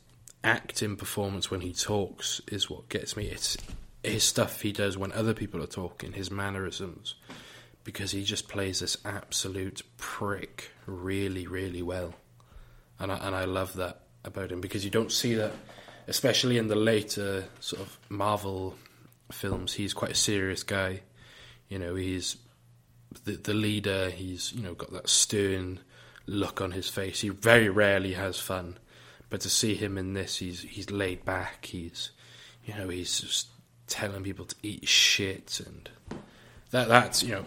acting 0.44 0.96
performance 0.96 1.52
when 1.52 1.62
he 1.62 1.72
talks 1.72 2.42
is 2.48 2.70
what 2.70 2.90
gets 2.90 3.16
me. 3.16 3.28
It's 3.28 3.58
his 4.04 4.24
stuff 4.24 4.62
he 4.62 4.72
does 4.72 4.98
when 4.98 5.12
other 5.12 5.34
people 5.34 5.62
are 5.62 5.68
talking, 5.68 6.14
his 6.14 6.32
mannerisms, 6.32 7.14
because 7.84 8.12
he 8.12 8.24
just 8.24 8.48
plays 8.48 8.80
this 8.80 8.98
absolute 9.06 9.84
prick 9.98 10.72
really, 10.88 11.46
really 11.46 11.84
well, 11.84 12.16
and 12.98 13.12
I, 13.12 13.18
and 13.18 13.36
I 13.36 13.46
love 13.46 13.74
that 13.76 14.02
about 14.26 14.52
him 14.52 14.62
because 14.62 14.84
you 14.84 14.92
don't 14.92 15.12
see 15.12 15.36
that, 15.36 15.52
especially 16.08 16.58
in 16.58 16.70
the 16.70 16.76
later 16.76 17.46
sort 17.60 17.84
of 17.84 18.00
Marvel 18.10 18.76
films. 19.32 19.74
He's 19.74 19.94
quite 19.94 20.12
a 20.12 20.16
serious 20.16 20.64
guy. 20.64 21.02
You 21.70 21.78
know, 21.78 21.94
he's 21.94 22.36
the 23.26 23.34
the 23.34 23.54
leader. 23.54 24.10
He's 24.10 24.54
you 24.54 24.64
know 24.64 24.74
got 24.74 24.92
that 24.92 25.10
stern 25.10 25.80
look 26.26 26.62
on 26.62 26.72
his 26.72 26.90
face. 26.90 27.22
He 27.22 27.30
very 27.30 27.70
rarely 27.70 28.14
has 28.14 28.40
fun, 28.40 28.78
but 29.30 29.42
to 29.42 29.50
see 29.50 29.76
him 29.76 29.98
in 29.98 30.14
this, 30.14 30.38
he's 30.38 30.62
he's 30.62 30.90
laid 30.92 31.26
back. 31.26 31.66
He's 31.66 32.12
you 32.66 32.76
know 32.76 32.90
he's 32.90 33.20
just 33.20 33.48
telling 33.88 34.24
people 34.24 34.46
to 34.46 34.56
eat 34.64 34.88
shit, 34.88 35.60
and 35.66 35.90
that 36.72 36.88
that's 36.88 37.24
you 37.24 37.34
know 37.34 37.46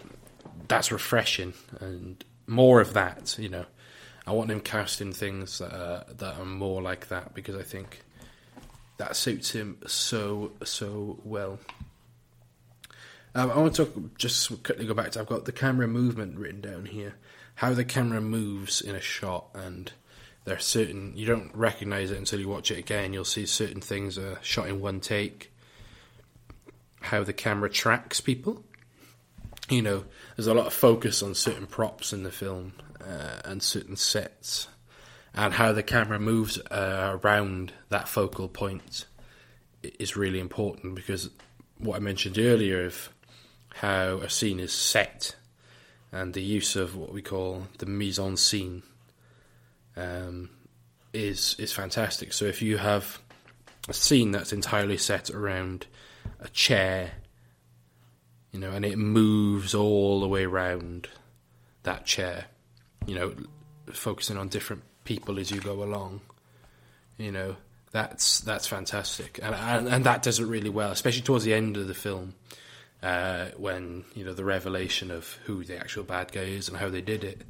that's 0.69 0.93
refreshing 0.93 1.55
and 1.81 2.25
more 2.47 2.81
of 2.81 2.93
that. 2.95 3.37
You 3.39 3.49
know, 3.49 3.67
I 4.27 4.33
want 4.33 4.51
him 4.51 4.61
casting 4.61 5.13
things 5.13 5.59
that 5.59 5.73
are, 5.73 6.05
that 6.13 6.39
are 6.39 6.45
more 6.45 6.83
like 6.83 7.09
that 7.09 7.35
because 7.35 7.57
I 7.57 7.63
think 7.63 8.03
that 8.99 9.17
suits 9.17 9.51
him 9.53 9.79
so 9.87 10.53
so 10.65 11.19
well. 11.25 11.59
Um, 13.35 13.51
I 13.51 13.57
want 13.57 13.75
to 13.77 13.87
talk, 13.87 14.19
just 14.19 14.63
quickly 14.63 14.87
go 14.87 14.95
back 14.95 15.13
to 15.13 15.21
I've 15.21 15.27
got 15.27 15.47
the 15.47 15.53
camera 15.53 15.89
movement 15.89 16.39
written 16.39 16.61
down 16.61 16.87
here. 16.87 17.15
How 17.57 17.73
the 17.73 17.85
camera 17.85 18.21
moves 18.21 18.81
in 18.81 18.95
a 18.95 19.01
shot, 19.01 19.47
and 19.55 19.91
there 20.45 20.57
are 20.57 20.61
certain 20.61 21.17
you 21.17 21.27
don't 21.27 21.55
recognize 21.55 22.11
it 22.11 22.19
until 22.19 22.41
you 22.41 22.49
watch 22.49 22.71
it 22.71 22.79
again. 22.79 23.13
You'll 23.13 23.25
see 23.25 23.47
certain 23.47 23.81
things 23.81 24.19
are 24.19 24.39
shot 24.43 24.69
in 24.69 24.81
one 24.81 25.01
take. 25.01 25.51
How 27.01 27.25
the 27.25 27.33
camera 27.33 27.71
tracks 27.71 28.21
people. 28.21 28.65
You 29.69 29.83
know, 29.83 30.05
there's 30.37 30.47
a 30.47 30.55
lot 30.55 30.67
of 30.67 30.75
focus 30.75 31.23
on 31.23 31.35
certain 31.35 31.67
props 31.67 32.13
in 32.13 32.25
the 32.25 32.31
film 32.31 32.75
uh, 33.01 33.41
and 33.45 33.63
certain 33.63 33.97
sets, 33.97 34.69
and 35.35 35.55
how 35.55 35.73
the 35.73 35.83
camera 35.83 36.19
moves 36.19 36.59
uh, 36.71 37.19
around 37.23 37.73
that 37.89 38.09
focal 38.09 38.49
point 38.49 39.07
is 39.83 40.17
really 40.17 40.39
important 40.39 40.95
because 40.95 41.31
what 41.79 41.97
I 41.97 41.99
mentioned 41.99 42.39
earlier 42.39 42.85
of 42.85 43.09
how 43.75 44.19
a 44.19 44.29
scene 44.29 44.61
is 44.61 44.73
set 44.73 45.37
and 46.13 46.35
the 46.35 46.43
use 46.43 46.77
of 46.77 46.95
what 46.95 47.13
we 47.13 47.23
call 47.23 47.67
the 47.79 47.87
mise 47.87 48.19
en 48.19 48.37
scene 48.37 48.83
um, 49.97 50.51
is 51.13 51.57
is 51.59 51.73
fantastic. 51.73 52.33
So 52.33 52.45
if 52.45 52.63
you 52.63 52.79
have 52.79 53.21
a 53.89 53.95
scene 53.95 54.31
that's 54.31 54.53
entirely 54.53 54.99
set 54.99 55.31
around 55.31 55.87
a 56.39 56.49
chair, 56.49 57.13
you 58.53 58.61
know, 58.61 58.71
and 58.71 58.85
it 58.85 58.99
moves 58.99 59.75
all 59.75 60.21
the 60.21 60.29
way 60.29 60.45
around 60.45 61.09
that 61.83 62.05
chair, 62.05 62.47
you 63.07 63.15
know, 63.15 63.35
focusing 63.91 64.37
on 64.37 64.49
different 64.49 64.83
people 65.05 65.39
as 65.39 65.51
you 65.51 65.61
go 65.61 65.83
along, 65.83 66.21
you 67.17 67.33
know, 67.33 67.57
that's 67.91 68.41
that's 68.41 68.67
fantastic, 68.67 69.41
and 69.43 69.55
and, 69.55 69.89
and 69.89 70.05
that 70.05 70.23
does 70.23 70.41
it 70.41 70.45
really 70.45 70.71
well, 70.71 70.93
especially 70.93 71.23
towards 71.23 71.45
the 71.45 71.55
end 71.55 71.77
of 71.77 71.89
the 71.89 71.95
film 71.95 72.35
uh, 73.03 73.47
when 73.57 74.05
you 74.15 74.25
know 74.25 74.33
the 74.33 74.45
revelation 74.45 75.11
of 75.11 75.39
who 75.45 75.65
the 75.65 75.77
actual 75.77 76.05
bad 76.05 76.33
guy 76.33 76.43
is 76.43 76.69
and 76.69 76.77
how 76.77 76.89
they 76.89 77.01
did 77.01 77.25
it. 77.25 77.43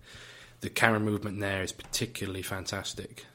The 0.60 0.70
camera 0.70 1.00
movement 1.00 1.40
there 1.40 1.62
is 1.62 1.72
particularly 1.72 2.42
fantastic. 2.42 3.26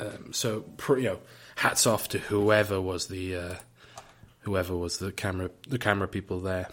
Um, 0.00 0.32
so 0.32 0.64
you 0.88 1.02
know 1.02 1.20
hats 1.56 1.86
off 1.86 2.08
to 2.08 2.18
whoever 2.18 2.80
was 2.80 3.08
the 3.08 3.36
uh, 3.36 3.54
whoever 4.40 4.76
was 4.76 4.98
the 4.98 5.12
camera 5.12 5.50
the 5.68 5.78
camera 5.78 6.08
people 6.08 6.40
there. 6.40 6.68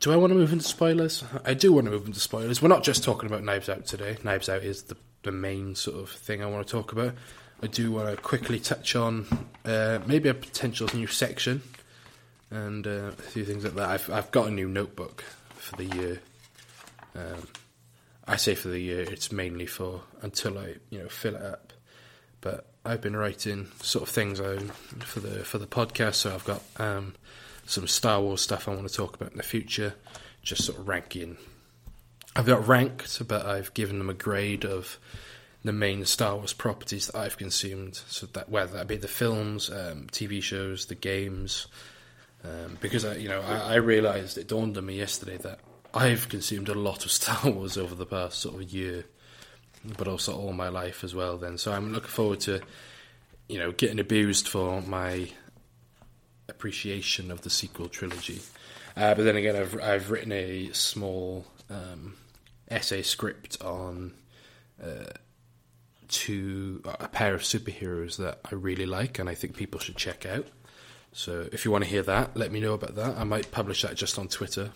Do 0.00 0.12
I 0.12 0.16
want 0.16 0.30
to 0.30 0.36
move 0.36 0.52
into 0.52 0.64
spoilers? 0.64 1.24
I 1.44 1.54
do 1.54 1.72
want 1.72 1.86
to 1.86 1.90
move 1.90 2.06
into 2.06 2.20
spoilers. 2.20 2.62
We're 2.62 2.68
not 2.68 2.84
just 2.84 3.02
talking 3.02 3.28
about 3.28 3.42
Knives 3.42 3.68
Out 3.68 3.84
today. 3.86 4.16
Knives 4.22 4.48
Out 4.48 4.62
is 4.62 4.84
the 4.84 4.96
the 5.22 5.32
main 5.32 5.74
sort 5.74 5.98
of 5.98 6.10
thing 6.10 6.42
I 6.42 6.46
want 6.46 6.64
to 6.66 6.70
talk 6.70 6.92
about. 6.92 7.14
I 7.60 7.66
do 7.66 7.90
want 7.90 8.08
to 8.08 8.16
quickly 8.16 8.60
touch 8.60 8.94
on 8.94 9.26
uh, 9.64 9.98
maybe 10.06 10.28
a 10.28 10.34
potential 10.34 10.88
new 10.94 11.08
section 11.08 11.62
and 12.50 12.86
uh, 12.86 13.10
a 13.10 13.12
few 13.12 13.44
things 13.44 13.64
like 13.64 13.74
that. 13.74 13.88
I've 13.88 14.10
I've 14.10 14.30
got 14.30 14.48
a 14.48 14.50
new 14.50 14.68
notebook 14.68 15.22
for 15.50 15.76
the 15.76 15.84
year. 15.84 16.20
Um, 17.14 17.48
I 18.26 18.36
say 18.36 18.54
for 18.54 18.68
the 18.68 18.78
year, 18.78 19.00
it's 19.00 19.32
mainly 19.32 19.66
for 19.66 20.02
until 20.22 20.58
I 20.58 20.76
you 20.90 21.00
know 21.00 21.08
fill 21.08 21.36
it 21.36 21.42
up. 21.42 21.72
But 22.40 22.66
I've 22.84 23.00
been 23.00 23.16
writing 23.16 23.68
sort 23.82 24.08
of 24.08 24.14
things 24.14 24.38
for 25.00 25.20
the 25.20 25.44
for 25.44 25.58
the 25.58 25.66
podcast, 25.66 26.14
so 26.14 26.34
I've 26.34 26.44
got 26.44 26.62
um, 26.76 27.14
some 27.66 27.86
Star 27.86 28.20
Wars 28.20 28.40
stuff 28.40 28.68
I 28.68 28.74
want 28.74 28.88
to 28.88 28.94
talk 28.94 29.14
about 29.16 29.32
in 29.32 29.36
the 29.36 29.42
future. 29.42 29.94
Just 30.42 30.64
sort 30.64 30.78
of 30.78 30.88
ranking. 30.88 31.36
I've 32.36 32.46
got 32.46 32.68
ranked, 32.68 33.26
but 33.26 33.44
I've 33.44 33.74
given 33.74 33.98
them 33.98 34.08
a 34.08 34.14
grade 34.14 34.64
of 34.64 34.98
the 35.64 35.72
main 35.72 36.04
Star 36.04 36.36
Wars 36.36 36.52
properties 36.52 37.08
that 37.08 37.16
I've 37.16 37.36
consumed. 37.36 37.96
So 38.08 38.26
that 38.26 38.48
whether 38.48 38.74
that 38.74 38.86
be 38.86 38.96
the 38.96 39.08
films, 39.08 39.68
um, 39.68 40.06
TV 40.12 40.42
shows, 40.42 40.86
the 40.86 40.94
games, 40.94 41.66
um, 42.44 42.78
because 42.80 43.04
I, 43.04 43.16
you 43.16 43.28
know, 43.28 43.40
I, 43.40 43.74
I, 43.74 43.74
realized 43.76 44.38
it 44.38 44.46
dawned 44.46 44.78
on 44.78 44.86
me 44.86 44.96
yesterday 44.96 45.38
that 45.38 45.58
I've 45.92 46.28
consumed 46.28 46.68
a 46.68 46.74
lot 46.74 47.04
of 47.04 47.10
Star 47.12 47.50
Wars 47.50 47.76
over 47.76 47.94
the 47.94 48.06
past 48.06 48.38
sort 48.38 48.62
of 48.62 48.70
year, 48.70 49.04
but 49.96 50.06
also 50.06 50.36
all 50.36 50.52
my 50.52 50.68
life 50.68 51.02
as 51.02 51.14
well. 51.14 51.36
Then, 51.36 51.58
so 51.58 51.72
I'm 51.72 51.92
looking 51.92 52.08
forward 52.08 52.40
to, 52.40 52.60
you 53.48 53.58
know, 53.58 53.72
getting 53.72 53.98
abused 53.98 54.48
for 54.48 54.80
my 54.82 55.30
appreciation 56.48 57.30
of 57.30 57.42
the 57.42 57.50
sequel 57.50 57.88
trilogy. 57.88 58.40
Uh, 58.96 59.14
but 59.14 59.24
then 59.24 59.36
again, 59.36 59.56
I've 59.56 59.80
I've 59.80 60.10
written 60.10 60.32
a 60.32 60.70
small 60.72 61.44
um, 61.70 62.14
essay 62.68 63.02
script 63.02 63.62
on. 63.62 64.14
Uh, 64.82 65.10
to 66.08 66.80
a 66.84 67.06
pair 67.06 67.34
of 67.34 67.42
superheroes 67.42 68.16
that 68.16 68.40
I 68.50 68.54
really 68.54 68.86
like 68.86 69.18
and 69.18 69.28
I 69.28 69.34
think 69.34 69.56
people 69.56 69.78
should 69.78 69.96
check 69.96 70.24
out. 70.24 70.46
So 71.12 71.48
if 71.52 71.64
you 71.64 71.70
want 71.70 71.84
to 71.84 71.90
hear 71.90 72.02
that, 72.02 72.36
let 72.36 72.52
me 72.52 72.60
know 72.60 72.74
about 72.74 72.94
that. 72.96 73.16
I 73.16 73.24
might 73.24 73.50
publish 73.50 73.82
that 73.82 73.94
just 73.94 74.18
on 74.18 74.28
Twitter, 74.28 74.70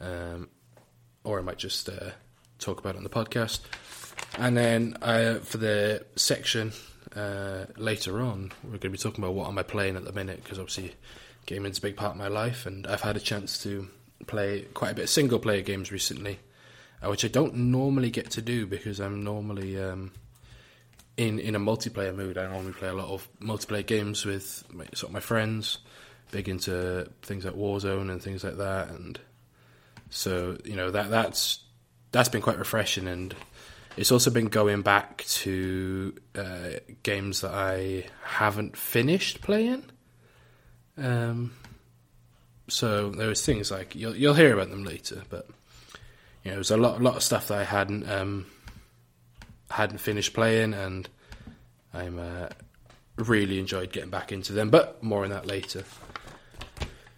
um, 0.00 0.48
or 1.24 1.38
I 1.38 1.42
might 1.42 1.58
just 1.58 1.88
uh, 1.88 2.10
talk 2.58 2.78
about 2.78 2.94
it 2.94 2.98
on 2.98 3.04
the 3.04 3.10
podcast. 3.10 3.60
And 4.36 4.56
then 4.56 4.96
uh, 5.02 5.38
for 5.38 5.58
the 5.58 6.04
section 6.16 6.72
uh, 7.16 7.66
later 7.76 8.20
on, 8.20 8.52
we're 8.62 8.70
going 8.70 8.80
to 8.80 8.90
be 8.90 8.98
talking 8.98 9.24
about 9.24 9.34
what 9.34 9.48
am 9.48 9.58
I 9.58 9.62
playing 9.62 9.96
at 9.96 10.04
the 10.04 10.12
minute 10.12 10.42
because 10.42 10.58
obviously 10.58 10.94
gaming's 11.46 11.78
a 11.78 11.82
big 11.82 11.96
part 11.96 12.12
of 12.12 12.18
my 12.18 12.28
life, 12.28 12.66
and 12.66 12.86
I've 12.86 13.00
had 13.00 13.16
a 13.16 13.20
chance 13.20 13.62
to 13.62 13.88
play 14.26 14.62
quite 14.74 14.92
a 14.92 14.94
bit 14.94 15.04
of 15.04 15.10
single 15.10 15.38
player 15.38 15.62
games 15.62 15.90
recently, 15.90 16.38
uh, 17.02 17.08
which 17.08 17.24
I 17.24 17.28
don't 17.28 17.54
normally 17.54 18.10
get 18.10 18.30
to 18.32 18.42
do 18.42 18.66
because 18.66 19.00
I'm 19.00 19.24
normally 19.24 19.80
um, 19.80 20.12
in 21.18 21.40
in 21.40 21.54
a 21.54 21.60
multiplayer 21.60 22.14
mood. 22.14 22.38
I 22.38 22.46
normally 22.46 22.72
play 22.72 22.88
a 22.88 22.94
lot 22.94 23.08
of 23.08 23.28
multiplayer 23.40 23.84
games 23.84 24.24
with 24.24 24.64
my, 24.72 24.86
sort 24.94 25.10
of 25.10 25.12
my 25.12 25.20
friends, 25.20 25.78
big 26.30 26.48
into 26.48 27.10
things 27.22 27.44
like 27.44 27.54
Warzone 27.54 28.10
and 28.10 28.22
things 28.22 28.44
like 28.44 28.56
that, 28.56 28.88
and 28.88 29.20
so 30.08 30.56
you 30.64 30.76
know 30.76 30.90
that 30.90 31.10
that's 31.10 31.60
that's 32.12 32.28
been 32.28 32.40
quite 32.40 32.58
refreshing, 32.58 33.08
and 33.08 33.34
it's 33.96 34.12
also 34.12 34.30
been 34.30 34.46
going 34.46 34.82
back 34.82 35.24
to 35.24 36.14
uh, 36.36 36.70
games 37.02 37.40
that 37.40 37.52
I 37.52 38.06
haven't 38.22 38.76
finished 38.76 39.42
playing. 39.42 39.84
Um, 40.96 41.52
so 42.68 43.10
there 43.10 43.28
was 43.28 43.44
things 43.44 43.72
like 43.72 43.96
you'll 43.96 44.14
you'll 44.14 44.34
hear 44.34 44.54
about 44.54 44.70
them 44.70 44.84
later, 44.84 45.22
but 45.28 45.48
you 46.44 46.52
know, 46.52 46.58
there's 46.58 46.70
a 46.70 46.76
lot 46.76 47.00
a 47.00 47.02
lot 47.02 47.16
of 47.16 47.24
stuff 47.24 47.48
that 47.48 47.58
I 47.58 47.64
hadn't 47.64 48.08
um, 48.08 48.46
hadn't 49.70 49.98
finished 49.98 50.34
playing, 50.34 50.74
and 50.74 51.08
I'm 51.92 52.18
uh, 52.18 52.48
really 53.16 53.58
enjoyed 53.58 53.92
getting 53.92 54.10
back 54.10 54.32
into 54.32 54.52
them. 54.52 54.70
But 54.70 55.02
more 55.02 55.24
on 55.24 55.30
that 55.30 55.46
later. 55.46 55.84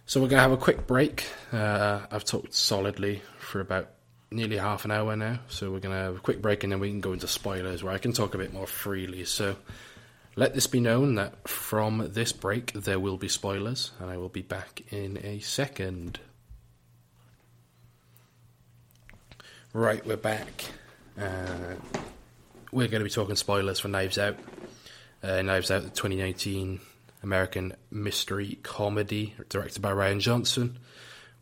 So 0.05 0.21
we're 0.21 0.27
gonna 0.27 0.41
have 0.41 0.51
a 0.51 0.57
quick 0.57 0.87
break. 0.87 1.25
Uh, 1.53 2.01
I've 2.11 2.25
talked 2.25 2.53
solidly 2.53 3.21
for 3.39 3.61
about 3.61 3.89
nearly 4.29 4.57
half 4.57 4.85
an 4.85 4.91
hour 4.91 5.15
now, 5.15 5.39
so 5.47 5.71
we're 5.71 5.79
gonna 5.79 5.95
have 5.95 6.17
a 6.17 6.19
quick 6.19 6.41
break 6.41 6.63
and 6.63 6.71
then 6.71 6.79
we 6.79 6.89
can 6.89 7.01
go 7.01 7.13
into 7.13 7.27
spoilers 7.27 7.83
where 7.83 7.93
I 7.93 7.97
can 7.97 8.13
talk 8.13 8.33
a 8.35 8.37
bit 8.37 8.53
more 8.53 8.67
freely. 8.67 9.25
So. 9.25 9.55
Let 10.37 10.53
this 10.53 10.65
be 10.65 10.79
known 10.79 11.15
that 11.15 11.45
from 11.45 12.11
this 12.13 12.31
break 12.31 12.71
there 12.71 13.01
will 13.01 13.17
be 13.17 13.27
spoilers, 13.27 13.91
and 13.99 14.09
I 14.09 14.15
will 14.15 14.29
be 14.29 14.41
back 14.41 14.81
in 14.89 15.19
a 15.23 15.39
second. 15.39 16.21
Right, 19.73 20.05
we're 20.05 20.15
back. 20.15 20.65
Uh, 21.19 21.75
we're 22.71 22.87
going 22.87 23.01
to 23.01 23.05
be 23.05 23.09
talking 23.09 23.35
spoilers 23.35 23.79
for 23.79 23.89
Knives 23.89 24.17
Out. 24.17 24.37
Uh, 25.21 25.41
Knives 25.41 25.69
Out, 25.69 25.83
the 25.83 25.89
2019 25.89 26.79
American 27.23 27.75
mystery 27.91 28.57
comedy 28.63 29.35
directed 29.49 29.81
by 29.81 29.91
Rian 29.91 30.19
Johnson 30.19 30.79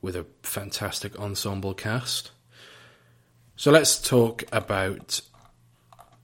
with 0.02 0.16
a 0.16 0.26
fantastic 0.44 1.18
ensemble 1.20 1.74
cast. 1.74 2.32
So 3.56 3.72
let's 3.72 4.02
talk 4.02 4.44
about 4.52 5.22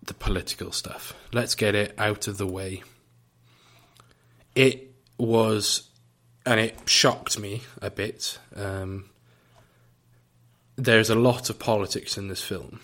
the 0.04 0.14
political 0.14 0.72
stuff. 0.72 1.14
Let's 1.34 1.56
get 1.56 1.76
it 1.76 1.94
out 1.98 2.28
of 2.28 2.38
the 2.38 2.48
way. 2.48 2.84
It 4.56 4.92
was, 5.18 5.90
and 6.46 6.60
it 6.60 6.90
shocked 6.90 7.38
me 7.40 7.64
a 7.82 7.90
bit. 7.90 8.40
Um, 8.56 9.10
there's 10.78 11.10
a 11.10 11.16
lot 11.16 11.50
of 11.50 11.60
politics 11.60 12.18
in 12.18 12.28
this 12.28 12.42
film 12.42 12.80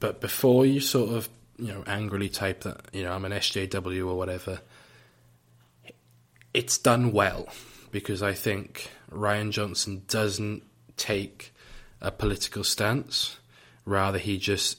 but 0.00 0.20
before 0.20 0.66
you 0.66 0.80
sort 0.80 1.10
of 1.10 1.28
you 1.58 1.68
know 1.68 1.84
angrily 1.86 2.28
type 2.28 2.62
that 2.62 2.80
you 2.92 3.02
know 3.02 3.12
I'm 3.12 3.24
an 3.24 3.32
SJW 3.32 4.06
or 4.06 4.16
whatever, 4.16 4.60
it's 6.52 6.78
done 6.78 7.12
well 7.12 7.48
because 7.90 8.22
I 8.22 8.32
think 8.32 8.90
Rian 9.10 9.50
Johnson 9.50 10.02
doesn't 10.08 10.62
take 10.96 11.52
a 12.00 12.10
political 12.10 12.64
stance. 12.64 13.38
Rather, 13.84 14.18
he 14.18 14.38
just 14.38 14.78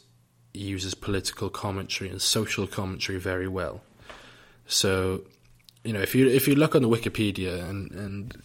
uses 0.54 0.95
political 0.95 1.49
commentary 1.49 2.10
and 2.10 2.21
social 2.21 2.65
commentary 2.65 3.19
very 3.19 3.47
well. 3.47 3.82
So, 4.67 5.21
you 5.84 5.93
know, 5.93 6.01
if 6.01 6.15
you 6.15 6.28
if 6.28 6.47
you 6.47 6.56
look 6.56 6.75
on 6.75 6.82
the 6.82 6.89
Wikipedia 6.89 7.67
and 7.69 7.91
and 7.91 8.41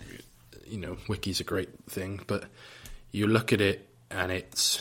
you 0.66 0.78
know, 0.78 0.96
wiki's 1.08 1.40
a 1.40 1.44
great 1.44 1.70
thing, 1.88 2.20
but 2.26 2.44
you 3.10 3.26
look 3.26 3.52
at 3.52 3.60
it 3.60 3.88
and 4.10 4.30
it's 4.30 4.80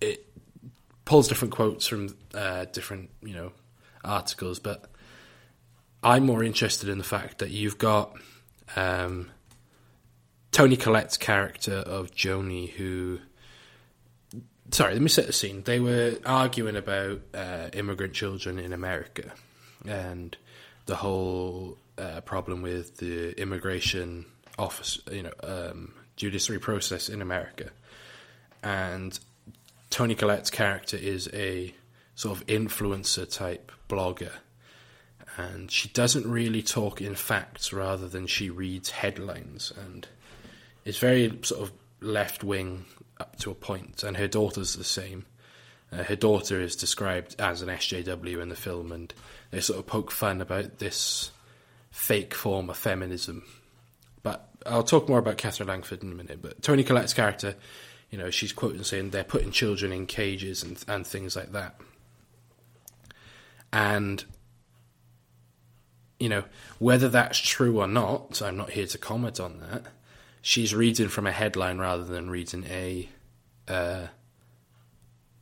it 0.00 0.26
pulls 1.04 1.28
different 1.28 1.52
quotes 1.52 1.86
from 1.86 2.16
uh, 2.34 2.66
different 2.66 3.10
you 3.22 3.34
know 3.34 3.52
articles, 4.04 4.58
but 4.58 4.86
I'm 6.02 6.24
more 6.24 6.42
interested 6.42 6.88
in 6.88 6.98
the 6.98 7.04
fact 7.04 7.38
that 7.38 7.50
you've 7.50 7.78
got 7.78 8.16
um, 8.76 9.30
Toni 10.52 10.76
Collette's 10.76 11.16
character 11.16 11.74
of 11.74 12.12
Joni, 12.12 12.70
who 12.70 13.20
sorry, 14.70 14.92
let 14.92 15.02
me 15.02 15.08
set 15.08 15.26
the 15.26 15.32
scene. 15.32 15.62
They 15.62 15.80
were 15.80 16.16
arguing 16.24 16.76
about 16.76 17.20
uh, 17.34 17.68
immigrant 17.72 18.14
children 18.14 18.58
in 18.58 18.72
America 18.72 19.32
and 19.86 20.36
the 20.86 20.96
whole 20.96 21.76
uh, 21.98 22.20
problem 22.22 22.62
with 22.62 22.96
the 22.98 23.38
immigration 23.40 24.26
office, 24.58 25.00
you 25.10 25.22
know, 25.22 25.32
um, 25.42 25.94
judiciary 26.16 26.60
process 26.60 27.08
in 27.08 27.22
America. 27.22 27.70
And 28.62 29.18
Toni 29.90 30.14
Collette's 30.14 30.50
character 30.50 30.96
is 30.96 31.28
a 31.32 31.74
sort 32.14 32.38
of 32.38 32.46
influencer 32.46 33.30
type 33.30 33.72
blogger, 33.88 34.32
and 35.36 35.70
she 35.70 35.88
doesn't 35.88 36.26
really 36.26 36.62
talk 36.62 37.00
in 37.00 37.14
facts 37.14 37.72
rather 37.72 38.08
than 38.08 38.26
she 38.26 38.50
reads 38.50 38.90
headlines, 38.90 39.72
and 39.76 40.06
it's 40.84 40.98
very 40.98 41.38
sort 41.42 41.62
of 41.62 41.72
left 42.00 42.42
wing 42.44 42.84
up 43.18 43.36
to 43.40 43.50
a 43.50 43.54
point, 43.54 44.02
and 44.02 44.16
her 44.16 44.28
daughter's 44.28 44.76
the 44.76 44.84
same. 44.84 45.26
Uh, 45.92 46.04
her 46.04 46.16
daughter 46.16 46.60
is 46.60 46.76
described 46.76 47.34
as 47.40 47.62
an 47.62 47.68
SJW 47.68 48.40
in 48.40 48.48
the 48.48 48.56
film, 48.56 48.92
and 48.92 49.12
they 49.50 49.60
sort 49.60 49.78
of 49.78 49.86
poke 49.86 50.12
fun 50.12 50.40
about 50.40 50.78
this 50.78 51.32
fake 51.90 52.32
form 52.32 52.70
of 52.70 52.76
feminism. 52.76 53.42
But 54.22 54.48
I'll 54.64 54.84
talk 54.84 55.08
more 55.08 55.18
about 55.18 55.38
Katherine 55.38 55.68
Langford 55.68 56.02
in 56.04 56.12
a 56.12 56.14
minute. 56.14 56.40
But 56.40 56.62
Toni 56.62 56.84
Collette's 56.84 57.14
character 57.14 57.56
you 58.10 58.18
know, 58.18 58.30
she's 58.30 58.52
quoting 58.52 58.82
saying 58.82 59.10
they're 59.10 59.24
putting 59.24 59.50
children 59.50 59.92
in 59.92 60.06
cages 60.06 60.62
and 60.62 60.82
and 60.88 61.06
things 61.06 61.36
like 61.36 61.52
that. 61.52 61.80
And 63.72 64.24
you 66.18 66.28
know, 66.28 66.44
whether 66.78 67.08
that's 67.08 67.38
true 67.38 67.80
or 67.80 67.86
not, 67.86 68.42
I'm 68.42 68.56
not 68.56 68.70
here 68.70 68.86
to 68.86 68.98
comment 68.98 69.40
on 69.40 69.60
that. 69.60 69.84
She's 70.42 70.74
reading 70.74 71.08
from 71.08 71.26
a 71.26 71.32
headline 71.32 71.78
rather 71.78 72.04
than 72.04 72.30
reading 72.30 72.64
a 72.64 73.08
uh, 73.68 74.06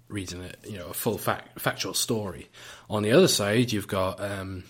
reading 0.09 0.42
it, 0.42 0.59
you 0.66 0.78
know, 0.78 0.88
a 0.88 0.94
full 0.94 1.18
fact, 1.18 1.61
factual 1.61 1.94
story. 1.94 2.48
On 2.88 3.02
the 3.02 3.12
other 3.12 3.28
side, 3.28 3.72
you've 3.72 3.88
got 3.88 4.20
um, 4.20 4.64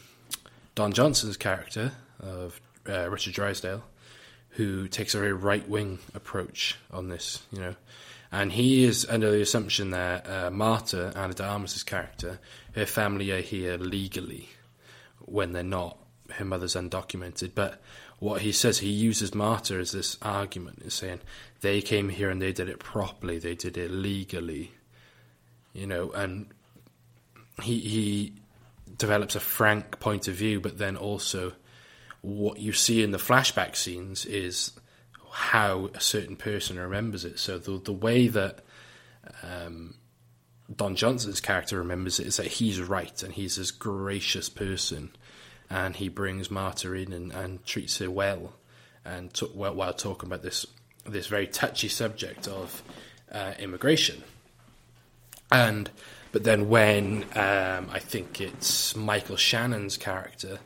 Don 0.74 0.92
Johnson's 0.92 1.36
character 1.36 1.92
of 2.20 2.60
uh, 2.88 3.08
Richard 3.08 3.34
Drysdale, 3.34 3.82
who 4.58 4.88
takes 4.88 5.14
a 5.14 5.18
very 5.20 5.32
right 5.32 5.68
wing 5.68 6.00
approach 6.14 6.76
on 6.90 7.08
this, 7.08 7.42
you 7.52 7.60
know, 7.60 7.76
and 8.32 8.50
he 8.50 8.82
is 8.82 9.06
under 9.08 9.30
the 9.30 9.40
assumption 9.40 9.90
that 9.90 10.28
uh, 10.28 10.50
Marta, 10.50 11.12
Ana 11.14 11.32
de 11.32 11.44
Armas' 11.44 11.84
character, 11.84 12.40
her 12.74 12.84
family 12.84 13.30
are 13.30 13.40
here 13.40 13.76
legally 13.76 14.48
when 15.20 15.52
they're 15.52 15.62
not. 15.62 15.96
Her 16.30 16.44
mother's 16.44 16.74
undocumented, 16.74 17.52
but 17.54 17.80
what 18.18 18.42
he 18.42 18.50
says, 18.50 18.80
he 18.80 18.90
uses 18.90 19.32
Marta 19.32 19.76
as 19.76 19.92
this 19.92 20.16
argument, 20.22 20.82
is 20.84 20.92
saying 20.92 21.20
they 21.60 21.80
came 21.80 22.08
here 22.08 22.28
and 22.28 22.42
they 22.42 22.52
did 22.52 22.68
it 22.68 22.80
properly, 22.80 23.38
they 23.38 23.54
did 23.54 23.78
it 23.78 23.92
legally, 23.92 24.72
you 25.72 25.86
know, 25.86 26.10
and 26.10 26.48
he 27.62 27.78
he 27.78 28.32
develops 28.98 29.36
a 29.36 29.40
frank 29.40 30.00
point 30.00 30.26
of 30.26 30.34
view, 30.34 30.60
but 30.60 30.78
then 30.78 30.96
also 30.96 31.52
what 32.20 32.58
you 32.58 32.72
see 32.72 33.02
in 33.02 33.10
the 33.10 33.18
flashback 33.18 33.76
scenes 33.76 34.24
is 34.26 34.72
how 35.30 35.90
a 35.94 36.00
certain 36.00 36.36
person 36.36 36.78
remembers 36.78 37.24
it. 37.24 37.38
So 37.38 37.58
the 37.58 37.78
the 37.78 37.92
way 37.92 38.28
that 38.28 38.60
um, 39.42 39.94
Don 40.74 40.96
Johnson's 40.96 41.40
character 41.40 41.78
remembers 41.78 42.20
it 42.20 42.26
is 42.26 42.36
that 42.36 42.46
he's 42.46 42.80
right 42.80 43.22
and 43.22 43.32
he's 43.32 43.56
this 43.56 43.70
gracious 43.70 44.48
person, 44.48 45.10
and 45.70 45.96
he 45.96 46.08
brings 46.08 46.50
Marta 46.50 46.92
in 46.92 47.12
and, 47.12 47.32
and 47.32 47.64
treats 47.64 47.98
her 47.98 48.10
well, 48.10 48.54
and 49.04 49.32
t- 49.32 49.46
while, 49.46 49.74
while 49.74 49.94
talking 49.94 50.28
about 50.28 50.42
this 50.42 50.66
this 51.06 51.26
very 51.26 51.46
touchy 51.46 51.88
subject 51.88 52.46
of 52.48 52.82
uh, 53.32 53.54
immigration. 53.58 54.22
And 55.50 55.90
but 56.32 56.44
then 56.44 56.68
when 56.68 57.24
um, 57.34 57.88
I 57.90 58.00
think 58.00 58.40
it's 58.40 58.94
Michael 58.94 59.36
Shannon's 59.36 59.96
character, 59.96 60.58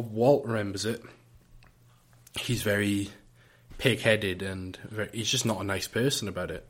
Walt 0.00 0.44
remembers 0.44 0.84
it. 0.84 1.02
He's 2.38 2.62
very 2.62 3.10
pig-headed 3.78 4.42
and 4.42 4.76
very, 4.88 5.08
he's 5.12 5.30
just 5.30 5.46
not 5.46 5.60
a 5.60 5.64
nice 5.64 5.88
person 5.88 6.28
about 6.28 6.50
it. 6.50 6.66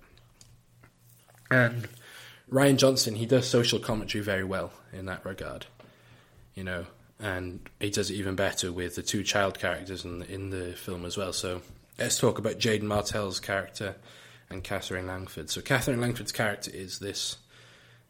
And 1.51 1.89
Rian 2.51 2.77
Johnson, 2.77 3.15
he 3.15 3.27
does 3.27 3.47
social 3.49 3.79
commentary 3.79 4.23
very 4.23 4.45
well 4.45 4.73
in 4.93 5.07
that 5.07 5.25
regard, 5.25 5.67
you 6.55 6.65
know, 6.65 6.87
and 7.21 7.61
he 7.81 7.91
does 7.91 8.11
it 8.11 8.15
even 8.15 8.35
better 8.35 8.73
with 8.73 8.97
the 8.97 9.03
two 9.03 9.23
child 9.23 9.59
characters 9.59 10.05
in 10.05 10.21
the, 10.21 10.33
in 10.33 10.51
the 10.51 10.73
film 10.73 11.05
as 11.05 11.17
well. 11.17 11.33
So 11.33 11.63
let's 11.99 12.19
talk 12.19 12.39
about 12.39 12.59
Jaeden 12.59 12.83
Martell's 12.83 13.41
character 13.41 13.97
and 14.51 14.63
Katherine 14.63 15.07
Langford. 15.07 15.51
So 15.51 15.61
Katherine 15.61 16.01
Langford's 16.01 16.33
character 16.33 16.71
is 16.73 16.99
this 16.99 17.37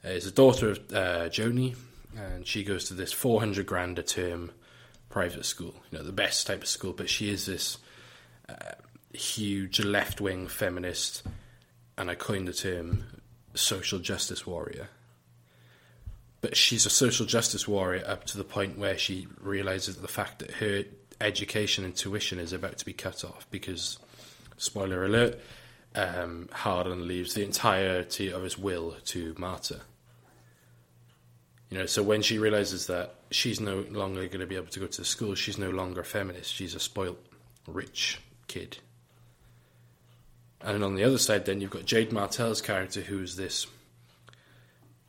uh, 0.05 0.09
is 0.09 0.27
a 0.27 0.33
daughter 0.33 0.70
of 0.70 0.79
uh, 0.92 1.29
Joni, 1.29 1.77
and 2.16 2.46
she 2.46 2.64
goes 2.64 2.87
to 2.88 2.94
this 2.94 3.12
400 3.12 3.66
grand 3.66 3.98
a 3.98 4.03
term 4.03 4.50
private 5.14 5.44
school, 5.44 5.72
you 5.92 5.96
know, 5.96 6.03
the 6.03 6.11
best 6.11 6.44
type 6.44 6.61
of 6.62 6.68
school. 6.68 6.92
But 6.92 7.09
she 7.09 7.31
is 7.31 7.46
this 7.46 7.79
uh, 8.48 8.72
huge 9.12 9.79
left 9.79 10.20
wing 10.20 10.48
feminist, 10.48 11.22
and 11.96 12.11
I 12.11 12.16
coined 12.16 12.48
the 12.48 12.53
term 12.53 13.05
social 13.55 14.00
justice 14.00 14.44
warrior. 14.44 14.88
But 16.40 16.57
she's 16.57 16.85
a 16.85 16.90
social 16.90 17.27
justice 17.27 17.68
warrior 17.68 18.03
up 18.05 18.24
to 18.24 18.37
the 18.37 18.42
point 18.42 18.77
where 18.77 18.98
she 18.98 19.29
realizes 19.40 19.98
the 19.98 20.09
fact 20.09 20.40
that 20.40 20.50
her 20.50 20.83
education 21.20 21.85
and 21.85 21.94
tuition 21.94 22.40
is 22.40 22.53
about 22.53 22.79
to 22.79 22.85
be 22.85 22.92
cut 22.92 23.22
off 23.24 23.46
because, 23.53 24.00
spoiler 24.57 25.05
alert, 25.05 25.38
um, 25.94 26.48
leaves 27.07 27.35
the 27.35 27.44
entirety 27.44 28.33
of 28.33 28.42
his 28.42 28.59
will 28.59 28.96
to 29.05 29.33
Marta. 29.38 29.81
You 31.70 31.79
know, 31.79 31.87
so 31.87 32.03
when 32.03 32.20
she 32.20 32.38
realizes 32.38 32.88
that 32.88 33.14
she's 33.35 33.61
no 33.61 33.85
longer 33.90 34.27
going 34.27 34.40
to 34.40 34.47
be 34.47 34.57
able 34.57 34.68
to 34.68 34.81
go 34.81 34.87
to 34.87 35.01
the 35.01 35.05
school, 35.05 35.35
she's 35.35 35.59
no 35.59 35.70
longer 35.70 36.01
a 36.01 36.05
feminist. 36.05 36.55
She's 36.55 36.75
a 36.75 36.81
spoilt, 36.81 37.18
rich 37.66 38.20
kid. 38.47 38.79
And 40.61 40.83
on 40.83 40.94
the 40.94 41.05
other 41.05 41.18
side, 41.18 41.44
then 41.44 41.61
you've 41.61 41.70
got 41.70 41.83
Jaeden 41.83 42.12
Martell's 42.12 42.62
character, 42.62 43.01
who's 43.01 43.37
this 43.37 43.66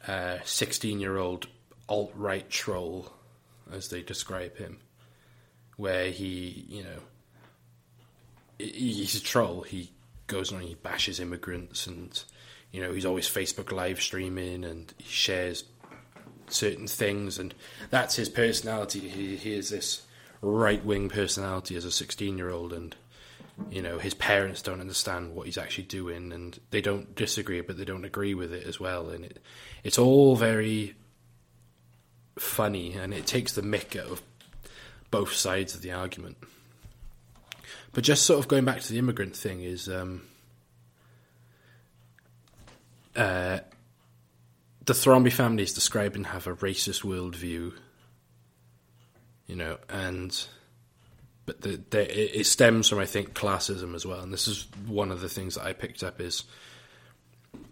uh, 0.08 0.40
sixteen-year-old 0.44 1.48
alt-right 1.88 2.50
troll, 2.50 3.14
as 3.72 3.90
they 3.90 4.02
describe 4.02 4.58
him, 4.58 4.80
where 5.78 6.10
he, 6.10 6.66
you 6.68 6.84
know, 6.84 7.00
he's 8.58 9.16
a 9.16 9.22
troll. 9.22 9.62
He 9.62 9.92
goes 10.28 10.52
on, 10.52 10.62
he 10.62 10.76
bashes 10.76 11.20
immigrants, 11.20 11.88
and 11.88 12.22
you 12.72 12.82
know, 12.82 12.92
he's 12.92 13.06
always 13.06 13.30
Facebook 13.30 13.72
live 13.72 14.02
streaming, 14.02 14.66
and 14.66 14.94
he 14.98 15.08
shares 15.08 15.64
certain 16.48 16.88
things, 16.88 17.38
and 17.38 17.54
that's 17.90 18.16
his 18.16 18.30
personality. 18.30 19.00
He, 19.00 19.36
he 19.36 19.54
is 19.54 19.70
this 19.70 20.04
right-wing 20.42 21.10
personality 21.10 21.76
as 21.76 21.86
a 21.86 21.92
sixteen-year-old, 21.92 22.74
and 22.74 22.96
you 23.70 23.82
know 23.82 23.98
his 23.98 24.14
parents 24.14 24.62
don't 24.62 24.82
understand 24.82 25.34
what 25.34 25.46
he's 25.46 25.58
actually 25.58 25.86
doing 25.86 26.32
and 26.34 26.60
they 26.72 26.82
don't 26.82 27.16
disagree 27.16 27.62
but 27.62 27.78
they 27.78 27.86
don't 27.86 28.04
agree 28.04 28.34
with 28.34 28.52
it 28.52 28.68
as 28.68 28.80
well 28.80 29.10
and 29.10 29.24
it 29.24 29.40
it's 29.84 29.98
all 29.98 30.36
very 30.36 30.94
funny 32.38 32.94
and 32.94 33.14
it 33.14 33.26
takes 33.26 33.54
the 33.54 33.62
mick 33.62 33.98
out 33.98 34.12
of 34.12 34.22
both 35.10 35.32
sides 35.32 35.74
of 35.74 35.82
the 35.82 35.92
argument 35.92 36.38
but 37.94 38.04
just 38.04 38.26
sort 38.26 38.40
of 38.40 38.48
going 38.48 38.66
back 38.66 38.82
to 38.82 38.92
the 38.92 39.00
immigrant 39.00 39.36
thing 39.36 39.62
is 39.62 39.88
um, 39.88 40.22
uh, 43.16 43.60
the 44.86 44.94
Thrombey 44.94 45.32
family 45.32 45.64
is 45.64 45.74
described 45.74 46.16
and 46.16 46.28
have 46.28 46.48
a 46.48 46.56
racist 46.56 47.04
worldview 47.04 47.74
you 49.48 49.56
know 49.56 49.78
and 49.90 50.48
but 51.46 51.62
the, 51.62 51.80
the, 51.92 52.40
it 52.40 52.46
stems 52.46 52.90
from 52.90 53.00
I 53.00 53.06
think 53.06 53.34
classism 53.34 53.94
as 53.94 54.06
well, 54.06 54.20
and 54.20 54.34
this 54.34 54.48
is 54.48 54.68
one 54.88 55.12
of 55.12 55.22
the 55.22 55.30
things 55.30 55.56
that 55.56 55.64
I 55.64 55.74
picked 55.74 56.04
up 56.04 56.20
is 56.20 56.44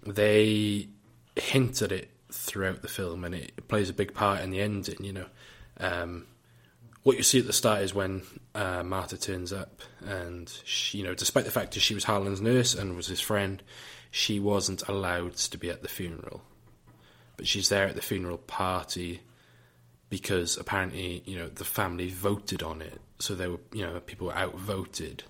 they 0.05 0.87
hint 1.35 1.81
at 1.81 1.91
it 1.91 2.11
throughout 2.31 2.81
the 2.81 2.87
film, 2.87 3.23
and 3.23 3.33
it 3.33 3.67
plays 3.67 3.89
a 3.89 3.93
big 3.93 4.13
part 4.13 4.41
in 4.41 4.51
the 4.51 4.61
ending. 4.61 5.03
You 5.03 5.13
know, 5.13 5.25
um, 5.79 6.27
what 7.01 7.17
you 7.17 7.23
see 7.23 7.39
at 7.39 7.47
the 7.47 7.53
start 7.53 7.81
is 7.81 7.95
when 7.95 8.21
uh, 8.53 8.83
turns 9.07 9.51
up, 9.51 9.81
and 10.05 10.51
she, 10.63 10.99
you 10.99 11.03
know, 11.03 11.15
despite 11.15 11.45
the 11.45 11.51
fact 11.51 11.73
that 11.73 11.79
she 11.79 11.95
was 11.95 12.03
Harlan's 12.03 12.41
nurse 12.41 12.75
and 12.75 12.95
was 12.95 13.07
his 13.07 13.21
friend, 13.21 13.63
she 14.11 14.39
wasn't 14.39 14.87
allowed 14.87 15.35
to 15.35 15.57
be 15.57 15.71
at 15.71 15.81
the 15.81 15.89
funeral, 15.89 16.43
but 17.37 17.47
she's 17.47 17.69
there 17.69 17.87
at 17.87 17.95
the 17.95 18.01
funeral 18.01 18.37
party 18.37 19.21
because 20.09 20.57
apparently 20.57 21.23
you 21.25 21.37
know 21.37 21.47
the 21.47 21.65
family 21.65 22.09
voted 22.09 22.61
on 22.61 22.81
it. 22.81 23.01
So 23.19 23.35
they 23.35 23.47
were 23.47 23.59
you 23.71 23.85
know 23.85 23.99
people 23.99 24.27
were 24.27 24.37
outvoted 24.37 25.23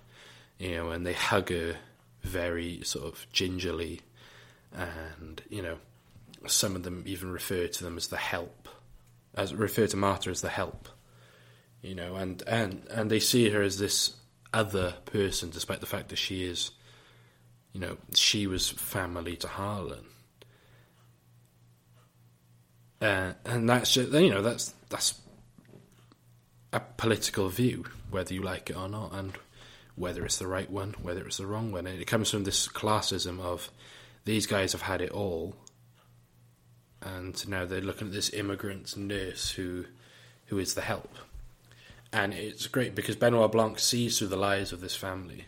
you 0.60 0.76
know 0.76 0.90
and 0.90 1.06
they 1.06 1.14
hug 1.14 1.50
her 1.50 1.78
very 2.22 2.82
sort 2.84 3.06
of 3.06 3.26
gingerly. 3.32 4.02
And 4.74 5.42
you 5.50 5.62
know 5.62 5.78
some 6.48 6.76
of 6.76 6.84
them 6.84 7.04
even 7.06 7.32
refer 7.32 7.68
to 7.68 7.84
them 7.84 7.96
as 7.96 8.08
the 8.08 8.18
help 8.18 8.68
as 9.36 9.54
refer 9.54 9.88
to 9.88 9.98
Martha 9.98 10.30
as 10.30 10.42
the 10.42 10.50
help 10.50 10.90
you 11.82 11.96
know. 11.96 12.16
And 12.16 12.44
and 12.48 12.86
and 12.90 13.10
they 13.10 13.20
see 13.20 13.50
her 13.50 13.62
as 13.62 13.78
this 13.78 14.16
other 14.54 14.96
person 15.06 15.50
despite 15.50 15.80
the 15.80 15.86
fact 15.86 16.10
that 16.10 16.18
she 16.18 16.44
is 16.44 16.72
you 17.72 17.80
know 17.80 17.98
she 18.14 18.48
was 18.48 18.70
family 18.70 19.36
to 19.38 19.48
Harlan 19.48 20.06
uh, 23.04 23.34
and 23.46 23.70
that's 23.70 23.98
you 23.98 24.30
know 24.30 24.42
that's 24.42 24.74
that's 24.90 25.20
a 26.72 26.80
political 26.80 27.50
view, 27.50 27.84
whether 28.10 28.34
you 28.34 28.42
like 28.42 28.70
it 28.70 28.78
or 28.78 28.88
not, 28.88 29.14
and 29.14 29.34
whether 29.96 30.24
it's 30.26 30.38
the 30.38 30.48
right 30.48 30.72
one, 30.72 30.96
whether 31.02 31.26
it's 31.26 31.38
the 31.38 31.46
wrong 31.46 31.72
one. 31.72 31.86
And 31.86 32.02
it 32.02 32.06
comes 32.06 32.32
from 32.32 32.46
this 32.46 32.68
classism 32.68 33.42
of 33.42 33.70
these 34.24 34.48
guys 34.48 34.72
have 34.72 34.84
had 34.84 35.02
it 35.02 35.12
all, 35.12 35.54
and 37.02 37.46
now 37.48 37.66
they're 37.66 37.82
looking 37.82 38.08
at 38.08 38.14
this 38.14 38.34
immigrant 38.34 38.96
nurse 38.96 39.52
who 39.52 39.84
who 40.46 40.58
is 40.58 40.74
the 40.74 40.82
help. 40.82 41.14
And 42.14 42.34
it's 42.34 42.68
great 42.68 42.96
because 42.96 43.18
Benoit 43.18 43.52
Blanc 43.52 43.80
sees 43.80 44.18
through 44.18 44.28
the 44.28 44.38
lies 44.38 44.72
of 44.72 44.80
this 44.80 44.96
family 44.96 45.46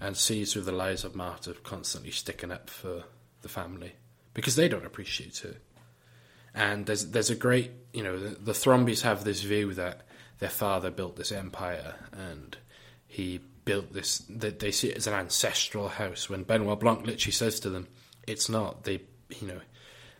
and 0.00 0.16
sees 0.16 0.52
through 0.52 0.62
the 0.62 0.72
lies 0.72 1.02
of 1.02 1.16
Marta 1.16 1.54
constantly 1.64 2.12
sticking 2.12 2.52
up 2.52 2.70
for 2.70 3.04
the 3.42 3.48
family 3.48 3.94
because 4.32 4.54
they 4.54 4.68
don't 4.68 4.86
appreciate 4.86 5.38
her. 5.38 5.56
And 6.56 6.86
there's 6.86 7.06
there's 7.10 7.30
a 7.30 7.36
great 7.36 7.70
you 7.92 8.02
know 8.02 8.18
the, 8.18 8.30
the 8.36 8.52
Thrombeys 8.52 9.02
have 9.02 9.22
this 9.22 9.42
view 9.42 9.74
that 9.74 10.02
their 10.38 10.50
father 10.50 10.90
built 10.90 11.16
this 11.16 11.30
empire 11.30 11.94
and 12.12 12.56
he 13.06 13.40
built 13.64 13.92
this 13.92 14.18
that 14.30 14.58
they 14.58 14.70
see 14.70 14.88
it 14.88 14.96
as 14.96 15.06
an 15.06 15.14
ancestral 15.14 15.88
house. 15.88 16.28
When 16.28 16.42
Benoit 16.42 16.80
Blanc 16.80 17.06
literally 17.06 17.32
says 17.32 17.60
to 17.60 17.70
them, 17.70 17.86
"It's 18.26 18.48
not." 18.48 18.84
They 18.84 19.02
you 19.40 19.48
know 19.48 19.60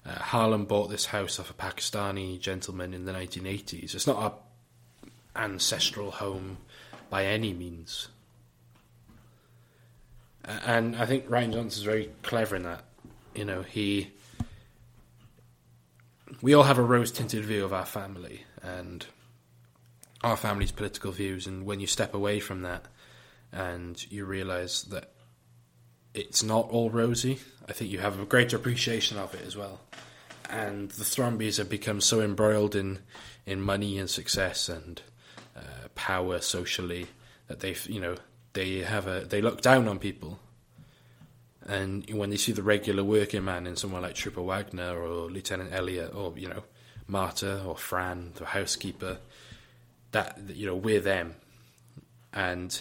uh, 0.05 0.18
Harlan 0.18 0.66
bought 0.66 0.91
this 0.91 1.07
house 1.07 1.41
off 1.41 1.51
a 1.51 1.55
Pakistani 1.55 2.39
gentleman 2.39 2.95
in 2.95 3.07
the 3.07 3.12
1980s. 3.12 3.95
It's 3.95 4.07
not 4.07 4.32
a 4.32 5.41
ancestral 5.41 6.11
home 6.12 6.59
by 7.11 7.24
any 7.24 7.53
means. 7.53 8.09
And 10.45 10.97
I 10.97 11.07
think 11.07 11.28
Rian 11.28 11.53
Johnson's 11.53 11.84
very 11.84 12.11
clever 12.22 12.57
in 12.57 12.62
that 12.62 12.84
You 13.34 13.45
know, 13.45 13.62
he. 13.62 14.12
We 16.43 16.55
all 16.55 16.64
have 16.64 16.78
a 16.78 16.82
rose 16.82 17.11
tinted 17.11 17.45
view 17.45 17.64
of 17.64 17.72
our 17.72 17.87
family 17.87 18.45
and 18.62 19.07
our 20.22 20.37
family's 20.37 20.72
political 20.72 21.12
views, 21.12 21.47
and 21.47 21.64
when 21.64 21.80
you 21.80 21.87
step 21.87 22.14
away 22.14 22.41
from 22.41 22.62
that 22.62 22.84
and 23.53 24.11
you 24.11 24.24
realize 24.24 24.82
that 24.84 25.12
it's 26.14 26.43
not 26.43 26.68
all 26.70 26.91
rosy, 26.91 27.39
I 27.68 27.72
think 27.72 27.91
you 27.91 27.99
have 27.99 28.18
a 28.18 28.24
greater 28.24 28.57
appreciation 28.57 29.18
of 29.18 29.34
it 29.34 29.43
as 29.47 29.57
well. 29.57 29.80
And 30.49 30.91
the 30.91 31.05
Thrombeys 31.05 31.59
have 31.59 31.68
become 31.68 32.01
so 32.01 32.20
embroiled 32.20 32.74
in, 32.74 33.01
in 33.45 33.61
money 33.61 33.99
and 33.99 34.09
success 34.09 34.68
and 34.68 35.01
uh, 35.57 35.89
power 35.95 36.41
socially 36.41 37.07
that 37.49 37.61
they, 37.61 37.76
you 37.87 38.01
know, 38.01 38.16
they 38.53 38.78
have 38.78 39.07
a 39.07 39.20
they 39.20 39.43
look 39.43 39.61
down 39.61 39.89
on 39.89 39.99
people. 39.99 40.39
And 41.68 42.08
when 42.10 42.30
they 42.30 42.36
see 42.36 42.52
the 42.52 42.62
regular 42.62 43.02
working 43.02 43.44
man 43.44 43.66
in 43.66 43.74
someone 43.76 44.02
like 44.02 44.14
Trooper 44.14 44.42
Wagner 44.42 44.96
or 44.96 45.28
Lieutenant 45.28 45.72
Elliot 45.72 46.14
or 46.14 46.32
you 46.36 46.48
know 46.48 46.62
Marta 47.08 47.62
or 47.64 47.76
Fran, 47.76 48.32
the 48.36 48.44
housekeeper, 48.44 49.18
that 50.12 50.38
you 50.48 50.66
know 50.66 50.76
we're 50.76 51.00
them. 51.00 51.34
And 52.32 52.80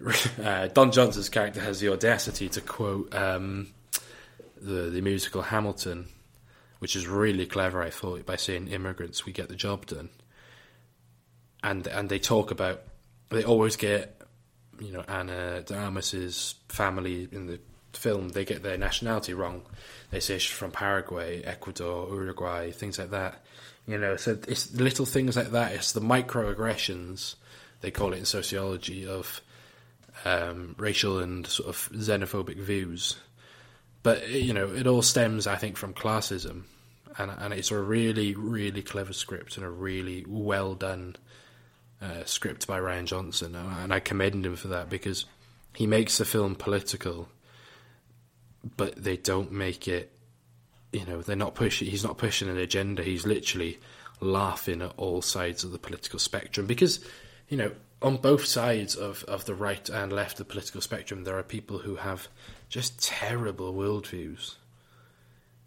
uh, 0.44 0.68
Don 0.68 0.92
Johnson's 0.92 1.30
character 1.30 1.60
has 1.60 1.80
the 1.80 1.88
audacity 1.88 2.48
to 2.50 2.60
quote 2.60 3.14
um, 3.14 3.68
the 4.60 4.90
the 4.90 5.00
musical 5.00 5.40
Hamilton, 5.40 6.08
which 6.78 6.96
is 6.96 7.06
really 7.08 7.46
clever. 7.46 7.82
I 7.82 7.90
thought 7.90 8.26
by 8.26 8.36
saying 8.36 8.68
immigrants, 8.68 9.24
we 9.24 9.32
get 9.32 9.48
the 9.48 9.56
job 9.56 9.86
done. 9.86 10.10
And 11.62 11.86
and 11.86 12.10
they 12.10 12.18
talk 12.18 12.50
about 12.50 12.82
they 13.30 13.44
always 13.44 13.76
get 13.76 14.20
you 14.78 14.92
know 14.92 15.04
Anna 15.08 15.62
de 15.62 16.30
family 16.68 17.26
in 17.32 17.46
the 17.46 17.60
film 17.92 18.30
they 18.30 18.44
get 18.44 18.62
their 18.62 18.78
nationality 18.78 19.34
wrong. 19.34 19.62
They 20.10 20.20
say 20.20 20.38
she's 20.38 20.56
from 20.56 20.70
Paraguay, 20.70 21.42
Ecuador, 21.42 22.08
Uruguay, 22.08 22.70
things 22.70 22.98
like 22.98 23.10
that. 23.10 23.44
You 23.86 23.98
know, 23.98 24.16
so 24.16 24.38
it's 24.46 24.72
little 24.74 25.06
things 25.06 25.36
like 25.36 25.50
that. 25.50 25.72
It's 25.72 25.92
the 25.92 26.00
microaggressions 26.00 27.34
they 27.80 27.90
call 27.90 28.12
it 28.12 28.18
in 28.18 28.24
sociology 28.24 29.06
of 29.06 29.40
um, 30.24 30.74
racial 30.78 31.18
and 31.18 31.46
sort 31.46 31.68
of 31.68 31.90
xenophobic 31.92 32.58
views. 32.58 33.16
But 34.02 34.28
you 34.28 34.52
know, 34.52 34.68
it 34.68 34.86
all 34.86 35.02
stems, 35.02 35.46
I 35.46 35.56
think, 35.56 35.76
from 35.76 35.94
classism, 35.94 36.62
and 37.18 37.30
and 37.30 37.52
it's 37.52 37.70
a 37.70 37.78
really, 37.78 38.34
really 38.34 38.82
clever 38.82 39.12
script 39.12 39.56
and 39.56 39.66
a 39.66 39.70
really 39.70 40.24
well 40.26 40.74
done 40.74 41.16
uh, 42.00 42.24
script 42.24 42.66
by 42.66 42.78
Rian 42.78 43.04
Johnson, 43.04 43.54
and 43.54 43.92
I 43.92 44.00
commend 44.00 44.46
him 44.46 44.56
for 44.56 44.68
that 44.68 44.88
because 44.88 45.26
he 45.74 45.86
makes 45.86 46.18
the 46.18 46.24
film 46.24 46.54
political, 46.54 47.28
but 48.76 48.96
they 48.96 49.16
don't 49.16 49.52
make 49.52 49.88
it. 49.88 50.12
You 50.92 51.04
know, 51.04 51.22
they're 51.22 51.36
not 51.36 51.54
pushing. 51.54 51.88
He's 51.88 52.04
not 52.04 52.18
pushing 52.18 52.48
an 52.48 52.58
agenda. 52.58 53.02
He's 53.02 53.26
literally 53.26 53.78
laughing 54.20 54.82
at 54.82 54.92
all 54.96 55.22
sides 55.22 55.64
of 55.64 55.72
the 55.72 55.78
political 55.78 56.18
spectrum 56.18 56.66
because, 56.66 57.04
you 57.48 57.56
know, 57.56 57.72
on 58.02 58.16
both 58.16 58.44
sides 58.44 58.94
of, 58.94 59.24
of 59.24 59.44
the 59.44 59.54
right 59.54 59.88
and 59.88 60.12
left 60.12 60.32
of 60.32 60.38
the 60.38 60.52
political 60.52 60.80
spectrum, 60.80 61.24
there 61.24 61.38
are 61.38 61.42
people 61.42 61.78
who 61.78 61.96
have 61.96 62.28
just 62.68 63.02
terrible 63.02 63.74
worldviews. 63.74 64.56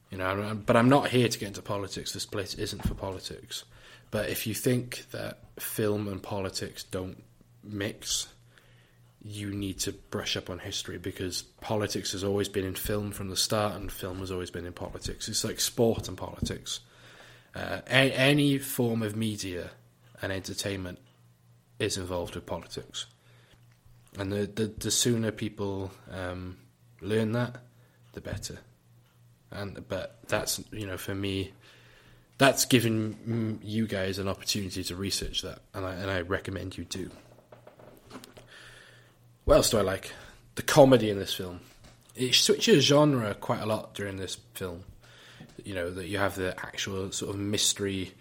You 0.09 0.19
know, 0.19 0.59
but 0.63 0.75
I'm 0.75 0.89
not 0.89 1.09
here 1.09 1.27
to 1.27 1.39
get 1.39 1.47
into 1.47 1.63
politics. 1.63 2.11
This 2.11 2.25
place 2.25 2.53
isn't 2.53 2.87
for 2.87 2.93
politics. 2.93 3.63
But 4.11 4.29
if 4.29 4.45
you 4.45 4.53
think 4.53 5.05
that 5.09 5.39
film 5.57 6.07
and 6.07 6.21
politics 6.21 6.83
don't 6.83 7.23
mix, 7.63 8.27
you 9.23 9.51
need 9.53 9.79
to 9.79 9.93
brush 9.93 10.35
up 10.35 10.49
on 10.49 10.59
history 10.59 10.97
because 10.97 11.43
politics 11.61 12.11
has 12.11 12.23
always 12.23 12.49
been 12.49 12.65
in 12.65 12.75
film 12.75 13.11
from 13.11 13.29
the 13.29 13.37
start, 13.37 13.75
and 13.75 13.91
film 13.91 14.19
has 14.19 14.31
always 14.31 14.51
been 14.51 14.65
in 14.65 14.73
politics. 14.73 15.29
It's 15.29 15.43
like 15.43 15.59
sport 15.59 16.07
and 16.07 16.17
politics. 16.17 16.81
Uh, 17.55 17.79
a- 17.87 18.13
any 18.13 18.57
form 18.57 19.01
of 19.01 19.15
media 19.15 19.71
and 20.21 20.31
entertainment 20.31 20.99
is 21.79 21.97
involved 21.97 22.35
with 22.35 22.45
politics, 22.45 23.05
and 24.17 24.31
the 24.31 24.45
the, 24.45 24.67
the 24.77 24.91
sooner 24.91 25.31
people 25.31 25.91
um, 26.11 26.57
learn 27.01 27.31
that, 27.31 27.57
the 28.13 28.21
better. 28.21 28.59
And 29.51 29.87
but 29.87 30.19
that's 30.27 30.61
you 30.71 30.87
know 30.87 30.97
for 30.97 31.15
me 31.15 31.53
that's 32.37 32.65
given 32.65 33.59
you 33.63 33.87
guys 33.87 34.17
an 34.19 34.27
opportunity 34.27 34.83
to 34.83 34.95
research 34.95 35.43
that, 35.43 35.59
and 35.73 35.85
I, 35.85 35.93
and 35.93 36.09
I 36.11 36.21
recommend 36.21 36.77
you 36.77 36.83
do. 36.83 37.09
What 39.45 39.55
else 39.55 39.71
do 39.71 39.77
I 39.77 39.81
like? 39.81 40.13
The 40.55 40.61
comedy 40.61 41.09
in 41.09 41.19
this 41.19 41.33
film. 41.33 41.59
It 42.15 42.33
switches 42.33 42.85
genre 42.85 43.33
quite 43.33 43.61
a 43.61 43.65
lot 43.65 43.93
during 43.93 44.17
this 44.17 44.37
film. 44.53 44.83
You 45.63 45.75
know, 45.75 45.89
that 45.89 46.07
you 46.07 46.17
have 46.17 46.35
the 46.35 46.57
actual 46.65 47.11
sort 47.11 47.35
of 47.35 47.39
mystery 47.39 48.13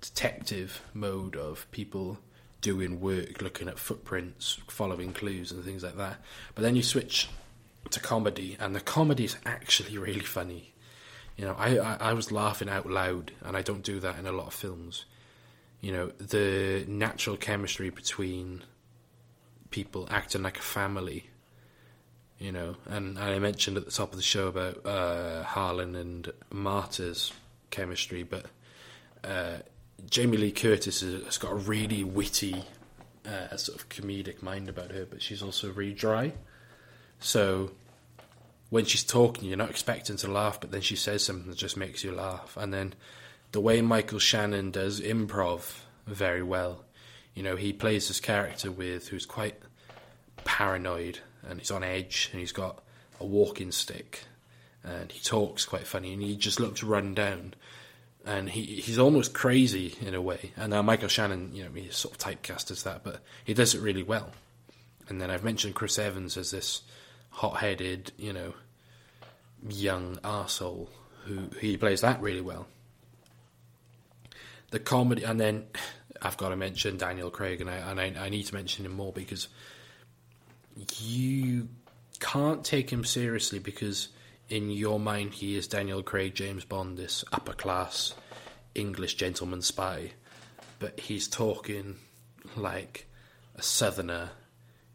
detective 0.00 0.82
mode 0.94 1.36
of 1.36 1.70
people 1.70 2.18
doing 2.62 3.00
work, 3.00 3.42
looking 3.42 3.68
at 3.68 3.78
footprints, 3.78 4.58
following 4.68 5.12
clues, 5.12 5.52
and 5.52 5.62
things 5.64 5.82
like 5.82 5.96
that. 5.96 6.16
But 6.54 6.62
then 6.62 6.76
you 6.76 6.82
switch 6.82 7.28
to 7.90 8.00
comedy, 8.00 8.56
and 8.58 8.74
the 8.74 8.80
comedy 8.80 9.24
is 9.24 9.36
actually 9.44 9.98
really 9.98 10.20
funny. 10.20 10.72
You 11.36 11.46
know, 11.46 11.56
I, 11.58 11.78
I, 11.78 11.96
I 12.00 12.12
was 12.14 12.32
laughing 12.32 12.68
out 12.68 12.88
loud, 12.88 13.32
and 13.44 13.56
I 13.56 13.62
don't 13.62 13.82
do 13.82 14.00
that 14.00 14.18
in 14.18 14.26
a 14.26 14.32
lot 14.32 14.46
of 14.46 14.54
films. 14.54 15.04
You 15.80 15.92
know, 15.92 16.06
the 16.18 16.84
natural 16.88 17.36
chemistry 17.36 17.90
between 17.90 18.62
people 19.70 20.08
acting 20.10 20.42
like 20.42 20.58
a 20.58 20.62
family. 20.62 21.26
You 22.38 22.52
know, 22.52 22.76
and, 22.86 23.18
I 23.18 23.38
mentioned 23.38 23.76
at 23.76 23.84
the 23.84 23.90
top 23.90 24.12
of 24.12 24.16
the 24.16 24.22
show 24.22 24.48
about 24.48 24.86
uh, 24.86 25.42
Harlan 25.42 25.94
and 25.94 26.32
Marta's 26.50 27.32
chemistry, 27.70 28.22
but 28.22 28.46
uh, 29.22 29.58
Jamie 30.08 30.38
Lee 30.38 30.52
Curtis 30.52 31.02
has 31.02 31.36
got 31.36 31.52
a 31.52 31.56
really 31.56 32.02
witty, 32.02 32.64
uh, 33.26 33.54
sort 33.58 33.78
of 33.78 33.90
comedic 33.90 34.42
mind 34.42 34.70
about 34.70 34.92
her, 34.92 35.04
but 35.04 35.20
she's 35.20 35.42
also 35.42 35.70
really 35.70 35.92
dry. 35.92 36.32
So 37.18 37.72
when 38.70 38.86
she's 38.86 39.04
talking, 39.04 39.48
you're 39.48 39.58
not 39.58 39.68
expecting 39.68 40.16
to 40.16 40.28
laugh, 40.28 40.60
but 40.60 40.70
then 40.70 40.80
she 40.80 40.96
says 40.96 41.24
something 41.24 41.50
that 41.50 41.58
just 41.58 41.76
makes 41.76 42.02
you 42.02 42.12
laugh. 42.12 42.56
And 42.56 42.72
then 42.72 42.94
the 43.52 43.60
way 43.60 43.82
Michael 43.82 44.18
Shannon 44.18 44.70
does 44.70 45.00
improv 45.00 45.80
very 46.06 46.42
well, 46.42 46.84
you 47.34 47.42
know, 47.42 47.56
he 47.56 47.72
plays 47.72 48.08
this 48.08 48.20
character 48.20 48.70
with 48.70 49.08
who's 49.08 49.26
quite 49.26 49.60
paranoid 50.44 51.20
and 51.48 51.58
he's 51.58 51.70
on 51.70 51.84
edge 51.84 52.28
and 52.32 52.40
he's 52.40 52.52
got 52.52 52.82
a 53.20 53.26
walking 53.26 53.72
stick 53.72 54.24
and 54.82 55.12
he 55.12 55.20
talks 55.20 55.64
quite 55.64 55.86
funny 55.86 56.12
and 56.12 56.22
he 56.22 56.36
just 56.36 56.60
looks 56.60 56.82
run 56.82 57.14
down 57.14 57.54
and 58.24 58.50
he 58.50 58.62
he's 58.62 58.98
almost 58.98 59.32
crazy 59.32 59.94
in 60.00 60.14
a 60.14 60.20
way. 60.20 60.52
And 60.56 60.70
now 60.70 60.82
Michael 60.82 61.08
Shannon, 61.08 61.54
you 61.54 61.64
know, 61.64 61.70
he's 61.74 61.96
sort 61.96 62.14
of 62.14 62.18
typecast 62.18 62.70
as 62.70 62.82
that, 62.82 63.02
but 63.02 63.22
he 63.44 63.54
does 63.54 63.74
it 63.74 63.80
really 63.80 64.02
well. 64.02 64.30
And 65.08 65.20
then 65.20 65.30
I've 65.30 65.44
mentioned 65.44 65.74
Chris 65.74 65.98
Evans 65.98 66.36
as 66.36 66.50
this 66.50 66.82
hot-headed, 67.30 68.12
you 68.16 68.32
know, 68.32 68.54
young 69.68 70.16
arsehole 70.18 70.88
who 71.24 71.50
he 71.60 71.76
plays 71.76 72.00
that 72.00 72.20
really 72.20 72.40
well. 72.40 72.66
The 74.70 74.78
comedy, 74.78 75.24
and 75.24 75.40
then 75.40 75.66
I've 76.22 76.36
got 76.36 76.50
to 76.50 76.56
mention 76.56 76.96
Daniel 76.96 77.30
Craig, 77.30 77.60
and 77.60 77.70
I 77.70 77.76
and 77.76 78.00
I, 78.00 78.26
I 78.26 78.28
need 78.28 78.44
to 78.44 78.54
mention 78.54 78.84
him 78.84 78.92
more 78.92 79.12
because 79.12 79.48
you 80.98 81.68
can't 82.18 82.64
take 82.64 82.90
him 82.90 83.04
seriously 83.04 83.58
because 83.58 84.08
in 84.48 84.70
your 84.70 85.00
mind 85.00 85.34
he 85.34 85.56
is 85.56 85.66
Daniel 85.66 86.02
Craig, 86.02 86.34
James 86.34 86.64
Bond, 86.64 86.98
this 86.98 87.24
upper 87.32 87.52
class 87.52 88.14
English 88.74 89.14
gentleman 89.14 89.62
spy, 89.62 90.12
but 90.78 91.00
he's 91.00 91.28
talking 91.28 91.96
like 92.56 93.06
a 93.56 93.62
southerner 93.62 94.30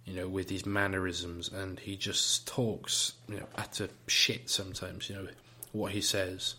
you 0.06 0.14
know, 0.14 0.28
with 0.28 0.50
his 0.50 0.66
mannerisms, 0.66 1.50
and 1.50 1.80
he 1.80 1.98
just 1.98 2.48
talks, 2.48 3.14
you 3.28 3.38
know, 3.38 3.48
utter 3.58 3.90
shit 4.08 4.50
sometimes, 4.50 5.10
you 5.10 5.16
know, 5.16 5.28
what 5.72 5.92
he 5.92 6.02
says. 6.02 6.56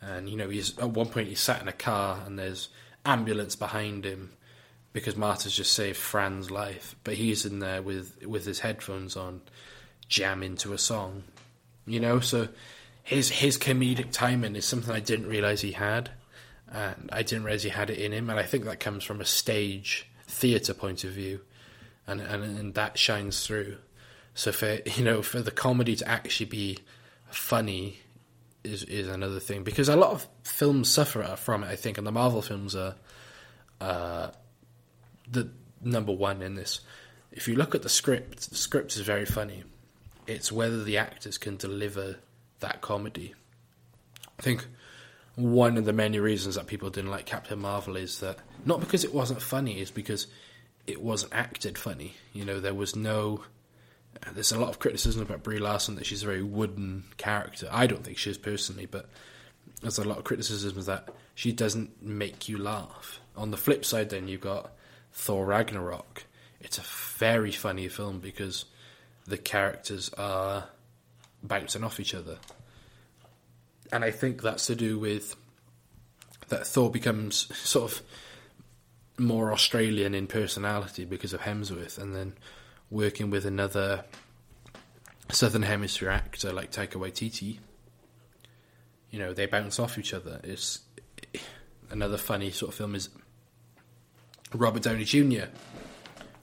And, 0.00 0.28
you 0.30 0.36
know, 0.36 0.48
he's 0.48 0.78
at 0.78 0.90
one 0.90 1.08
point 1.08 1.26
he's 1.26 1.40
sat 1.40 1.60
in 1.60 1.66
a 1.66 1.72
car 1.72 2.20
and 2.24 2.38
there's 2.38 2.68
ambulance 3.08 3.56
behind 3.56 4.04
him 4.04 4.32
because 4.92 5.16
Marta's 5.16 5.56
just 5.56 5.72
saved 5.72 5.96
Fran's 5.96 6.50
life, 6.50 6.96
but 7.04 7.14
he's 7.14 7.44
in 7.44 7.58
there 7.58 7.82
with 7.82 8.24
with 8.24 8.44
his 8.44 8.60
headphones 8.60 9.16
on, 9.16 9.40
jamming 10.08 10.56
to 10.56 10.72
a 10.72 10.78
song, 10.78 11.24
you 11.86 12.00
know. 12.00 12.20
So 12.20 12.48
his 13.02 13.30
his 13.30 13.58
comedic 13.58 14.12
timing 14.12 14.56
is 14.56 14.64
something 14.64 14.94
I 14.94 15.00
didn't 15.00 15.28
realize 15.28 15.60
he 15.60 15.72
had, 15.72 16.10
and 16.70 17.10
I 17.12 17.22
didn't 17.22 17.44
realize 17.44 17.62
he 17.62 17.70
had 17.70 17.90
it 17.90 17.98
in 17.98 18.12
him, 18.12 18.30
and 18.30 18.38
I 18.38 18.44
think 18.44 18.64
that 18.64 18.80
comes 18.80 19.04
from 19.04 19.20
a 19.20 19.24
stage 19.24 20.06
theatre 20.26 20.74
point 20.74 21.04
of 21.04 21.10
view 21.10 21.40
and, 22.08 22.20
and 22.22 22.42
and 22.58 22.74
that 22.74 22.98
shines 22.98 23.46
through. 23.46 23.76
So 24.34 24.50
for 24.50 24.78
you 24.86 25.04
know 25.04 25.22
for 25.22 25.40
the 25.40 25.52
comedy 25.52 25.94
to 25.96 26.08
actually 26.08 26.46
be 26.46 26.78
funny 27.30 28.00
is 28.68 28.84
is 28.84 29.08
another 29.08 29.40
thing 29.40 29.64
because 29.64 29.88
a 29.88 29.96
lot 29.96 30.12
of 30.12 30.26
films 30.42 30.88
suffer 30.88 31.22
from 31.36 31.64
it. 31.64 31.68
I 31.68 31.76
think, 31.76 31.98
and 31.98 32.06
the 32.06 32.12
Marvel 32.12 32.42
films 32.42 32.76
are 32.76 32.94
uh, 33.80 34.28
the 35.30 35.50
number 35.82 36.12
one 36.12 36.42
in 36.42 36.54
this. 36.54 36.80
If 37.32 37.48
you 37.48 37.56
look 37.56 37.74
at 37.74 37.82
the 37.82 37.88
script, 37.88 38.50
the 38.50 38.56
script 38.56 38.96
is 38.96 39.02
very 39.02 39.26
funny. 39.26 39.64
It's 40.26 40.52
whether 40.52 40.82
the 40.82 40.98
actors 40.98 41.38
can 41.38 41.56
deliver 41.56 42.16
that 42.60 42.80
comedy. 42.80 43.34
I 44.38 44.42
think 44.42 44.66
one 45.36 45.76
of 45.76 45.84
the 45.84 45.92
many 45.92 46.18
reasons 46.18 46.56
that 46.56 46.66
people 46.66 46.90
didn't 46.90 47.10
like 47.10 47.26
Captain 47.26 47.60
Marvel 47.60 47.96
is 47.96 48.20
that 48.20 48.38
not 48.64 48.80
because 48.80 49.04
it 49.04 49.14
wasn't 49.14 49.40
funny, 49.40 49.80
is 49.80 49.90
because 49.90 50.26
it 50.86 51.00
wasn't 51.00 51.32
acted 51.34 51.78
funny. 51.78 52.14
You 52.32 52.44
know, 52.44 52.60
there 52.60 52.74
was 52.74 52.96
no. 52.96 53.42
Uh, 54.26 54.30
there's 54.32 54.52
a 54.52 54.58
lot 54.58 54.68
of 54.68 54.78
criticism 54.78 55.22
about 55.22 55.42
Brie 55.42 55.58
Larson 55.58 55.96
that 55.96 56.06
she's 56.06 56.22
a 56.22 56.26
very 56.26 56.42
wooden 56.42 57.04
character. 57.16 57.68
I 57.70 57.86
don't 57.86 58.04
think 58.04 58.18
she 58.18 58.30
is 58.30 58.38
personally, 58.38 58.86
but 58.86 59.08
there's 59.80 59.98
a 59.98 60.04
lot 60.04 60.18
of 60.18 60.24
criticism 60.24 60.82
that 60.84 61.08
she 61.34 61.52
doesn't 61.52 62.02
make 62.02 62.48
you 62.48 62.58
laugh. 62.58 63.20
On 63.36 63.50
the 63.50 63.56
flip 63.56 63.84
side, 63.84 64.10
then 64.10 64.28
you've 64.28 64.40
got 64.40 64.72
Thor 65.12 65.46
Ragnarok. 65.46 66.24
It's 66.60 66.78
a 66.78 66.82
very 67.18 67.52
funny 67.52 67.88
film 67.88 68.18
because 68.18 68.64
the 69.26 69.38
characters 69.38 70.10
are 70.18 70.68
bouncing 71.42 71.84
off 71.84 72.00
each 72.00 72.14
other 72.14 72.38
and 73.92 74.04
I 74.04 74.10
think 74.10 74.42
that's 74.42 74.66
to 74.66 74.74
do 74.74 74.98
with 74.98 75.36
that 76.48 76.66
Thor 76.66 76.90
becomes 76.90 77.54
sort 77.56 77.92
of 77.92 78.02
more 79.18 79.52
Australian 79.52 80.14
in 80.14 80.26
personality 80.26 81.04
because 81.04 81.32
of 81.32 81.40
Hemsworth, 81.40 81.98
and 81.98 82.14
then 82.14 82.34
working 82.90 83.30
with 83.30 83.44
another 83.44 84.04
Southern 85.30 85.62
Hemisphere 85.62 86.10
actor 86.10 86.52
like 86.52 86.72
Taika 86.72 86.94
Waititi. 86.94 87.58
You 89.10 89.18
know, 89.18 89.32
they 89.32 89.46
bounce 89.46 89.78
off 89.78 89.98
each 89.98 90.14
other. 90.14 90.40
It's 90.42 90.80
another 91.90 92.18
funny 92.18 92.50
sort 92.50 92.72
of 92.72 92.74
film 92.76 92.94
is 92.94 93.08
Robert 94.54 94.82
Downey 94.82 95.04
Jr. 95.04 95.46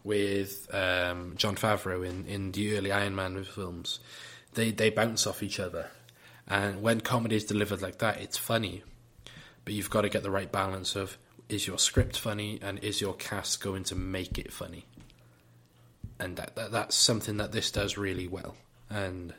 with 0.03 0.67
um, 0.73 1.33
Jon 1.35 1.55
Favreau 1.55 2.07
in, 2.07 2.25
in 2.25 2.51
the 2.51 2.77
early 2.77 2.91
Iron 2.91 3.15
Man 3.15 3.43
films. 3.43 3.99
They 4.53 4.71
they 4.71 4.89
bounce 4.89 5.27
off 5.27 5.43
each 5.43 5.59
other 5.59 5.89
and 6.47 6.81
when 6.81 7.01
comedy 7.01 7.35
is 7.35 7.45
delivered 7.45 7.81
like 7.81 7.99
that, 7.99 8.21
it's 8.21 8.37
funny. 8.37 8.83
But 9.63 9.73
you've 9.73 9.89
got 9.89 10.01
to 10.01 10.09
get 10.09 10.23
the 10.23 10.31
right 10.31 10.51
balance 10.51 10.95
of 10.95 11.17
is 11.49 11.67
your 11.67 11.79
script 11.79 12.17
funny 12.17 12.59
and 12.61 12.79
is 12.83 13.01
your 13.01 13.13
cast 13.13 13.61
going 13.61 13.83
to 13.85 13.95
make 13.95 14.37
it 14.37 14.53
funny? 14.53 14.85
And 16.19 16.37
that, 16.37 16.55
that 16.55 16.71
that's 16.71 16.95
something 16.95 17.37
that 17.37 17.51
this 17.51 17.71
does 17.71 17.97
really 17.97 18.27
well. 18.27 18.55
And 18.89 19.33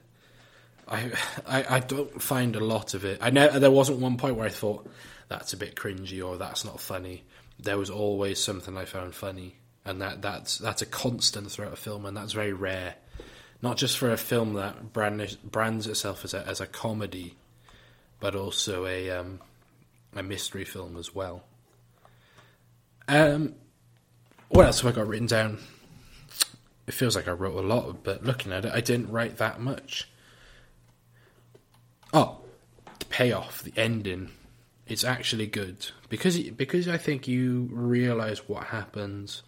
I, 0.87 1.13
I 1.47 1.77
I 1.77 1.81
don't 1.81 2.21
find 2.21 2.57
a 2.57 2.65
lot 2.65 2.95
of 2.95 3.05
it. 3.05 3.19
I 3.21 3.31
know 3.31 3.59
there 3.59 3.71
wasn't 3.71 3.99
one 3.99 4.17
point 4.17 4.37
where 4.37 4.47
I 4.47 4.51
thought 4.51 4.89
that's 5.29 5.53
a 5.53 5.57
bit 5.57 5.75
cringy 5.75 6.25
or 6.25 6.37
that's 6.37 6.65
not 6.65 6.81
funny. 6.81 7.25
There 7.59 7.79
was 7.79 7.91
always 7.91 8.43
something 8.43 8.77
I 8.77 8.85
found 8.85 9.15
funny, 9.15 9.57
and 9.85 10.03
that 10.03 10.23
that's 10.23 10.59
that's 10.59 10.83
a 10.83 10.87
constant 10.87 11.51
throughout 11.51 11.73
a 11.73 11.77
film, 11.77 12.05
and 12.05 12.17
that's 12.17 12.33
very 12.33 12.53
rare 12.53 12.97
not 13.63 13.77
just 13.77 13.99
for 13.99 14.13
a 14.13 14.17
film 14.17 14.55
that 14.55 14.93
brand, 14.93 15.37
brands 15.43 15.87
itself 15.87 16.25
as 16.25 16.35
a, 16.35 16.47
as 16.47 16.61
a 16.61 16.67
comedy, 16.67 17.35
but 18.21 18.35
also 18.35 18.87
a 18.87 19.11
um, 19.11 19.41
a 20.15 20.23
mystery 20.23 20.65
film 20.65 20.97
as 20.97 21.15
well. 21.15 21.45
Um, 23.09 23.55
what 24.49 24.67
else 24.67 24.81
have 24.81 24.93
I 24.93 24.95
got 24.95 25.07
written 25.07 25.27
down? 25.27 25.59
It 26.87 26.95
feels 26.95 27.17
like 27.17 27.29
I 27.29 27.33
wrote 27.33 27.57
a 27.57 27.67
lot, 27.67 28.05
but 28.05 28.25
looking 28.25 28.53
at 28.53 28.65
it, 28.65 28.73
I 28.73 28.81
didn't 28.81 29.11
write 29.11 29.39
that 29.39 29.61
much. 29.61 30.09
Oh, 32.13 32.39
the 32.99 33.05
payoff, 33.07 33.63
the 33.63 33.73
ending, 33.77 34.31
it's 34.87 35.05
actually 35.05 35.47
good 35.47 35.89
because 36.09 36.39
because 36.39 36.89
I 36.89 36.97
think 36.97 37.27
you 37.27 37.69
realize 37.73 38.49
what 38.49 38.65
happens 38.65 39.43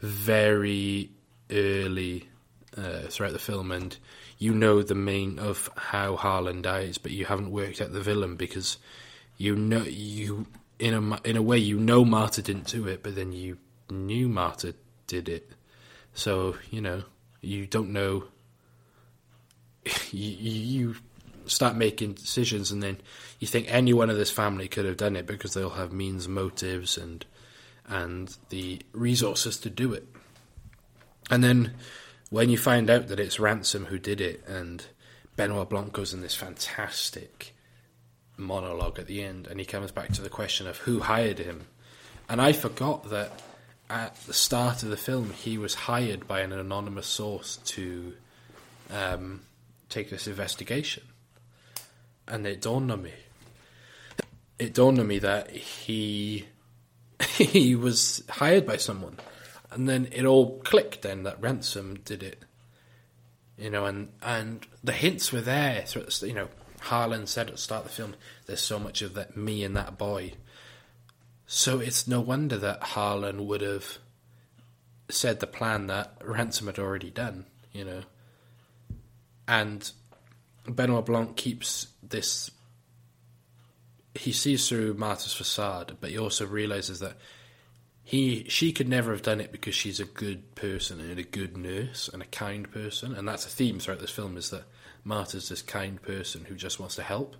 very 0.00 1.10
early 1.50 2.28
uh, 2.76 3.02
throughout 3.02 3.32
the 3.32 3.38
film, 3.38 3.70
and 3.70 3.96
you 4.38 4.52
know 4.52 4.82
the 4.82 4.94
main 4.94 5.38
of 5.38 5.70
how 5.76 6.16
Harlan 6.16 6.62
dies, 6.62 6.98
but 6.98 7.12
you 7.12 7.26
haven't 7.26 7.52
worked 7.52 7.80
out 7.80 7.92
the 7.92 8.00
villain 8.00 8.36
because 8.36 8.78
you 9.36 9.54
know 9.54 9.82
you 9.82 10.46
in 10.78 10.94
a 10.94 11.20
in 11.22 11.36
a 11.36 11.42
way 11.42 11.58
you 11.58 11.78
know 11.78 12.04
Marta 12.04 12.42
didn't 12.42 12.66
do 12.66 12.88
it, 12.88 13.02
but 13.02 13.14
then 13.14 13.32
you 13.32 13.58
knew 13.88 14.28
Marta 14.28 14.74
did 15.06 15.28
it, 15.28 15.52
so 16.14 16.56
you 16.70 16.80
know 16.80 17.02
you 17.40 17.66
don't 17.66 17.92
know. 17.92 18.24
you, 20.12 20.30
you 20.30 20.94
start 21.46 21.76
making 21.76 22.14
decisions, 22.14 22.70
and 22.70 22.82
then 22.82 22.98
you 23.40 23.46
think 23.46 23.66
anyone 23.68 24.10
of 24.10 24.16
this 24.16 24.30
family 24.30 24.68
could 24.68 24.84
have 24.84 24.96
done 24.96 25.16
it 25.16 25.26
because 25.26 25.54
they'll 25.54 25.70
have 25.70 25.92
means, 25.92 26.28
motives, 26.28 26.96
and 26.96 27.26
and 27.86 28.36
the 28.48 28.80
resources 28.92 29.58
to 29.58 29.68
do 29.68 29.92
it. 29.92 30.06
And 31.30 31.42
then 31.42 31.74
when 32.30 32.48
you 32.48 32.56
find 32.56 32.88
out 32.88 33.08
that 33.08 33.20
it's 33.20 33.40
Ransom 33.40 33.86
who 33.86 33.98
did 33.98 34.20
it, 34.20 34.46
and 34.46 34.84
Benoit 35.36 35.68
Blanc 35.68 35.92
goes 35.92 36.14
in 36.14 36.20
this 36.20 36.34
fantastic 36.34 37.54
monologue 38.36 38.98
at 38.98 39.06
the 39.06 39.22
end, 39.22 39.46
and 39.48 39.58
he 39.58 39.66
comes 39.66 39.90
back 39.90 40.12
to 40.12 40.22
the 40.22 40.30
question 40.30 40.66
of 40.66 40.78
who 40.78 41.00
hired 41.00 41.38
him. 41.38 41.66
And 42.28 42.40
I 42.40 42.52
forgot 42.52 43.10
that 43.10 43.32
at 43.92 44.16
the 44.22 44.32
start 44.32 44.82
of 44.82 44.88
the 44.88 44.96
film, 44.96 45.30
he 45.30 45.58
was 45.58 45.74
hired 45.74 46.26
by 46.26 46.40
an 46.40 46.52
anonymous 46.52 47.06
source 47.06 47.56
to 47.64 48.14
um, 48.90 49.42
take 49.88 50.10
this 50.10 50.26
investigation. 50.26 51.04
And 52.26 52.46
it 52.46 52.60
dawned 52.60 52.90
on 52.90 53.02
me. 53.02 53.12
It 54.58 54.74
dawned 54.74 54.98
on 54.98 55.06
me 55.06 55.18
that 55.18 55.50
he 55.50 56.46
he 57.36 57.74
was 57.74 58.22
hired 58.28 58.66
by 58.66 58.76
someone 58.76 59.18
and 59.72 59.88
then 59.88 60.08
it 60.12 60.24
all 60.24 60.58
clicked 60.60 61.02
then 61.02 61.22
that 61.22 61.40
Ransom 61.40 61.98
did 62.04 62.22
it. 62.22 62.44
You 63.58 63.70
know, 63.70 63.86
and 63.86 64.12
and 64.22 64.66
the 64.82 64.92
hints 64.92 65.32
were 65.32 65.40
there. 65.40 65.84
You 66.22 66.34
know, 66.34 66.48
Harlan 66.80 67.26
said 67.26 67.48
at 67.48 67.54
the 67.54 67.60
start 67.60 67.84
of 67.84 67.90
the 67.90 67.96
film, 67.96 68.14
"There's 68.46 68.60
so 68.60 68.78
much 68.78 69.02
of 69.02 69.14
that 69.14 69.36
me 69.36 69.64
and 69.64 69.76
that 69.76 69.98
boy." 69.98 70.32
So 71.46 71.80
it's 71.80 72.08
no 72.08 72.20
wonder 72.20 72.56
that 72.56 72.82
Harlan 72.82 73.46
would 73.46 73.60
have 73.60 73.98
said 75.08 75.40
the 75.40 75.46
plan 75.46 75.86
that 75.88 76.16
Ransom 76.24 76.66
had 76.66 76.78
already 76.78 77.10
done. 77.10 77.46
You 77.72 77.84
know, 77.84 78.02
and 79.48 79.90
Benoit 80.66 81.06
Blanc 81.06 81.36
keeps 81.36 81.88
this. 82.02 82.50
He 84.14 84.32
sees 84.32 84.68
through 84.68 84.94
Marta's 84.94 85.32
facade, 85.32 85.96
but 86.00 86.10
he 86.10 86.18
also 86.18 86.46
realizes 86.46 87.00
that 87.00 87.16
he 88.04 88.44
she 88.48 88.72
could 88.72 88.88
never 88.88 89.12
have 89.12 89.22
done 89.22 89.40
it 89.40 89.52
because 89.52 89.74
she's 89.74 90.00
a 90.00 90.04
good 90.04 90.54
person 90.54 91.00
and 91.00 91.18
a 91.18 91.22
good 91.22 91.56
nurse 91.56 92.08
and 92.12 92.22
a 92.22 92.26
kind 92.26 92.70
person, 92.70 93.14
and 93.14 93.26
that's 93.26 93.46
a 93.46 93.50
theme 93.50 93.78
throughout 93.78 94.00
this 94.00 94.10
film 94.10 94.36
is 94.36 94.50
that 94.50 94.64
Marta's 95.04 95.48
this 95.48 95.62
kind 95.62 96.00
person 96.02 96.44
who 96.44 96.54
just 96.54 96.78
wants 96.78 96.96
to 96.96 97.02
help. 97.02 97.36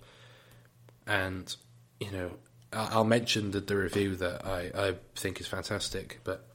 And 1.06 1.54
you 2.00 2.10
know, 2.10 2.32
I'll 2.72 3.04
mention 3.04 3.50
the, 3.50 3.60
the 3.60 3.76
review 3.76 4.16
that 4.16 4.46
I, 4.46 4.70
I 4.74 4.94
think 5.14 5.40
is 5.40 5.46
fantastic, 5.46 6.20
but 6.24 6.46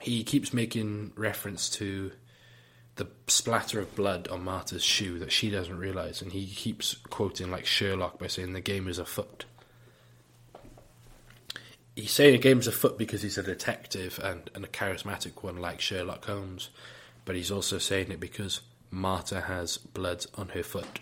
he 0.00 0.24
keeps 0.24 0.52
making 0.52 1.12
reference 1.16 1.70
to 1.70 2.12
the 2.96 3.08
splatter 3.26 3.80
of 3.80 3.94
blood 3.94 4.28
on 4.28 4.44
Marta's 4.44 4.84
shoe 4.84 5.18
that 5.18 5.32
she 5.32 5.50
doesn't 5.50 5.78
realize, 5.78 6.22
and 6.22 6.32
he 6.32 6.46
keeps 6.46 6.94
quoting 7.10 7.50
like 7.50 7.66
Sherlock 7.66 8.18
by 8.18 8.26
saying 8.26 8.52
the 8.52 8.60
game 8.60 8.88
is 8.88 8.98
afoot 8.98 9.44
he's 11.96 12.10
saying 12.10 12.32
the 12.32 12.38
game 12.38 12.58
is 12.58 12.66
a 12.66 12.70
game's 12.70 12.76
afoot 12.76 12.98
because 12.98 13.22
he's 13.22 13.38
a 13.38 13.42
detective 13.42 14.20
and, 14.22 14.50
and 14.54 14.64
a 14.64 14.68
charismatic 14.68 15.42
one 15.42 15.56
like 15.56 15.80
Sherlock 15.80 16.24
Holmes, 16.24 16.70
but 17.24 17.36
he's 17.36 17.50
also 17.50 17.78
saying 17.78 18.10
it 18.10 18.20
because 18.20 18.60
Marta 18.90 19.42
has 19.42 19.76
blood 19.76 20.26
on 20.34 20.48
her 20.50 20.62
foot. 20.62 21.00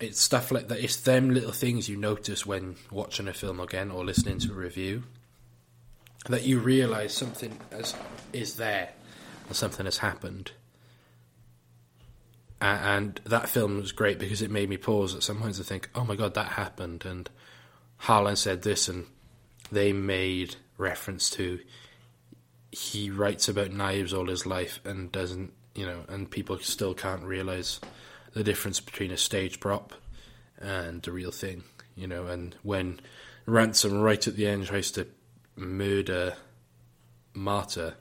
It's 0.00 0.20
stuff 0.20 0.50
like 0.50 0.68
that. 0.68 0.82
It's 0.82 0.96
them 0.96 1.30
little 1.30 1.52
things 1.52 1.88
you 1.88 1.96
notice 1.96 2.44
when 2.44 2.76
watching 2.90 3.28
a 3.28 3.32
film 3.32 3.60
again 3.60 3.90
or 3.90 4.04
listening 4.04 4.38
to 4.40 4.52
a 4.52 4.56
review 4.56 5.04
that 6.28 6.42
you 6.42 6.58
realise 6.58 7.14
something 7.14 7.58
has, 7.70 7.94
is 8.32 8.56
there 8.56 8.90
and 9.46 9.56
something 9.56 9.84
has 9.84 9.98
happened. 9.98 10.52
And 12.60 13.20
that 13.24 13.48
film 13.48 13.76
was 13.76 13.92
great 13.92 14.18
because 14.18 14.40
it 14.40 14.50
made 14.50 14.70
me 14.70 14.78
pause 14.78 15.14
at 15.14 15.22
some 15.22 15.40
points 15.40 15.58
and 15.58 15.66
think, 15.66 15.90
"Oh 15.94 16.04
my 16.04 16.16
god, 16.16 16.34
that 16.34 16.52
happened!" 16.52 17.04
and 17.04 17.28
Harlan 17.98 18.36
said 18.36 18.62
this, 18.62 18.88
and 18.88 19.06
they 19.70 19.92
made 19.92 20.56
reference 20.78 21.28
to 21.30 21.60
he 22.74 23.10
writes 23.10 23.48
about 23.48 23.70
knives 23.70 24.12
all 24.12 24.26
his 24.26 24.46
life 24.46 24.80
and 24.84 25.12
doesn't, 25.12 25.52
you 25.74 25.86
know, 25.86 26.04
and 26.08 26.30
people 26.30 26.58
still 26.58 26.94
can't 26.94 27.22
realize 27.22 27.80
the 28.34 28.44
difference 28.44 28.80
between 28.80 29.10
a 29.10 29.16
stage 29.16 29.60
prop 29.60 29.94
and 30.58 31.02
the 31.02 31.12
real 31.12 31.30
thing, 31.30 31.64
you 31.96 32.06
know. 32.06 32.26
And 32.26 32.54
when 32.62 33.00
Ransom, 33.46 34.00
right 34.00 34.26
at 34.26 34.36
the 34.36 34.46
end, 34.46 34.66
tries 34.66 34.90
to 34.92 35.06
murder 35.56 36.34
Marta, 37.32 37.94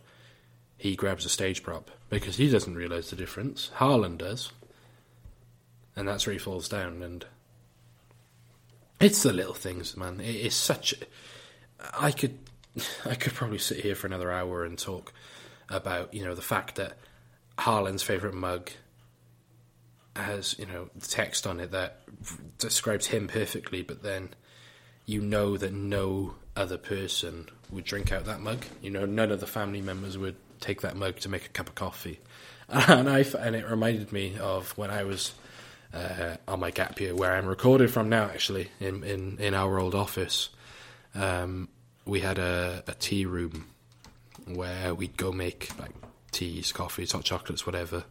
he 0.77 0.95
grabs 0.95 1.25
a 1.25 1.29
stage 1.29 1.63
prop 1.63 1.91
because 2.09 2.37
he 2.37 2.49
doesn't 2.49 2.75
realize 2.75 3.09
the 3.09 3.15
difference. 3.15 3.71
Harlan 3.75 4.17
does, 4.17 4.51
and 5.95 6.07
that's 6.07 6.25
where 6.25 6.33
he 6.33 6.39
falls 6.39 6.67
down. 6.67 7.01
And 7.01 7.25
it's 8.99 9.23
the 9.23 9.33
little 9.33 9.53
things, 9.53 9.95
man. 9.95 10.19
It 10.19 10.35
is 10.35 10.55
such. 10.55 10.95
I 11.97 12.11
could, 12.11 12.39
I 13.05 13.15
could 13.15 13.33
probably 13.33 13.59
sit 13.59 13.81
here 13.81 13.95
for 13.95 14.07
another 14.07 14.31
hour 14.31 14.65
and 14.65 14.77
talk 14.77 15.13
about 15.69 16.13
you 16.13 16.25
know 16.25 16.35
the 16.35 16.41
fact 16.41 16.75
that 16.75 16.97
Harlan's 17.57 18.03
favorite 18.03 18.33
mug 18.33 18.71
has 20.15 20.57
you 20.59 20.65
know 20.65 20.89
text 21.01 21.47
on 21.47 21.59
it 21.59 21.71
that 21.71 22.01
describes 22.57 23.07
him 23.07 23.27
perfectly, 23.27 23.81
but 23.81 24.03
then 24.03 24.29
you 25.05 25.21
know 25.21 25.57
that 25.57 25.73
no 25.73 26.35
other 26.55 26.77
person 26.77 27.49
would 27.71 27.83
drink 27.83 28.11
out 28.11 28.25
that 28.25 28.39
mug. 28.39 28.65
You 28.81 28.91
know, 28.91 29.05
none 29.05 29.31
of 29.31 29.39
the 29.39 29.47
family 29.47 29.81
members 29.81 30.17
would 30.17 30.35
take 30.59 30.81
that 30.81 30.95
mug 30.95 31.17
to 31.19 31.29
make 31.29 31.45
a 31.45 31.49
cup 31.49 31.67
of 31.67 31.75
coffee. 31.75 32.19
And 32.69 33.09
I 33.09 33.25
and 33.39 33.55
it 33.55 33.69
reminded 33.69 34.11
me 34.13 34.37
of 34.39 34.75
when 34.77 34.89
I 34.89 35.03
was 35.03 35.33
uh, 35.93 36.37
on 36.47 36.61
my 36.61 36.71
gap 36.71 36.99
year, 36.99 37.13
where 37.13 37.35
I'm 37.35 37.45
recorded 37.45 37.91
from 37.91 38.09
now, 38.09 38.23
actually 38.23 38.71
in 38.79 39.03
in, 39.03 39.37
in 39.37 39.53
our 39.53 39.79
old 39.79 39.93
office. 39.93 40.49
Um, 41.13 41.67
we 42.05 42.21
had 42.21 42.39
a, 42.39 42.83
a 42.87 42.93
tea 42.93 43.25
room 43.25 43.67
where 44.47 44.95
we'd 44.95 45.17
go 45.17 45.31
make 45.31 45.69
like 45.77 45.91
teas, 46.31 46.71
coffees, 46.71 47.11
hot 47.11 47.25
chocolates, 47.25 47.65
whatever. 47.65 48.05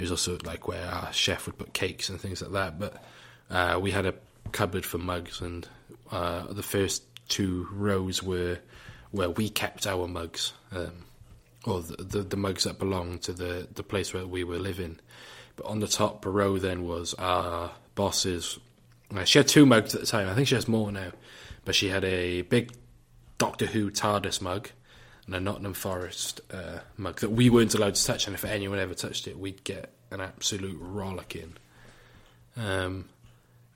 Was 0.00 0.10
also 0.10 0.38
like 0.44 0.68
where 0.68 0.84
our 0.86 1.12
chef 1.12 1.46
would 1.46 1.58
put 1.58 1.72
cakes 1.72 2.08
and 2.08 2.20
things 2.20 2.42
like 2.42 2.52
that. 2.52 2.78
But 2.78 3.04
uh, 3.50 3.78
we 3.80 3.90
had 3.90 4.06
a 4.06 4.14
cupboard 4.52 4.84
for 4.84 4.98
mugs, 4.98 5.40
and 5.40 5.66
uh, 6.10 6.52
the 6.52 6.62
first 6.62 7.02
two 7.28 7.68
rows 7.72 8.22
were 8.22 8.58
where 9.10 9.30
we 9.30 9.48
kept 9.48 9.86
our 9.86 10.06
mugs, 10.06 10.52
um, 10.72 11.04
or 11.64 11.82
the, 11.82 12.02
the, 12.02 12.22
the 12.22 12.36
mugs 12.36 12.64
that 12.64 12.78
belonged 12.78 13.22
to 13.22 13.32
the 13.32 13.68
the 13.74 13.82
place 13.82 14.14
where 14.14 14.26
we 14.26 14.44
were 14.44 14.58
living. 14.58 14.98
But 15.56 15.66
on 15.66 15.80
the 15.80 15.88
top 15.88 16.24
row 16.24 16.58
then 16.58 16.84
was 16.84 17.14
our 17.14 17.72
boss's. 17.94 18.58
Uh, 19.14 19.24
she 19.24 19.38
had 19.38 19.48
two 19.48 19.66
mugs 19.66 19.94
at 19.94 20.00
the 20.00 20.06
time. 20.06 20.28
I 20.28 20.34
think 20.34 20.48
she 20.48 20.54
has 20.54 20.68
more 20.68 20.92
now, 20.92 21.12
but 21.64 21.74
she 21.74 21.88
had 21.88 22.04
a 22.04 22.42
big 22.42 22.72
Doctor 23.38 23.66
Who 23.66 23.90
TARDIS 23.90 24.40
mug 24.40 24.68
and 25.30 25.36
a 25.36 25.40
Nottingham 25.40 25.74
Forest 25.74 26.40
uh, 26.52 26.80
mug 26.96 27.20
that 27.20 27.30
we 27.30 27.50
weren't 27.50 27.76
allowed 27.76 27.94
to 27.94 28.04
touch, 28.04 28.26
and 28.26 28.34
if 28.34 28.44
anyone 28.44 28.80
ever 28.80 28.94
touched 28.94 29.28
it, 29.28 29.38
we'd 29.38 29.62
get 29.62 29.92
an 30.10 30.20
absolute 30.20 30.76
rollicking. 30.80 31.52
Um, 32.56 33.08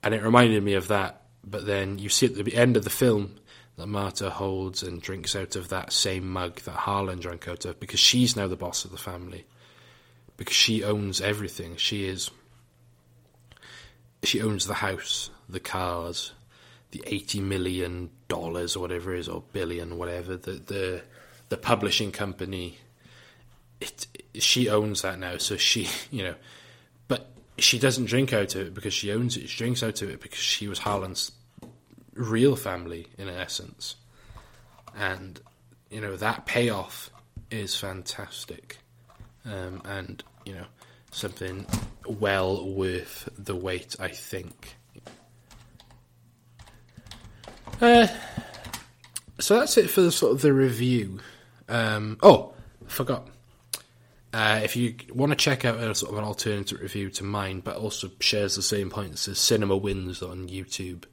and 0.03 0.13
it 0.13 0.21
reminded 0.21 0.61
me 0.63 0.73
of 0.73 0.89
that. 0.89 1.21
But 1.45 1.65
then 1.65 1.97
you 1.97 2.09
see 2.09 2.25
at 2.25 2.35
the 2.35 2.55
end 2.57 2.75
of 2.75 2.83
the 2.83 2.89
film 2.89 3.37
that 3.77 3.87
Marta 3.87 4.31
holds 4.31 4.83
and 4.83 5.01
drinks 5.01 5.33
out 5.33 5.55
of 5.55 5.69
that 5.69 5.93
same 5.93 6.29
mug 6.29 6.59
that 6.61 6.71
Harlan 6.71 7.19
drank 7.19 7.47
out 7.47 7.63
of 7.63 7.79
because 7.79 8.01
she's 8.01 8.35
now 8.35 8.47
the 8.47 8.57
boss 8.57 8.83
of 8.83 8.91
the 8.91 8.97
family. 8.97 9.45
Because 10.35 10.57
she 10.57 10.83
owns 10.83 11.21
everything. 11.21 11.77
She 11.77 12.05
is. 12.05 12.31
She 14.23 14.41
owns 14.41 14.67
the 14.67 14.73
house, 14.73 15.29
the 15.47 15.61
cars, 15.61 16.33
the 16.91 17.01
eighty 17.05 17.39
million 17.39 18.09
dollars 18.27 18.75
or 18.75 18.81
whatever 18.81 19.13
it 19.13 19.19
is, 19.19 19.29
or 19.29 19.41
billion, 19.53 19.97
whatever 19.97 20.35
the 20.35 20.51
the 20.51 21.01
the 21.49 21.57
publishing 21.57 22.11
company. 22.11 22.77
It, 23.79 24.07
she 24.35 24.69
owns 24.69 25.01
that 25.01 25.19
now, 25.19 25.37
so 25.37 25.57
she, 25.57 25.87
you 26.11 26.23
know, 26.23 26.35
but 27.07 27.29
she 27.57 27.79
doesn't 27.79 28.05
drink 28.05 28.33
out 28.33 28.55
of 28.55 28.67
it 28.67 28.73
because 28.73 28.93
she 28.93 29.11
owns 29.11 29.37
it. 29.37 29.49
She 29.49 29.57
drinks 29.57 29.83
out 29.83 30.01
of 30.01 30.09
it 30.09 30.21
because 30.21 30.39
she 30.39 30.67
was 30.67 30.79
Harlan's 30.79 31.31
real 32.13 32.55
family 32.55 33.07
in 33.17 33.29
essence, 33.29 33.95
and 34.95 35.39
you 35.89 36.01
know 36.01 36.15
that 36.15 36.45
payoff 36.45 37.09
is 37.51 37.75
fantastic, 37.75 38.77
um, 39.45 39.81
and 39.85 40.23
you 40.45 40.53
know 40.53 40.65
something 41.11 41.65
well 42.07 42.67
worth 42.67 43.29
the 43.37 43.55
wait. 43.55 43.95
I 43.99 44.09
think. 44.09 44.75
Uh, 47.81 48.07
so 49.39 49.59
that's 49.59 49.77
it 49.77 49.89
for 49.89 50.01
the 50.01 50.11
sort 50.11 50.33
of 50.33 50.41
the 50.41 50.53
review. 50.53 51.19
Um, 51.67 52.17
oh, 52.21 52.53
I 52.85 52.89
forgot. 52.89 53.27
Uh, 54.33 54.59
if 54.63 54.75
you 54.75 54.95
want 55.13 55.31
to 55.31 55.35
check 55.37 55.63
out 55.63 55.77
a 55.77 55.95
sort 55.95 56.11
of 56.11 56.17
an 56.17 56.25
alternative 56.25 56.81
review 56.81 57.09
to 57.09 57.23
mine, 57.23 57.61
but 57.61 57.77
also 57.77 58.11
shares 58.19 58.55
the 58.55 58.61
same 58.61 58.89
points 58.89 59.27
as 59.29 59.39
Cinema 59.39 59.77
Wins 59.77 60.21
on 60.21 60.49
YouTube, 60.49 61.05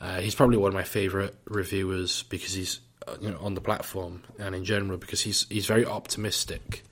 uh, 0.00 0.20
he's 0.20 0.34
probably 0.34 0.56
one 0.56 0.68
of 0.68 0.74
my 0.74 0.82
favourite 0.82 1.34
reviewers 1.44 2.22
because 2.24 2.54
he's 2.54 2.80
uh, 3.06 3.16
you 3.20 3.30
know 3.30 3.38
on 3.40 3.54
the 3.54 3.60
platform 3.60 4.22
and 4.38 4.54
in 4.54 4.64
general 4.64 4.96
because 4.96 5.20
he's 5.20 5.46
he's 5.50 5.66
very 5.66 5.84
optimistic. 5.84 6.82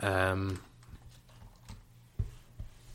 Um, 0.00 0.60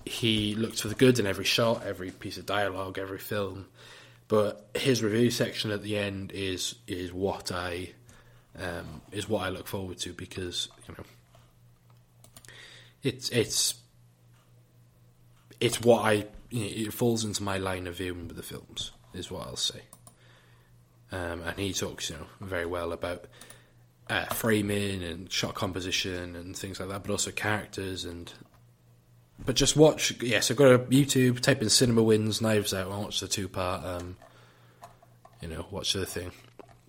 he 0.06 0.56
looks 0.56 0.82
for 0.82 0.88
the 0.88 0.96
good 0.96 1.20
in 1.20 1.28
every 1.28 1.46
shot, 1.46 1.86
every 1.86 2.10
piece 2.10 2.38
of 2.38 2.48
dialogue, 2.48 2.98
every 2.98 3.20
film, 3.20 3.68
but 4.28 4.70
his 4.74 5.04
review 5.04 5.30
section 5.30 5.70
at 5.70 5.84
the 5.84 5.98
end 5.98 6.32
is 6.32 6.76
is 6.88 7.14
what 7.14 7.52
I 7.52 7.92
um, 8.60 9.02
is 9.12 9.30
what 9.30 9.44
I 9.44 9.50
look 9.50 9.68
forward 9.68 9.98
to 10.00 10.14
because 10.14 10.68
you 10.88 10.96
know 10.98 11.04
it's 13.04 13.30
it's 13.30 13.76
it's 15.60 15.82
what 15.82 16.06
I 16.06 16.26
it 16.52 16.94
falls 16.94 17.24
into 17.24 17.44
my 17.44 17.58
line 17.58 17.88
of 17.88 17.98
viewing 17.98 18.28
with 18.28 18.36
the 18.36 18.44
films 18.44 18.92
is 19.14 19.32
what 19.32 19.48
I'll 19.48 19.56
say. 19.56 19.82
Um, 21.14 21.42
and 21.42 21.58
he 21.58 21.74
talks 21.74 22.10
you 22.10 22.18
know 22.18 22.28
very 22.42 22.66
well 22.66 22.92
about 22.92 23.26
uh, 24.10 24.26
framing 24.26 25.04
and 25.04 25.32
shot 25.32 25.56
composition 25.56 26.36
and 26.36 26.56
things 26.56 26.80
like 26.80 26.90
that, 26.90 27.04
but 27.04 27.12
also 27.12 27.32
characters 27.32 28.06
and. 28.06 28.32
But 29.44 29.56
just 29.56 29.76
watch, 29.76 30.12
yes. 30.22 30.32
Yeah, 30.32 30.40
so 30.42 30.54
go 30.54 30.78
to 30.78 30.84
YouTube, 30.84 31.40
type 31.40 31.64
in 31.64 31.70
Cinema 31.70 32.04
Wins 32.04 32.42
Knives 32.42 32.76
Out, 32.76 32.92
and 32.92 33.02
watch 33.02 33.22
the 33.22 33.28
two 33.28 33.48
part. 33.48 33.84
Um, 33.84 34.16
you 35.42 35.48
know, 35.48 35.66
watch 35.72 35.94
the 35.94 36.06
thing. 36.06 36.32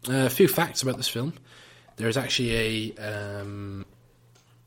Uh, 0.06 0.26
a 0.26 0.28
few 0.28 0.48
facts 0.48 0.82
about 0.82 0.98
this 0.98 1.08
film. 1.08 1.32
There 1.97 2.09
is 2.09 2.16
actually 2.16 2.95
a 2.99 3.40
um, 3.40 3.86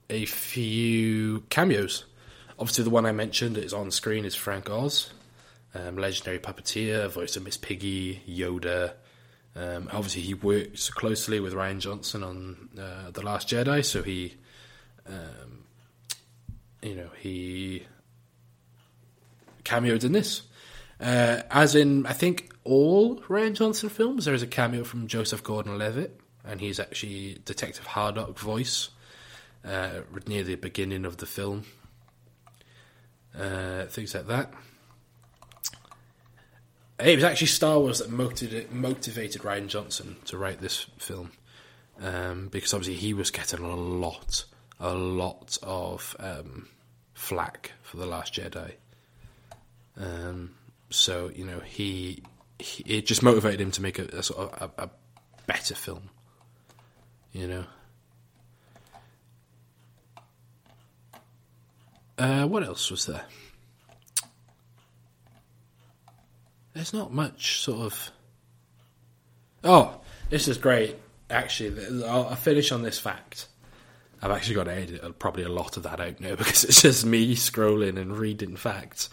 a 0.09 0.25
few 0.25 1.41
cameos. 1.49 2.05
Obviously, 2.57 2.83
the 2.83 2.89
one 2.89 3.05
I 3.05 3.11
mentioned 3.11 3.57
is 3.57 3.73
on 3.73 3.91
screen 3.91 4.23
is 4.25 4.35
Frank 4.35 4.69
Oz, 4.69 5.11
um, 5.73 5.97
legendary 5.97 6.39
puppeteer, 6.39 7.09
voice 7.09 7.35
of 7.35 7.43
Miss 7.43 7.57
Piggy, 7.57 8.21
Yoda. 8.27 8.93
Um, 9.55 9.89
obviously, 9.91 10.21
he 10.21 10.33
works 10.33 10.89
closely 10.89 11.39
with 11.39 11.53
Rian 11.53 11.79
Johnson 11.79 12.23
on 12.23 12.69
uh, 12.79 13.11
the 13.11 13.21
Last 13.21 13.49
Jedi, 13.49 13.83
so 13.83 14.03
he, 14.03 14.35
um, 15.07 15.63
you 16.81 16.95
know, 16.95 17.09
he 17.19 17.85
cameoed 19.63 20.03
in 20.03 20.11
this. 20.11 20.43
Uh, 20.99 21.41
as 21.51 21.75
in, 21.75 22.05
I 22.05 22.13
think 22.13 22.53
all 22.63 23.17
Rian 23.21 23.53
Johnson 23.53 23.89
films, 23.89 24.25
there 24.25 24.33
is 24.33 24.43
a 24.43 24.47
cameo 24.47 24.83
from 24.83 25.07
Joseph 25.07 25.43
Gordon-Levitt, 25.43 26.19
and 26.47 26.61
he's 26.61 26.79
actually 26.79 27.39
Detective 27.45 27.87
Hardrock 27.87 28.37
voice 28.37 28.89
uh, 29.65 30.01
near 30.27 30.43
the 30.43 30.55
beginning 30.55 31.05
of 31.05 31.17
the 31.17 31.25
film. 31.25 31.65
Uh, 33.37 33.85
things 33.85 34.15
like 34.15 34.27
that. 34.27 34.53
It 36.99 37.15
was 37.15 37.25
actually 37.25 37.47
Star 37.47 37.79
Wars 37.79 37.99
that 37.99 38.09
motivated, 38.09 38.71
motivated 38.71 39.41
Rian 39.41 39.67
Johnson 39.67 40.15
to 40.25 40.37
write 40.37 40.61
this 40.61 40.85
film, 40.97 41.31
um, 42.01 42.47
because 42.47 42.73
obviously 42.73 42.95
he 42.95 43.13
was 43.13 43.31
getting 43.31 43.59
a 43.59 43.75
lot, 43.75 44.45
a 44.79 44.93
lot 44.93 45.57
of 45.61 46.15
um, 46.19 46.69
flack 47.13 47.73
for 47.81 47.97
the 47.97 48.05
Last 48.05 48.33
Jedi. 48.33 48.73
Um, 49.97 50.55
so 50.89 51.31
you 51.35 51.45
know 51.45 51.59
he, 51.59 52.23
he, 52.59 52.97
it 52.97 53.05
just 53.05 53.23
motivated 53.23 53.59
him 53.59 53.71
to 53.71 53.81
make 53.81 53.99
a, 53.99 54.03
a 54.05 54.23
sort 54.23 54.53
of 54.53 54.71
a, 54.77 54.83
a 54.83 54.89
better 55.47 55.75
film. 55.75 56.09
You 57.35 57.47
know. 57.47 57.65
Uh, 62.17 62.47
what 62.47 62.63
else 62.63 62.89
was 62.89 63.07
there? 63.07 63.25
There's 66.73 66.93
not 66.93 67.11
much 67.11 67.59
sort 67.59 67.81
of. 67.81 68.11
Oh, 69.65 69.99
this 70.29 70.47
is 70.47 70.57
great. 70.57 70.95
Actually, 71.29 72.05
I'll, 72.05 72.33
finish 72.37 72.71
on 72.71 72.83
this 72.83 72.97
fact. 72.97 73.49
I've 74.21 74.31
actually 74.31 74.55
got 74.55 74.63
to 74.63 74.73
edit 74.73 75.19
probably 75.19 75.43
a 75.43 75.49
lot 75.49 75.75
of 75.75 75.83
that 75.83 75.99
out 75.99 76.21
now 76.21 76.35
because 76.37 76.63
it's 76.63 76.83
just 76.83 77.05
me 77.05 77.35
scrolling 77.35 77.99
and 77.99 78.17
reading 78.17 78.55
facts. 78.55 79.09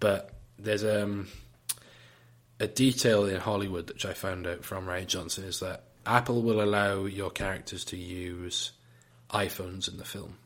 But 0.00 0.30
there's 0.58 0.84
um, 0.84 1.28
a 2.58 2.66
detail 2.66 3.26
in 3.26 3.40
Hollywood 3.40 3.90
which 3.90 4.06
I 4.06 4.14
found 4.14 4.46
out 4.46 4.64
from 4.64 4.86
Rian 4.86 5.06
Johnson 5.06 5.44
is 5.44 5.60
that 5.60 5.84
Apple 6.08 6.40
will 6.40 6.62
allow 6.62 7.04
your 7.04 7.30
characters 7.30 7.84
to 7.84 7.96
use 7.96 8.72
iPhones 9.30 9.88
in 9.88 9.98
the 9.98 10.04
film. 10.04 10.38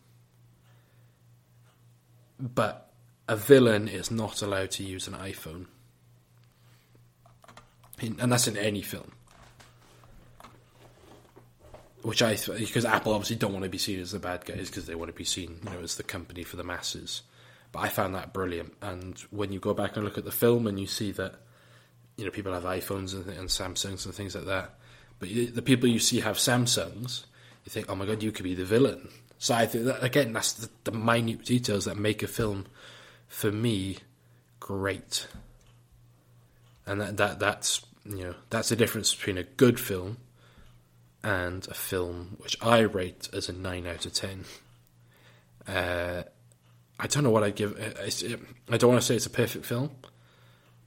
But 2.41 2.91
a 3.29 3.37
villain 3.37 3.87
is 3.87 4.11
not 4.11 4.43
allowed 4.43 4.73
to 4.73 4.83
use 4.83 5.07
an 5.07 5.15
iPhone. 5.15 5.67
In, 8.01 8.19
and 8.19 8.33
that's 8.33 8.49
in 8.49 8.57
any 8.57 8.83
film. 8.83 9.13
Which 12.03 12.21
I, 12.21 12.37
because 12.59 12.85
Apple 12.85 13.13
obviously 13.13 13.37
don't 13.37 13.53
want 13.53 13.63
to 13.63 13.71
be 13.71 13.79
seen 13.79 14.01
as 14.01 14.11
the 14.11 14.19
bad 14.19 14.45
guys 14.45 14.69
because 14.69 14.87
they 14.87 14.97
want 14.97 15.11
to 15.11 15.17
be 15.17 15.23
seen, 15.23 15.61
you 15.63 15.71
know, 15.71 15.81
as 15.81 15.95
the 15.95 16.03
company 16.03 16.43
for 16.43 16.57
the 16.57 16.65
masses. 16.65 17.23
But 17.71 17.81
I 17.81 17.89
found 17.89 18.17
that 18.17 18.33
brilliant. 18.33 18.75
And 18.83 19.17
when 19.31 19.53
you 19.53 19.61
go 19.61 19.75
back 19.75 19.95
and 19.95 20.05
look 20.05 20.19
at 20.19 20.25
the 20.25 20.33
film 20.33 20.67
and 20.67 20.81
you 20.81 20.89
see 20.89 21.13
that, 21.13 21.37
you 22.17 22.25
know, 22.25 22.33
people 22.33 22.53
have 22.53 22.65
iPhones 22.65 23.15
and, 23.15 23.27
and 23.29 23.49
Samsungs 23.49 24.05
and 24.05 24.13
things 24.13 24.35
like 24.35 24.47
that, 24.47 24.75
but 25.23 25.55
the 25.55 25.62
people 25.62 25.89
you 25.89 26.01
see 26.01 26.18
have 26.18 26.37
Samsungs, 26.37 27.27
you 27.64 27.70
think, 27.70 27.89
oh 27.89 27.95
my 27.95 28.07
god, 28.07 28.25
you 28.25 28.33
could 28.33 28.43
be 28.43 28.57
the 28.57 28.64
villain. 28.64 29.09
So 29.39 29.55
I 29.55 29.66
think 29.66 29.85
that, 29.85 30.03
again, 30.03 30.33
that's 30.33 30.53
the, 30.53 30.68
the 30.83 30.91
minute 30.91 31.45
details 31.45 31.85
that 31.85 31.97
make 31.97 32.25
a 32.25 32.27
film, 32.27 32.66
for 33.29 33.53
me, 33.53 33.99
great. 34.59 35.29
And 36.87 37.01
that, 37.01 37.18
that 37.18 37.39
that's 37.39 37.87
you 38.05 38.25
know 38.25 38.35
that's 38.51 38.70
the 38.70 38.75
difference 38.75 39.14
between 39.14 39.39
a 39.39 39.45
good 39.45 39.79
film 39.79 40.16
and 41.23 41.68
a 41.68 41.75
film 41.75 42.37
which 42.41 42.57
I 42.61 42.81
rate 42.81 43.29
as 43.33 43.49
a 43.49 43.53
nine 43.53 43.87
out 43.87 44.05
of 44.05 44.12
ten. 44.12 44.45
Uh, 45.68 46.25
I 46.99 47.07
don't 47.07 47.23
know 47.23 47.31
what 47.31 47.45
I'd 47.45 47.55
give. 47.55 47.79
It, 47.79 48.41
I 48.68 48.77
don't 48.77 48.91
want 48.91 49.01
to 49.01 49.07
say 49.07 49.14
it's 49.14 49.27
a 49.27 49.31
perfect 49.31 49.66
film, 49.66 49.93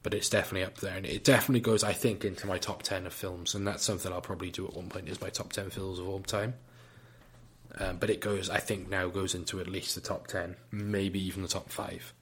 but 0.05 0.13
it's 0.13 0.29
definitely 0.29 0.63
up 0.63 0.77
there, 0.77 0.95
and 0.95 1.03
it 1.03 1.23
definitely 1.23 1.61
goes, 1.61 1.83
I 1.83 1.91
think, 1.91 2.23
into 2.23 2.45
my 2.45 2.59
top 2.59 2.83
ten 2.83 3.07
of 3.07 3.11
films, 3.11 3.55
and 3.55 3.65
that's 3.65 3.83
something 3.83 4.13
I'll 4.13 4.21
probably 4.21 4.51
do 4.51 4.67
at 4.67 4.75
one 4.75 4.87
point. 4.87 5.09
Is 5.09 5.19
my 5.19 5.31
top 5.31 5.51
ten 5.51 5.71
films 5.71 5.97
of 5.97 6.07
all 6.07 6.19
time. 6.19 6.53
Um, 7.79 7.97
but 7.97 8.11
it 8.11 8.19
goes, 8.19 8.51
I 8.51 8.59
think, 8.59 8.87
now 8.87 9.07
goes 9.07 9.33
into 9.33 9.59
at 9.59 9.65
least 9.65 9.95
the 9.95 10.01
top 10.01 10.27
ten, 10.27 10.57
maybe 10.69 11.19
even 11.25 11.41
the 11.41 11.47
top 11.47 11.71
five, 11.71 12.13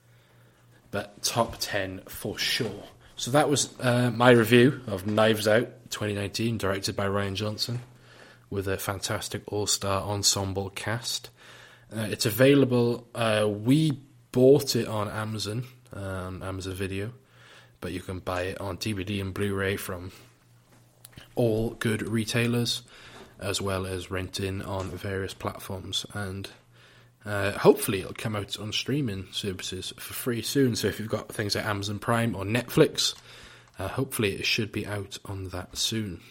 but 0.91 1.21
top 1.23 1.57
ten 1.59 1.99
for 2.07 2.38
sure. 2.38 2.86
So 3.17 3.31
that 3.31 3.49
was 3.49 3.77
uh, 3.81 4.11
my 4.11 4.31
review 4.31 4.79
of 4.88 5.05
Knives 5.05 5.45
Out 5.45 5.67
2019, 5.89 6.57
directed 6.57 6.95
by 6.95 7.07
Rian 7.07 7.34
Johnson, 7.34 7.81
with 8.49 8.69
a 8.69 8.77
fantastic 8.77 9.43
all-star 9.51 10.03
ensemble 10.03 10.69
cast. 10.69 11.31
Uh, 11.93 12.07
it's 12.09 12.25
available. 12.25 13.09
Uh, 13.13 13.45
we 13.45 13.99
bought 14.31 14.77
it 14.77 14.88
on 14.88 15.09
Amazon, 15.09 15.65
um, 15.91 16.41
Amazon 16.41 16.75
Video, 16.75 17.11
but 17.84 17.91
you 17.91 17.99
can 17.99 18.19
buy 18.19 18.43
it 18.43 18.61
on 18.61 18.77
DVD 18.77 19.19
and 19.19 19.34
Blu-ray 19.34 19.75
from 19.75 20.13
all 21.36 21.71
good 21.71 22.01
retailers, 22.07 22.81
as 23.41 23.61
well 23.61 23.86
as 23.86 24.09
renting 24.09 24.61
on 24.61 24.89
various 24.89 25.34
platforms. 25.34 26.05
And 26.13 26.49
uh, 27.25 27.51
hopefully, 27.51 27.99
it'll 27.99 28.13
come 28.13 28.38
out 28.38 28.57
on 28.57 28.71
streaming 28.71 29.27
services 29.34 29.93
for 29.97 30.13
free 30.13 30.41
soon. 30.41 30.77
So 30.77 30.88
if 30.88 30.97
you've 30.97 31.09
got 31.09 31.27
things 31.27 31.55
like 31.57 31.65
Amazon 31.65 31.99
Prime 31.99 32.38
or 32.38 32.45
Netflix, 32.45 33.15
uh, 33.77 33.89
hopefully 33.89 34.31
it 34.31 34.45
should 34.45 34.71
be 34.71 34.88
out 34.88 35.17
on 35.25 35.49
that 35.49 35.77
soon. 35.77 36.21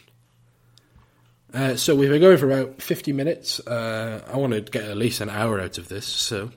Uh, 1.53 1.77
so 1.77 1.95
we've 1.95 2.09
been 2.09 2.23
going 2.23 2.39
for 2.39 2.51
about 2.51 2.81
50 2.81 3.13
minutes. 3.13 3.61
Uh, 3.61 4.27
I 4.33 4.39
want 4.39 4.55
to 4.55 4.63
get 4.63 4.85
at 4.85 4.97
least 4.97 5.21
an 5.21 5.29
hour 5.29 5.61
out 5.61 5.77
of 5.77 5.89
this. 5.89 6.07
So 6.07 6.51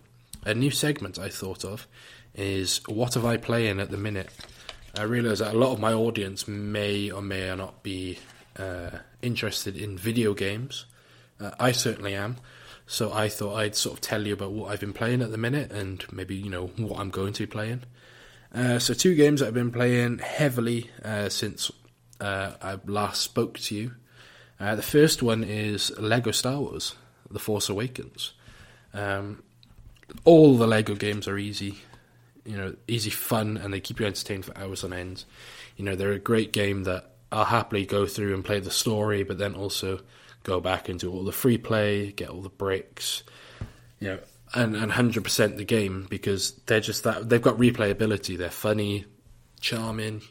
a 0.45 0.53
new 0.53 0.71
segment 0.71 1.19
I 1.19 1.27
thought 1.27 1.65
of 1.65 1.85
is 2.33 2.79
what 2.87 3.15
have 3.15 3.25
I 3.25 3.35
playing 3.35 3.81
at 3.81 3.91
the 3.91 3.97
minute? 3.97 4.29
I 4.97 5.03
realise 5.03 5.39
that 5.39 5.53
a 5.53 5.57
lot 5.57 5.73
of 5.73 5.79
my 5.79 5.93
audience 5.93 6.47
may 6.47 7.11
or 7.11 7.21
may 7.21 7.53
not 7.55 7.83
be 7.83 8.19
uh, 8.57 8.91
interested 9.21 9.75
in 9.75 9.97
video 9.97 10.33
games. 10.33 10.85
Uh, 11.39 11.51
I 11.59 11.71
certainly 11.71 12.15
am. 12.15 12.37
So 12.87 13.11
I 13.11 13.29
thought 13.29 13.55
I'd 13.55 13.75
sort 13.75 13.95
of 13.95 14.01
tell 14.01 14.25
you 14.25 14.33
about 14.33 14.51
what 14.51 14.71
I've 14.71 14.79
been 14.79 14.93
playing 14.93 15.21
at 15.21 15.31
the 15.31 15.37
minute 15.37 15.71
and 15.71 16.05
maybe, 16.11 16.35
you 16.35 16.49
know, 16.49 16.67
what 16.77 16.99
I'm 16.99 17.09
going 17.09 17.33
to 17.33 17.43
be 17.43 17.51
playing. 17.51 17.83
Uh, 18.53 18.79
so 18.79 18.93
two 18.93 19.15
games 19.15 19.39
that 19.39 19.47
I've 19.47 19.53
been 19.53 19.71
playing 19.71 20.19
heavily 20.19 20.89
since 21.29 21.71
I 22.21 22.79
last 22.85 23.21
spoke 23.21 23.59
to 23.59 23.75
you 23.75 23.91
uh, 24.59 24.75
the 24.75 24.81
first 24.81 25.21
one 25.21 25.43
is 25.43 25.91
Lego 25.97 26.31
Star 26.31 26.59
Wars: 26.59 26.95
The 27.29 27.39
Force 27.39 27.69
Awakens. 27.69 28.33
Um, 28.93 29.43
all 30.23 30.57
the 30.57 30.67
Lego 30.67 30.95
games 30.95 31.27
are 31.27 31.37
easy, 31.37 31.79
you 32.45 32.57
know, 32.57 32.75
easy 32.87 33.09
fun, 33.09 33.57
and 33.57 33.73
they 33.73 33.79
keep 33.79 33.99
you 33.99 34.05
entertained 34.05 34.45
for 34.45 34.57
hours 34.57 34.83
on 34.83 34.93
end. 34.93 35.25
You 35.77 35.85
know, 35.85 35.95
they're 35.95 36.11
a 36.11 36.19
great 36.19 36.53
game 36.53 36.83
that 36.83 37.11
I'll 37.31 37.45
happily 37.45 37.85
go 37.85 38.05
through 38.05 38.33
and 38.33 38.45
play 38.45 38.59
the 38.59 38.71
story, 38.71 39.23
but 39.23 39.37
then 39.37 39.55
also 39.55 39.99
go 40.43 40.61
back 40.61 40.87
and 40.87 40.99
do 40.99 41.11
all 41.11 41.23
the 41.23 41.31
free 41.31 41.57
play, 41.57 42.11
get 42.11 42.29
all 42.29 42.41
the 42.41 42.49
bricks, 42.49 43.23
you 43.99 44.07
know, 44.07 44.19
and 44.53 44.75
and 44.75 44.91
hundred 44.91 45.23
percent 45.23 45.57
the 45.57 45.65
game 45.65 46.07
because 46.09 46.53
they're 46.67 46.79
just 46.79 47.03
that 47.03 47.27
they've 47.27 47.41
got 47.41 47.57
replayability. 47.57 48.37
They're 48.37 48.49
funny, 48.49 49.05
charming, 49.59 50.21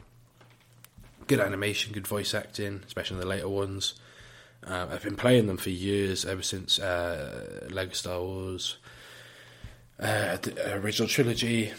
good 1.27 1.41
animation, 1.41 1.93
good 1.93 2.07
voice 2.07 2.33
acting, 2.33 2.83
especially 2.87 3.17
in 3.17 3.21
the 3.21 3.27
later 3.27 3.49
ones. 3.49 3.95
Uh, 4.67 4.87
I've 4.91 5.03
been 5.03 5.17
playing 5.17 5.47
them 5.47 5.59
for 5.59 5.71
years, 5.71 6.25
ever 6.25 6.43
since 6.43 6.79
uh, 6.79 7.69
Lego 7.71 7.93
Star 7.93 8.21
Wars, 8.21 8.79
uh, 10.01 10.39
the 10.39 10.75
original 10.77 11.07
trilogy, 11.07 11.73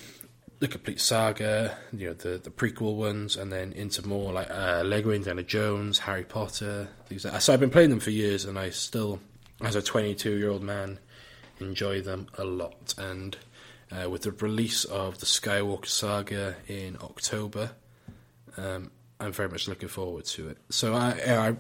the 0.60 0.68
complete 0.68 1.02
saga, 1.02 1.78
you 1.92 2.08
know 2.08 2.14
the 2.14 2.38
the 2.38 2.50
prequel 2.50 2.96
ones, 2.96 3.36
and 3.36 3.52
then 3.52 3.74
into 3.74 4.08
more 4.08 4.32
like 4.32 4.50
uh, 4.50 4.84
Lego 4.86 5.12
Indiana 5.12 5.44
Jones, 5.44 6.00
Harry 6.00 6.24
Potter, 6.24 6.90
things 7.08 7.26
like. 7.26 7.42
So 7.42 7.54
I've 7.54 7.60
been 7.60 7.70
playing 7.70 7.90
them 7.90 8.00
for 8.00 8.12
years, 8.12 8.46
and 8.46 8.58
I 8.58 8.70
still, 8.70 9.20
as 9.62 9.76
a 9.76 9.82
22 9.82 10.38
year 10.38 10.50
old 10.50 10.64
man, 10.64 11.00
enjoy 11.60 12.02
them 12.02 12.28
a 12.38 12.44
lot. 12.44 12.94
And 12.98 13.38
uh, 13.92 14.10
with 14.10 14.24
the 14.24 14.32
release 14.32 14.86
of 14.86 15.20
the 15.20 15.26
Skywalker 15.26 15.88
saga 15.88 16.56
in 16.68 16.98
October, 17.02 17.72
um, 18.58 18.92
I'm 19.20 19.32
very 19.32 19.50
much 19.50 19.68
looking 19.68 19.90
forward 19.90 20.26
to 20.26 20.50
it. 20.50 20.58
So 20.70 20.94
I, 20.94 21.12
I 21.28 21.56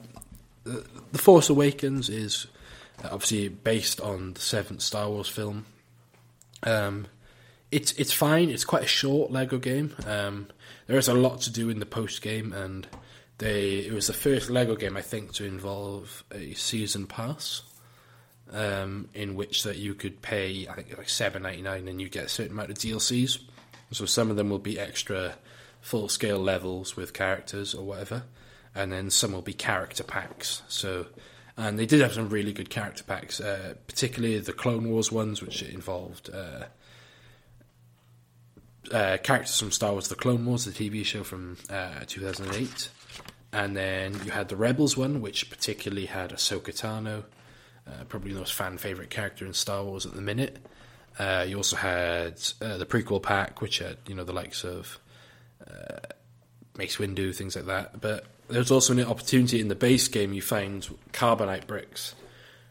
the 0.65 1.17
Force 1.17 1.49
Awakens 1.49 2.09
is 2.09 2.47
obviously 3.03 3.49
based 3.49 4.01
on 4.01 4.33
the 4.33 4.41
seventh 4.41 4.81
Star 4.81 5.09
Wars 5.09 5.29
film. 5.29 5.65
Um, 6.63 7.07
it's 7.75 7.91
it's 7.93 8.13
fine. 8.13 8.49
It's 8.49 8.65
quite 8.65 8.83
a 8.83 8.87
short 8.87 9.31
Lego 9.31 9.57
game. 9.57 9.93
Um, 10.07 10.47
there 10.87 10.97
is 10.97 11.07
a 11.07 11.13
lot 11.13 11.41
to 11.41 11.51
do 11.51 11.69
in 11.69 11.79
the 11.79 11.85
post 11.85 12.21
game, 12.21 12.53
and 12.53 12.87
they 13.37 13.79
it 13.79 13.93
was 13.93 14.07
the 14.07 14.13
first 14.13 14.49
Lego 14.49 14.75
game 14.75 14.95
I 14.95 15.01
think 15.01 15.33
to 15.33 15.45
involve 15.45 16.23
a 16.31 16.53
season 16.53 17.05
pass, 17.05 17.63
um, 18.51 19.09
in 19.13 19.35
which 19.35 19.63
that 19.63 19.77
you 19.77 19.93
could 19.93 20.21
pay 20.21 20.67
I 20.67 20.73
think 20.73 20.97
like 20.97 21.09
seven 21.09 21.43
ninety 21.43 21.61
nine 21.61 21.87
and 21.87 21.99
you 21.99 22.07
get 22.07 22.25
a 22.25 22.29
certain 22.29 22.53
amount 22.53 22.69
of 22.69 22.77
DLCs. 22.77 23.39
So 23.91 24.05
some 24.05 24.31
of 24.31 24.37
them 24.37 24.49
will 24.49 24.59
be 24.59 24.79
extra 24.79 25.35
full 25.81 26.09
scale 26.09 26.39
levels 26.39 26.95
with 26.95 27.13
characters 27.13 27.75
or 27.75 27.85
whatever 27.85 28.23
and 28.75 28.91
then 28.91 29.09
some 29.09 29.31
will 29.31 29.41
be 29.41 29.53
character 29.53 30.03
packs. 30.03 30.61
So, 30.67 31.07
and 31.55 31.79
they 31.79 31.85
did 31.85 32.01
have 32.01 32.13
some 32.13 32.27
really 32.27 32.51
good 32.51 32.69
character 32.69 33.03
packs, 33.03 33.39
uh, 33.39 33.75
particularly 33.87 34.37
the 34.39 34.51
Clone 34.51 34.89
Wars 34.89 35.11
ones, 35.11 35.41
which 35.41 35.63
involved 35.63 36.29
uh, 36.33 36.65
uh, 38.91 39.17
characters 39.17 39.59
from 39.59 39.71
Star 39.71 39.91
Wars: 39.91 40.07
The 40.07 40.15
Clone 40.15 40.45
Wars, 40.45 40.65
the 40.65 40.71
TV 40.71 41.05
show 41.05 41.23
from 41.23 41.57
uh, 41.69 42.01
2008, 42.07 42.89
and 43.53 43.75
then 43.75 44.13
you 44.25 44.31
had 44.31 44.49
the 44.49 44.55
Rebels 44.55 44.97
one, 44.97 45.21
which 45.21 45.49
particularly 45.49 46.05
had 46.05 46.31
Ahsoka 46.31 46.73
Tano, 46.73 47.23
uh, 47.87 48.03
probably 48.09 48.33
the 48.33 48.39
most 48.39 48.53
fan 48.53 48.77
favorite 48.77 49.09
character 49.09 49.45
in 49.45 49.53
Star 49.53 49.83
Wars 49.83 50.05
at 50.05 50.13
the 50.13 50.21
minute. 50.21 50.57
Uh, 51.17 51.45
you 51.47 51.57
also 51.57 51.75
had 51.75 52.37
the 52.59 52.85
prequel 52.87 53.21
pack, 53.21 53.61
which 53.61 53.79
had 53.79 53.97
you 54.07 54.15
know 54.15 54.23
the 54.23 54.33
likes 54.33 54.63
of 54.63 54.99
Mace 56.77 56.97
Windu, 56.97 57.33
things 57.33 57.55
like 57.55 57.65
that, 57.65 58.01
but 58.01 58.25
there's 58.47 58.71
also 58.71 58.93
an 58.93 59.03
opportunity 59.03 59.59
in 59.59 59.69
the 59.69 59.75
base 59.75 60.07
game 60.07 60.33
you 60.33 60.41
find 60.41 60.87
carbonite 61.13 61.67
bricks, 61.67 62.15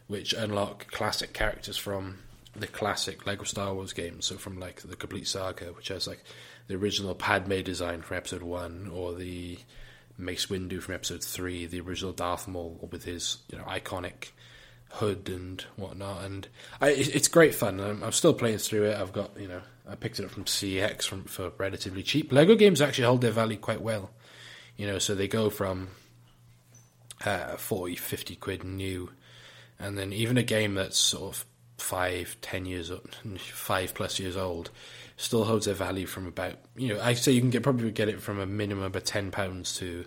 which 0.07 0.33
unlock 0.33 0.87
classic 0.91 1.33
characters 1.33 1.77
from 1.77 2.19
the 2.55 2.67
classic 2.67 3.25
Lego 3.25 3.43
Star 3.43 3.73
Wars 3.73 3.93
games. 3.93 4.25
So 4.25 4.37
from 4.37 4.59
like 4.59 4.81
the 4.81 4.95
complete 4.95 5.27
saga, 5.27 5.65
which 5.73 5.89
has 5.89 6.07
like 6.07 6.23
the 6.67 6.75
original 6.75 7.15
Padme 7.15 7.61
design 7.61 8.01
from 8.01 8.17
Episode 8.17 8.43
One, 8.43 8.89
or 8.93 9.13
the 9.13 9.59
Mace 10.17 10.47
Windu 10.47 10.81
from 10.81 10.95
Episode 10.95 11.23
Three, 11.23 11.65
the 11.65 11.81
original 11.81 12.13
Darth 12.13 12.47
Maul 12.47 12.87
with 12.91 13.03
his 13.03 13.37
you 13.51 13.57
know 13.57 13.65
iconic 13.65 14.29
hood 14.89 15.29
and 15.29 15.61
whatnot. 15.75 16.23
And 16.23 16.47
I, 16.79 16.89
it's 16.89 17.27
great 17.27 17.53
fun. 17.53 17.79
I'm, 17.79 18.03
I'm, 18.03 18.11
still 18.11 18.33
playing 18.33 18.59
through 18.59 18.85
it. 18.85 18.97
I've 18.97 19.13
got 19.13 19.37
you 19.39 19.47
know 19.47 19.61
I 19.87 19.95
picked 19.95 20.19
it 20.19 20.25
up 20.25 20.31
from 20.31 20.45
CeX 20.45 21.03
from 21.03 21.25
for 21.25 21.51
relatively 21.57 22.03
cheap. 22.03 22.31
Lego 22.31 22.55
games 22.55 22.81
actually 22.81 23.05
hold 23.05 23.21
their 23.21 23.31
value 23.31 23.57
quite 23.57 23.81
well. 23.81 24.11
You 24.77 24.87
know, 24.87 24.99
so 24.99 25.15
they 25.15 25.29
go 25.29 25.49
from 25.49 25.89
uh, 27.23 27.55
40, 27.55 27.95
50 27.95 28.35
quid 28.35 28.63
new, 28.65 29.11
and 29.79 29.97
then 29.97 30.11
even 30.11 30.37
a 30.37 30.43
game 30.43 30.75
that's 30.75 30.97
sort 30.97 31.35
of 31.35 31.45
five, 31.77 32.37
ten 32.41 32.65
years, 32.65 32.91
old, 32.91 33.15
five 33.39 33.93
plus 33.93 34.19
years 34.19 34.37
old, 34.37 34.71
still 35.17 35.45
holds 35.45 35.65
their 35.65 35.75
value 35.75 36.05
from 36.05 36.27
about, 36.27 36.55
you 36.75 36.93
know, 36.93 37.01
I 37.01 37.13
say 37.13 37.31
you 37.31 37.41
can 37.41 37.49
get 37.49 37.63
probably 37.63 37.91
get 37.91 38.09
it 38.09 38.21
from 38.21 38.39
a 38.39 38.45
minimum 38.45 38.83
of 38.83 39.03
ten 39.03 39.31
pounds 39.31 39.75
to 39.77 40.05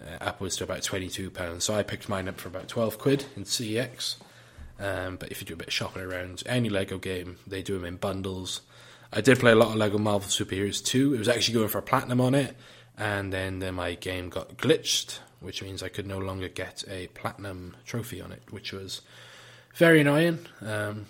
uh, 0.00 0.18
upwards 0.20 0.56
to 0.56 0.64
about 0.64 0.82
twenty 0.82 1.08
two 1.08 1.30
pounds. 1.30 1.64
So 1.64 1.74
I 1.74 1.82
picked 1.82 2.08
mine 2.08 2.28
up 2.28 2.38
for 2.38 2.48
about 2.48 2.68
twelve 2.68 2.98
quid 2.98 3.24
in 3.36 3.44
CEX. 3.44 4.16
Um, 4.78 5.16
but 5.16 5.30
if 5.30 5.40
you 5.40 5.46
do 5.46 5.54
a 5.54 5.56
bit 5.56 5.68
of 5.68 5.72
shopping 5.72 6.02
around, 6.02 6.42
any 6.46 6.68
Lego 6.68 6.98
game, 6.98 7.38
they 7.46 7.62
do 7.62 7.74
them 7.74 7.84
in 7.84 7.96
bundles. 7.96 8.60
I 9.12 9.20
did 9.20 9.38
play 9.38 9.52
a 9.52 9.56
lot 9.56 9.68
of 9.68 9.76
Lego 9.76 9.98
Marvel 9.98 10.28
Superheroes 10.28 10.84
2. 10.84 11.14
It 11.14 11.18
was 11.18 11.28
actually 11.28 11.54
going 11.54 11.68
for 11.68 11.78
a 11.78 11.82
platinum 11.82 12.20
on 12.20 12.34
it, 12.34 12.56
and 12.98 13.32
then, 13.32 13.60
then 13.60 13.74
my 13.74 13.94
game 13.94 14.28
got 14.28 14.56
glitched, 14.56 15.20
which 15.40 15.62
means 15.62 15.82
I 15.82 15.88
could 15.88 16.06
no 16.06 16.18
longer 16.18 16.48
get 16.48 16.84
a 16.88 17.06
platinum 17.08 17.76
trophy 17.86 18.20
on 18.20 18.32
it, 18.32 18.42
which 18.50 18.72
was 18.72 19.00
very 19.76 20.00
annoying. 20.00 20.38
Um, 20.60 21.06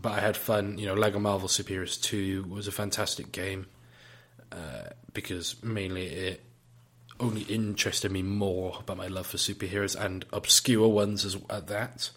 but 0.00 0.12
I 0.12 0.20
had 0.20 0.36
fun. 0.36 0.78
You 0.78 0.86
know, 0.86 0.94
Lego 0.94 1.18
Marvel 1.18 1.48
Superheroes 1.48 2.00
2 2.00 2.44
was 2.48 2.66
a 2.66 2.72
fantastic 2.72 3.32
game 3.32 3.66
uh, 4.52 4.90
because 5.12 5.62
mainly 5.62 6.06
it 6.06 6.42
only 7.20 7.42
interested 7.42 8.10
me 8.10 8.22
more 8.22 8.78
about 8.80 8.96
my 8.96 9.06
love 9.06 9.26
for 9.26 9.36
superheroes 9.36 9.98
and 9.98 10.24
obscure 10.32 10.88
ones 10.88 11.24
as 11.24 11.36
at 11.48 11.68
that. 11.68 12.10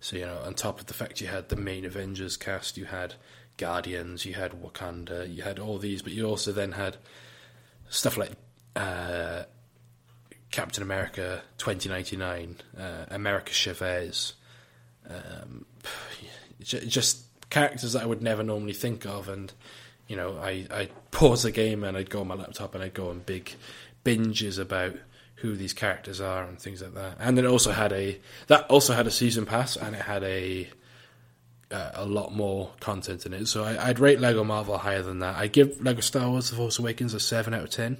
So 0.00 0.16
you 0.16 0.26
know, 0.26 0.38
on 0.44 0.54
top 0.54 0.80
of 0.80 0.86
the 0.86 0.94
fact 0.94 1.20
you 1.20 1.26
had 1.26 1.48
the 1.48 1.56
main 1.56 1.84
Avengers 1.84 2.36
cast, 2.36 2.76
you 2.76 2.84
had 2.84 3.14
Guardians, 3.56 4.24
you 4.24 4.34
had 4.34 4.52
Wakanda, 4.52 5.32
you 5.34 5.42
had 5.42 5.58
all 5.58 5.78
these, 5.78 6.02
but 6.02 6.12
you 6.12 6.26
also 6.26 6.52
then 6.52 6.72
had 6.72 6.96
stuff 7.88 8.16
like 8.16 8.32
uh, 8.76 9.44
Captain 10.50 10.82
America 10.82 11.42
2099, 11.58 12.56
uh, 12.78 13.04
America 13.08 13.52
Chavez, 13.52 14.34
um, 15.08 15.66
just 16.60 17.24
characters 17.50 17.92
that 17.92 18.02
I 18.02 18.06
would 18.06 18.22
never 18.22 18.42
normally 18.42 18.72
think 18.72 19.06
of, 19.06 19.28
and 19.28 19.52
you 20.08 20.16
know, 20.16 20.38
I 20.38 20.66
I 20.70 20.88
pause 21.10 21.42
the 21.42 21.52
game 21.52 21.84
and 21.84 21.96
I'd 21.96 22.10
go 22.10 22.20
on 22.20 22.28
my 22.28 22.34
laptop 22.34 22.74
and 22.74 22.82
I'd 22.82 22.94
go 22.94 23.10
on 23.10 23.20
big 23.20 23.52
binges 24.04 24.58
about 24.58 24.94
who 25.36 25.54
these 25.54 25.72
characters 25.72 26.20
are 26.20 26.44
and 26.44 26.58
things 26.58 26.82
like 26.82 26.94
that. 26.94 27.16
And 27.20 27.38
it 27.38 27.44
also 27.44 27.72
had 27.72 27.92
a 27.92 28.18
that 28.46 28.66
also 28.70 28.94
had 28.94 29.06
a 29.06 29.10
season 29.10 29.46
pass 29.46 29.76
and 29.76 29.94
it 29.94 30.02
had 30.02 30.22
a 30.24 30.68
uh, 31.70 31.90
a 31.94 32.06
lot 32.06 32.32
more 32.32 32.70
content 32.80 33.26
in 33.26 33.32
it. 33.32 33.46
So 33.46 33.64
I, 33.64 33.88
would 33.88 33.98
rate 33.98 34.20
Lego 34.20 34.44
Marvel 34.44 34.78
higher 34.78 35.02
than 35.02 35.18
that. 35.20 35.36
I 35.36 35.48
give 35.48 35.82
Lego 35.82 36.00
Star 36.00 36.30
Wars: 36.30 36.50
The 36.50 36.56
Force 36.56 36.78
Awakens 36.78 37.12
a 37.12 37.20
seven 37.20 37.54
out 37.54 37.64
of 37.64 37.70
ten, 37.70 37.98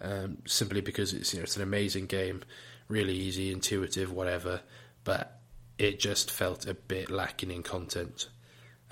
um, 0.00 0.38
simply 0.46 0.80
because 0.80 1.12
it's 1.12 1.32
you 1.32 1.40
know 1.40 1.44
it's 1.44 1.56
an 1.56 1.62
amazing 1.62 2.06
game, 2.06 2.42
really 2.88 3.14
easy, 3.14 3.52
intuitive, 3.52 4.12
whatever. 4.12 4.60
But 5.02 5.39
it 5.80 5.98
just 5.98 6.30
felt 6.30 6.66
a 6.66 6.74
bit 6.74 7.10
lacking 7.10 7.50
in 7.50 7.62
content. 7.62 8.28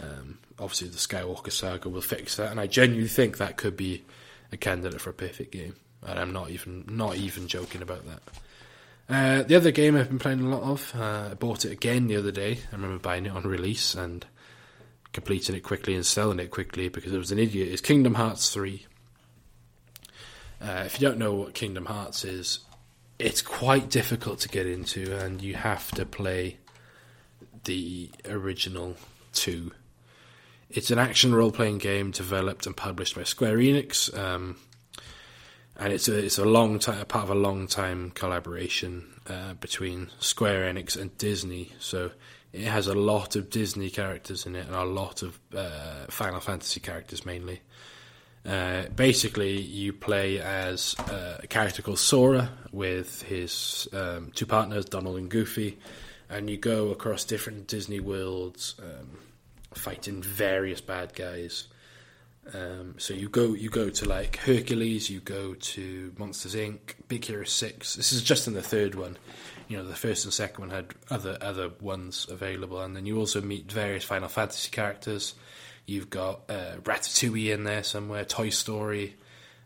Um, 0.00 0.38
obviously, 0.58 0.88
the 0.88 0.96
Skywalker 0.96 1.52
saga 1.52 1.88
will 1.88 2.00
fix 2.00 2.36
that, 2.36 2.50
and 2.50 2.58
I 2.58 2.66
genuinely 2.66 3.08
think 3.08 3.36
that 3.36 3.58
could 3.58 3.76
be 3.76 4.04
a 4.50 4.56
candidate 4.56 5.00
for 5.00 5.10
a 5.10 5.14
perfect 5.14 5.52
game. 5.52 5.76
And 6.02 6.18
I'm 6.18 6.32
not 6.32 6.50
even 6.50 6.84
not 6.88 7.16
even 7.16 7.46
joking 7.46 7.82
about 7.82 8.06
that. 8.06 8.22
Uh, 9.10 9.42
the 9.42 9.56
other 9.56 9.70
game 9.70 9.96
I've 9.96 10.08
been 10.08 10.18
playing 10.18 10.40
a 10.40 10.48
lot 10.48 10.62
of, 10.62 10.94
uh, 10.94 11.28
I 11.32 11.34
bought 11.34 11.64
it 11.64 11.72
again 11.72 12.06
the 12.06 12.16
other 12.16 12.30
day. 12.30 12.58
I 12.72 12.76
remember 12.76 12.98
buying 12.98 13.26
it 13.26 13.32
on 13.32 13.42
release 13.42 13.94
and 13.94 14.24
completing 15.12 15.56
it 15.56 15.62
quickly 15.62 15.94
and 15.94 16.06
selling 16.06 16.38
it 16.38 16.50
quickly 16.50 16.88
because 16.88 17.12
I 17.12 17.18
was 17.18 17.32
an 17.32 17.38
idiot. 17.38 17.68
Is 17.68 17.80
Kingdom 17.80 18.14
Hearts 18.14 18.50
three. 18.50 18.86
Uh, 20.60 20.84
if 20.86 21.00
you 21.00 21.06
don't 21.06 21.18
know 21.18 21.34
what 21.34 21.54
Kingdom 21.54 21.86
Hearts 21.86 22.24
is, 22.24 22.60
it's 23.18 23.42
quite 23.42 23.90
difficult 23.90 24.38
to 24.40 24.48
get 24.48 24.66
into, 24.66 25.16
and 25.16 25.42
you 25.42 25.54
have 25.54 25.90
to 25.92 26.06
play 26.06 26.58
the 27.64 28.10
original 28.26 28.96
two 29.32 29.72
it's 30.70 30.90
an 30.90 30.98
action 30.98 31.34
role 31.34 31.50
playing 31.50 31.78
game 31.78 32.10
developed 32.10 32.66
and 32.66 32.76
published 32.76 33.16
by 33.16 33.22
Square 33.22 33.58
Enix, 33.58 34.16
um, 34.16 34.56
and 35.76 35.92
it's 35.92 36.08
a 36.08 36.18
it's 36.18 36.38
a 36.38 36.44
long 36.44 36.78
time 36.78 37.04
part 37.06 37.24
of 37.24 37.30
a 37.30 37.34
long 37.34 37.66
time 37.66 38.10
collaboration 38.10 39.20
uh, 39.28 39.54
between 39.54 40.10
Square 40.18 40.72
Enix 40.72 41.00
and 41.00 41.16
Disney. 41.16 41.72
So 41.78 42.10
it 42.52 42.64
has 42.64 42.86
a 42.86 42.94
lot 42.94 43.36
of 43.36 43.50
Disney 43.50 43.88
characters 43.88 44.44
in 44.44 44.56
it 44.56 44.66
and 44.66 44.74
a 44.74 44.84
lot 44.84 45.22
of 45.22 45.38
uh, 45.56 46.06
Final 46.08 46.40
Fantasy 46.40 46.80
characters 46.80 47.24
mainly. 47.24 47.60
Uh, 48.46 48.88
basically, 48.94 49.60
you 49.60 49.92
play 49.92 50.38
as 50.38 50.94
uh, 50.98 51.38
a 51.42 51.46
character 51.46 51.82
called 51.82 51.98
Sora 51.98 52.50
with 52.72 53.22
his 53.22 53.88
um, 53.92 54.32
two 54.34 54.46
partners, 54.46 54.84
Donald 54.86 55.16
and 55.16 55.30
Goofy, 55.30 55.78
and 56.28 56.48
you 56.50 56.56
go 56.56 56.90
across 56.90 57.24
different 57.24 57.66
Disney 57.66 58.00
worlds. 58.00 58.74
Um, 58.82 59.18
fighting 59.74 60.22
various 60.22 60.80
bad 60.80 61.14
guys. 61.14 61.68
Um, 62.54 62.94
so 62.96 63.12
you 63.12 63.28
go 63.28 63.52
you 63.52 63.68
go 63.68 63.90
to 63.90 64.08
like 64.08 64.36
Hercules, 64.38 65.10
you 65.10 65.20
go 65.20 65.54
to 65.54 66.14
Monsters 66.16 66.54
Inc., 66.54 66.94
Big 67.06 67.24
Hero 67.24 67.44
Six. 67.44 67.94
This 67.94 68.12
is 68.12 68.22
just 68.22 68.46
in 68.46 68.54
the 68.54 68.62
third 68.62 68.94
one. 68.94 69.18
You 69.68 69.76
know, 69.76 69.84
the 69.84 69.94
first 69.94 70.24
and 70.24 70.32
second 70.32 70.60
one 70.60 70.70
had 70.70 70.86
other 71.10 71.36
other 71.40 71.70
ones 71.80 72.26
available, 72.28 72.80
and 72.80 72.96
then 72.96 73.04
you 73.04 73.18
also 73.18 73.42
meet 73.42 73.70
various 73.70 74.04
Final 74.04 74.28
Fantasy 74.28 74.70
characters. 74.70 75.34
You've 75.84 76.10
got 76.10 76.42
uh, 76.48 76.76
Ratatouille 76.82 77.52
in 77.52 77.64
there 77.64 77.82
somewhere, 77.82 78.24
Toy 78.24 78.48
Story. 78.50 79.16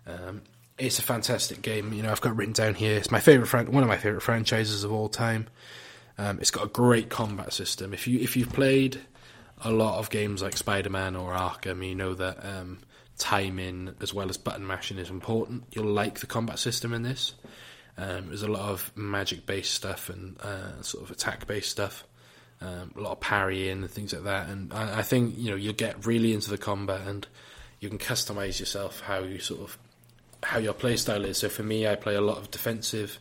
Um, 0.06 0.42
it's 0.78 0.98
a 0.98 1.02
fantastic 1.02 1.62
game. 1.62 1.92
You 1.92 2.02
know, 2.02 2.10
I've 2.10 2.20
got 2.20 2.36
written 2.36 2.52
down 2.52 2.74
here. 2.74 2.96
It's 2.96 3.10
my 3.10 3.20
favorite, 3.20 3.46
fran- 3.46 3.70
one 3.70 3.82
of 3.82 3.88
my 3.88 3.96
favorite 3.96 4.22
franchises 4.22 4.82
of 4.82 4.92
all 4.92 5.08
time. 5.08 5.46
Um, 6.18 6.38
it's 6.40 6.50
got 6.50 6.64
a 6.64 6.68
great 6.68 7.08
combat 7.08 7.52
system. 7.52 7.92
If 7.92 8.06
you 8.06 8.20
if 8.20 8.36
you've 8.36 8.52
played 8.52 9.00
a 9.64 9.70
lot 9.70 9.98
of 9.98 10.10
games 10.10 10.42
like 10.42 10.56
Spider 10.56 10.90
Man 10.90 11.16
or 11.16 11.32
Arkham, 11.32 11.86
you 11.86 11.94
know 11.94 12.14
that 12.14 12.44
um, 12.44 12.78
timing 13.18 13.94
as 14.00 14.12
well 14.12 14.28
as 14.28 14.36
button 14.36 14.66
mashing 14.66 14.98
is 14.98 15.10
important. 15.10 15.64
You'll 15.72 15.86
like 15.86 16.20
the 16.20 16.26
combat 16.26 16.58
system 16.58 16.92
in 16.92 17.02
this. 17.02 17.34
Um, 17.96 18.28
there's 18.28 18.42
a 18.42 18.50
lot 18.50 18.70
of 18.70 18.90
magic 18.96 19.46
based 19.46 19.74
stuff 19.74 20.08
and 20.08 20.40
uh, 20.40 20.82
sort 20.82 21.04
of 21.04 21.10
attack 21.10 21.46
based 21.46 21.70
stuff. 21.70 22.04
Um, 22.60 22.92
a 22.96 23.00
lot 23.00 23.12
of 23.12 23.20
parrying 23.20 23.82
and 23.82 23.90
things 23.90 24.12
like 24.12 24.22
that, 24.22 24.48
and 24.48 24.72
I, 24.72 25.00
I, 25.00 25.02
think 25.02 25.36
you 25.36 25.50
know 25.50 25.56
you'll 25.56 25.72
get 25.72 26.06
really 26.06 26.32
into 26.32 26.48
the 26.48 26.58
combat 26.58 27.00
and 27.08 27.26
you 27.80 27.88
can 27.88 27.98
customize 27.98 28.60
yourself 28.60 29.00
how 29.00 29.18
you 29.18 29.40
sort 29.40 29.62
of 29.62 29.78
how 30.44 30.58
your 30.58 30.72
playstyle 30.72 31.24
is. 31.26 31.38
So 31.38 31.48
for 31.48 31.64
me, 31.64 31.88
I 31.88 31.96
play 31.96 32.14
a 32.14 32.20
lot 32.20 32.38
of 32.38 32.52
defensive. 32.52 33.18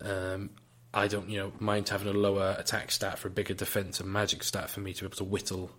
Um, 0.00 0.50
I 0.92 1.06
don't, 1.06 1.28
you 1.28 1.38
know, 1.38 1.52
mind 1.58 1.88
having 1.88 2.08
a 2.08 2.16
lower 2.16 2.56
attack 2.58 2.90
stat 2.90 3.18
for 3.18 3.28
a 3.28 3.30
bigger 3.30 3.54
defense 3.54 4.00
and 4.00 4.10
magic 4.10 4.42
stat 4.42 4.70
for 4.70 4.80
me 4.80 4.92
to 4.94 5.02
be 5.02 5.06
able 5.06 5.16
to 5.16 5.24
whittle 5.24 5.70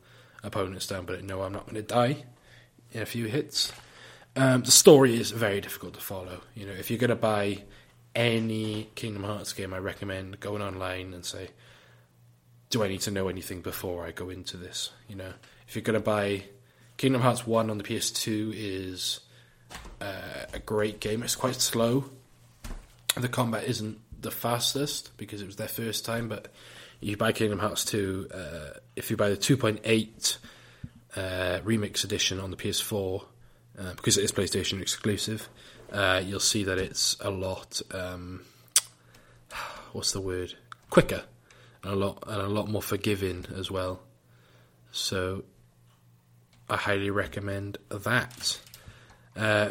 opponents 0.43 0.87
down, 0.87 1.05
but 1.05 1.23
no, 1.23 1.41
I'm 1.41 1.53
not 1.53 1.65
going 1.65 1.75
to 1.75 1.81
die 1.81 2.25
in 2.91 3.01
a 3.01 3.05
few 3.05 3.25
hits. 3.25 3.71
Um, 4.35 4.61
the 4.61 4.71
story 4.71 5.19
is 5.19 5.31
very 5.31 5.61
difficult 5.61 5.95
to 5.95 5.99
follow. 5.99 6.41
You 6.53 6.67
know, 6.67 6.73
if 6.73 6.89
you're 6.89 6.99
going 6.99 7.09
to 7.09 7.15
buy 7.15 7.63
any 8.15 8.89
Kingdom 8.95 9.23
Hearts 9.23 9.53
game, 9.53 9.73
I 9.73 9.79
recommend 9.79 10.39
going 10.39 10.61
online 10.61 11.13
and 11.13 11.25
say, 11.25 11.49
do 12.69 12.83
I 12.83 12.87
need 12.87 13.01
to 13.01 13.11
know 13.11 13.27
anything 13.27 13.61
before 13.61 14.05
I 14.05 14.11
go 14.11 14.29
into 14.29 14.57
this? 14.57 14.91
You 15.07 15.15
know, 15.15 15.33
if 15.67 15.75
you're 15.75 15.81
going 15.81 15.99
to 15.99 16.05
buy 16.05 16.43
Kingdom 16.97 17.21
Hearts 17.21 17.47
1 17.47 17.69
on 17.69 17.77
the 17.77 17.83
PS2 17.83 18.53
is 18.53 19.21
uh, 20.01 20.45
a 20.53 20.59
great 20.59 20.99
game. 20.99 21.23
It's 21.23 21.35
quite 21.35 21.55
slow. 21.55 22.11
The 23.15 23.29
combat 23.29 23.63
isn't 23.63 23.99
the 24.21 24.31
fastest 24.31 25.15
because 25.17 25.41
it 25.41 25.45
was 25.45 25.55
their 25.55 25.67
first 25.67 26.05
time. 26.05 26.29
But 26.29 26.49
you 26.99 27.17
buy 27.17 27.31
Kingdom 27.31 27.59
Hearts 27.59 27.85
2, 27.85 28.27
uh, 28.33 28.79
if 28.95 29.09
you 29.09 29.17
buy 29.17 29.29
the 29.29 29.37
2.8 29.37 30.37
uh, 31.15 31.19
remix 31.63 32.03
edition 32.03 32.39
on 32.39 32.51
the 32.51 32.57
PS4, 32.57 33.23
uh, 33.79 33.93
because 33.95 34.17
it 34.17 34.23
is 34.23 34.31
PlayStation 34.31 34.81
exclusive, 34.81 35.49
uh, 35.91 36.21
you'll 36.23 36.39
see 36.39 36.63
that 36.65 36.77
it's 36.77 37.15
a 37.21 37.29
lot. 37.29 37.81
Um, 37.91 38.43
what's 39.93 40.11
the 40.11 40.21
word? 40.21 40.55
Quicker, 40.89 41.23
and 41.83 41.93
a 41.93 41.95
lot 41.95 42.23
and 42.27 42.41
a 42.41 42.47
lot 42.47 42.67
more 42.67 42.81
forgiving 42.81 43.45
as 43.55 43.71
well. 43.71 44.01
So, 44.91 45.43
I 46.69 46.77
highly 46.77 47.11
recommend 47.11 47.77
that. 47.89 48.59
Uh, 49.35 49.69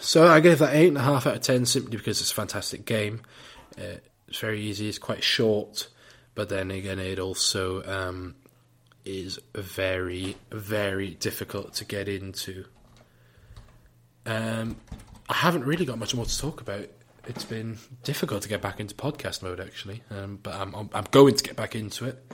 so 0.00 0.26
I 0.26 0.40
gave 0.40 0.58
that 0.60 0.74
eight 0.74 0.88
and 0.88 0.96
a 0.96 1.02
half 1.02 1.26
out 1.26 1.36
of 1.36 1.42
ten 1.42 1.66
simply 1.66 1.96
because 1.96 2.20
it's 2.20 2.32
a 2.32 2.34
fantastic 2.34 2.86
game. 2.86 3.20
Uh, 3.78 3.98
it's 4.28 4.38
very 4.38 4.60
easy. 4.60 4.88
It's 4.88 4.98
quite 4.98 5.22
short, 5.22 5.88
but 6.34 6.48
then 6.48 6.70
again, 6.70 6.98
it 6.98 7.18
also 7.18 7.82
um, 7.84 8.34
is 9.04 9.38
very, 9.54 10.36
very 10.50 11.10
difficult 11.10 11.74
to 11.74 11.84
get 11.84 12.08
into. 12.08 12.64
Um, 14.24 14.76
I 15.28 15.34
haven't 15.34 15.64
really 15.64 15.84
got 15.84 15.98
much 15.98 16.14
more 16.14 16.24
to 16.24 16.38
talk 16.38 16.60
about. 16.60 16.86
It's 17.28 17.44
been 17.44 17.78
difficult 18.04 18.42
to 18.42 18.48
get 18.48 18.62
back 18.62 18.78
into 18.80 18.94
podcast 18.94 19.42
mode, 19.42 19.60
actually, 19.60 20.02
um, 20.10 20.38
but 20.42 20.54
I'm, 20.54 20.74
I'm, 20.74 20.90
I'm 20.92 21.06
going 21.10 21.34
to 21.34 21.42
get 21.42 21.56
back 21.56 21.74
into 21.74 22.06
it. 22.06 22.24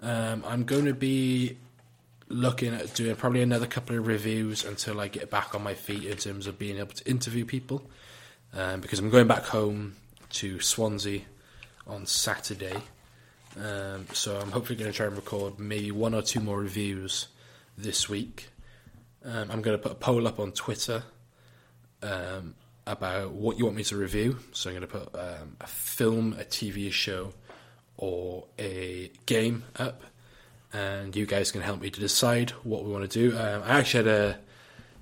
Um, 0.00 0.44
I'm 0.46 0.64
going 0.64 0.86
to 0.86 0.94
be 0.94 1.58
looking 2.28 2.72
at 2.72 2.94
doing 2.94 3.16
probably 3.16 3.42
another 3.42 3.66
couple 3.66 3.98
of 3.98 4.06
reviews 4.06 4.64
until 4.64 5.00
I 5.00 5.08
get 5.08 5.30
back 5.30 5.54
on 5.54 5.62
my 5.62 5.74
feet 5.74 6.04
in 6.04 6.16
terms 6.16 6.46
of 6.46 6.58
being 6.58 6.78
able 6.78 6.92
to 6.92 7.10
interview 7.10 7.44
people, 7.44 7.82
um, 8.54 8.80
because 8.80 9.00
I'm 9.00 9.10
going 9.10 9.26
back 9.26 9.44
home 9.44 9.96
to 10.30 10.60
Swansea 10.60 11.22
on 11.86 12.06
Saturday. 12.06 12.76
Um, 13.56 14.06
so 14.12 14.38
I'm 14.38 14.50
hopefully 14.50 14.78
going 14.78 14.90
to 14.90 14.96
try 14.96 15.06
and 15.06 15.16
record 15.16 15.58
maybe 15.58 15.90
one 15.90 16.14
or 16.14 16.22
two 16.22 16.40
more 16.40 16.58
reviews 16.58 17.28
this 17.76 18.08
week. 18.08 18.48
Um, 19.24 19.50
I'm 19.50 19.62
going 19.62 19.76
to 19.76 19.82
put 19.82 19.92
a 19.92 19.96
poll 19.96 20.26
up 20.26 20.38
on 20.38 20.52
Twitter 20.52 21.02
um, 22.02 22.54
about 22.86 23.32
what 23.32 23.58
you 23.58 23.64
want 23.64 23.76
me 23.76 23.84
to 23.84 23.96
review. 23.96 24.38
So 24.52 24.70
I'm 24.70 24.76
going 24.76 24.88
to 24.88 24.98
put 24.98 25.14
um, 25.14 25.56
a 25.60 25.66
film, 25.66 26.34
a 26.38 26.44
TV 26.44 26.92
show, 26.92 27.32
or 27.96 28.46
a 28.58 29.10
game 29.26 29.64
up, 29.76 30.02
and 30.72 31.14
you 31.14 31.26
guys 31.26 31.52
can 31.52 31.60
help 31.60 31.80
me 31.80 31.90
to 31.90 32.00
decide 32.00 32.50
what 32.62 32.84
we 32.84 32.90
want 32.90 33.10
to 33.10 33.30
do. 33.30 33.36
Um, 33.36 33.62
I 33.64 33.78
actually 33.78 34.04
had 34.04 34.14
a 34.14 34.38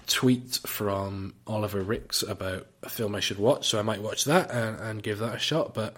tweet 0.08 0.58
from 0.66 1.34
Oliver 1.46 1.82
Ricks 1.82 2.22
about 2.22 2.66
a 2.82 2.88
film 2.88 3.14
I 3.14 3.20
should 3.20 3.38
watch, 3.38 3.68
so 3.68 3.78
I 3.78 3.82
might 3.82 4.02
watch 4.02 4.24
that 4.24 4.50
and, 4.50 4.80
and 4.80 5.02
give 5.02 5.18
that 5.18 5.36
a 5.36 5.38
shot. 5.38 5.74
But 5.74 5.96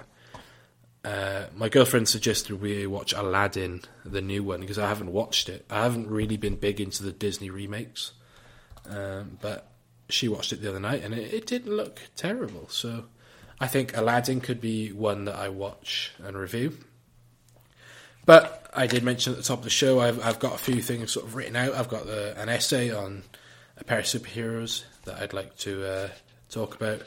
uh, 1.04 1.44
my 1.56 1.68
girlfriend 1.68 2.08
suggested 2.08 2.60
we 2.60 2.86
watch 2.86 3.12
Aladdin, 3.12 3.82
the 4.04 4.20
new 4.20 4.42
one, 4.42 4.60
because 4.60 4.78
I 4.78 4.88
haven't 4.88 5.12
watched 5.12 5.48
it. 5.48 5.64
I 5.70 5.82
haven't 5.84 6.08
really 6.08 6.36
been 6.36 6.56
big 6.56 6.80
into 6.80 7.02
the 7.02 7.12
Disney 7.12 7.50
remakes, 7.50 8.12
um, 8.88 9.38
but 9.40 9.68
she 10.08 10.28
watched 10.28 10.52
it 10.52 10.60
the 10.60 10.68
other 10.68 10.80
night 10.80 11.04
and 11.04 11.14
it, 11.14 11.32
it 11.32 11.46
didn't 11.46 11.74
look 11.74 12.00
terrible. 12.16 12.68
So 12.68 13.04
I 13.60 13.68
think 13.68 13.96
Aladdin 13.96 14.40
could 14.40 14.60
be 14.60 14.92
one 14.92 15.24
that 15.26 15.36
I 15.36 15.48
watch 15.48 16.12
and 16.22 16.36
review. 16.36 16.76
But 18.26 18.68
I 18.74 18.86
did 18.86 19.02
mention 19.02 19.32
at 19.32 19.38
the 19.38 19.44
top 19.44 19.58
of 19.58 19.64
the 19.64 19.70
show, 19.70 20.00
I've, 20.00 20.24
I've 20.24 20.38
got 20.38 20.54
a 20.54 20.58
few 20.58 20.82
things 20.82 21.12
sort 21.12 21.26
of 21.26 21.34
written 21.34 21.56
out. 21.56 21.74
I've 21.74 21.88
got 21.88 22.06
the, 22.06 22.38
an 22.40 22.48
essay 22.48 22.92
on 22.92 23.22
a 23.80 23.84
pair 23.84 24.00
of 24.00 24.04
superheroes 24.04 24.84
that 25.04 25.20
I'd 25.20 25.32
like 25.32 25.56
to 25.58 25.86
uh, 25.86 26.08
talk 26.50 26.74
about. 26.74 27.02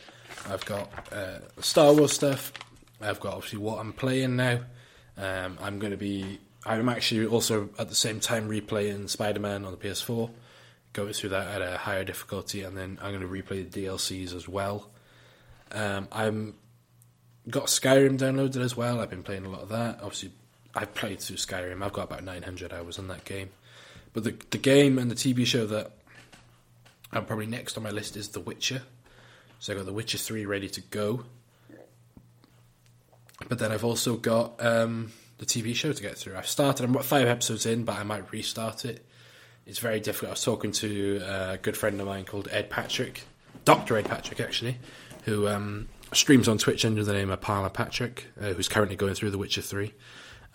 I've 0.49 0.65
got 0.65 0.89
uh, 1.13 1.39
Star 1.61 1.93
Wars 1.93 2.11
stuff. 2.11 2.51
I've 2.99 3.19
got 3.19 3.35
obviously 3.35 3.59
what 3.59 3.79
I'm 3.79 3.93
playing 3.93 4.35
now. 4.35 4.61
Um, 5.17 5.57
I'm 5.61 5.79
going 5.79 5.91
to 5.91 5.97
be. 5.97 6.39
I'm 6.65 6.89
actually 6.89 7.27
also 7.27 7.69
at 7.77 7.89
the 7.89 7.95
same 7.95 8.19
time 8.19 8.49
replaying 8.49 9.09
Spider 9.09 9.39
Man 9.39 9.65
on 9.65 9.71
the 9.71 9.77
PS4, 9.77 10.29
going 10.93 11.13
through 11.13 11.29
that 11.31 11.47
at 11.47 11.61
a 11.61 11.77
higher 11.77 12.03
difficulty, 12.03 12.63
and 12.63 12.75
then 12.75 12.97
I'm 13.01 13.11
going 13.11 13.21
to 13.21 13.27
replay 13.27 13.69
the 13.69 13.85
DLCs 13.85 14.33
as 14.33 14.47
well. 14.47 14.89
Um, 15.71 16.07
I'm 16.11 16.55
got 17.49 17.65
Skyrim 17.65 18.17
downloaded 18.17 18.61
as 18.61 18.75
well. 18.77 19.01
I've 19.01 19.09
been 19.09 19.23
playing 19.23 19.45
a 19.45 19.49
lot 19.49 19.61
of 19.61 19.69
that. 19.69 19.99
Obviously, 20.01 20.31
I've 20.73 20.93
played 20.93 21.19
through 21.19 21.37
Skyrim. 21.37 21.83
I've 21.83 21.93
got 21.93 22.03
about 22.03 22.23
900 22.23 22.73
hours 22.73 22.97
on 22.97 23.07
that 23.09 23.25
game. 23.25 23.49
But 24.13 24.23
the 24.23 24.35
the 24.51 24.57
game 24.57 24.97
and 24.97 25.11
the 25.11 25.15
TV 25.15 25.45
show 25.45 25.65
that 25.67 25.91
I'm 27.15 27.25
probably 27.25 27.45
next 27.45 27.77
on 27.77 27.83
my 27.83 27.91
list 27.91 28.17
is 28.17 28.29
The 28.29 28.39
Witcher. 28.39 28.81
So 29.59 29.73
I've 29.73 29.79
got 29.79 29.85
The 29.85 29.93
Witcher 29.93 30.17
3 30.17 30.45
ready 30.45 30.69
to 30.69 30.81
go. 30.81 31.25
But 33.47 33.59
then 33.59 33.71
I've 33.71 33.83
also 33.83 34.17
got 34.17 34.63
um, 34.63 35.11
the 35.37 35.45
TV 35.45 35.75
show 35.75 35.91
to 35.91 36.01
get 36.01 36.17
through. 36.17 36.35
I've 36.35 36.47
started, 36.47 36.83
I'm 36.85 36.93
five 37.03 37.27
episodes 37.27 37.65
in, 37.65 37.83
but 37.83 37.97
I 37.97 38.03
might 38.03 38.31
restart 38.31 38.85
it. 38.85 39.05
It's 39.65 39.79
very 39.79 39.99
difficult. 39.99 40.29
I 40.29 40.33
was 40.33 40.43
talking 40.43 40.71
to 40.73 41.21
a 41.25 41.57
good 41.57 41.77
friend 41.77 41.99
of 42.01 42.07
mine 42.07 42.25
called 42.25 42.47
Ed 42.51 42.69
Patrick, 42.69 43.23
Dr. 43.63 43.97
Ed 43.97 44.05
Patrick, 44.05 44.39
actually, 44.39 44.77
who 45.23 45.47
um, 45.47 45.87
streams 46.11 46.47
on 46.47 46.57
Twitch 46.57 46.83
under 46.83 47.03
the 47.03 47.13
name 47.13 47.29
of 47.29 47.39
Palmer 47.41 47.69
Patrick, 47.69 48.27
uh, 48.41 48.53
who's 48.53 48.67
currently 48.67 48.95
going 48.95 49.13
through 49.13 49.31
The 49.31 49.37
Witcher 49.37 49.61
3. 49.61 49.93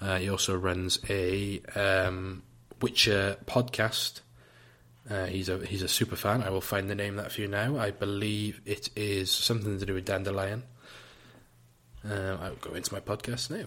Uh, 0.01 0.19
he 0.19 0.29
also 0.29 0.57
runs 0.57 0.99
a 1.09 1.61
um, 1.75 2.43
Witcher 2.81 3.37
podcast. 3.47 4.21
Uh, 5.11 5.27
he's 5.27 5.49
a 5.49 5.65
he's 5.65 5.83
a 5.83 5.89
super 5.89 6.17
fan. 6.17 6.43
I 6.43 6.51
will 6.51 6.61
find 6.61 6.91
the 6.91 6.95
name 6.95 7.17
that 7.17 7.33
for 7.33 7.41
you 7.41 7.49
now. 7.49 7.79
I 7.79 7.91
believe 7.91 8.61
it 8.67 8.91
is 8.95 9.31
something 9.31 9.79
to 9.79 9.87
do 9.87 9.95
with 9.95 10.05
Dandelion. 10.05 10.65
Uh, 12.09 12.37
I'll 12.41 12.57
go 12.57 12.75
into 12.75 12.93
my 12.93 13.01
podcast 13.01 13.51
now. 13.51 13.67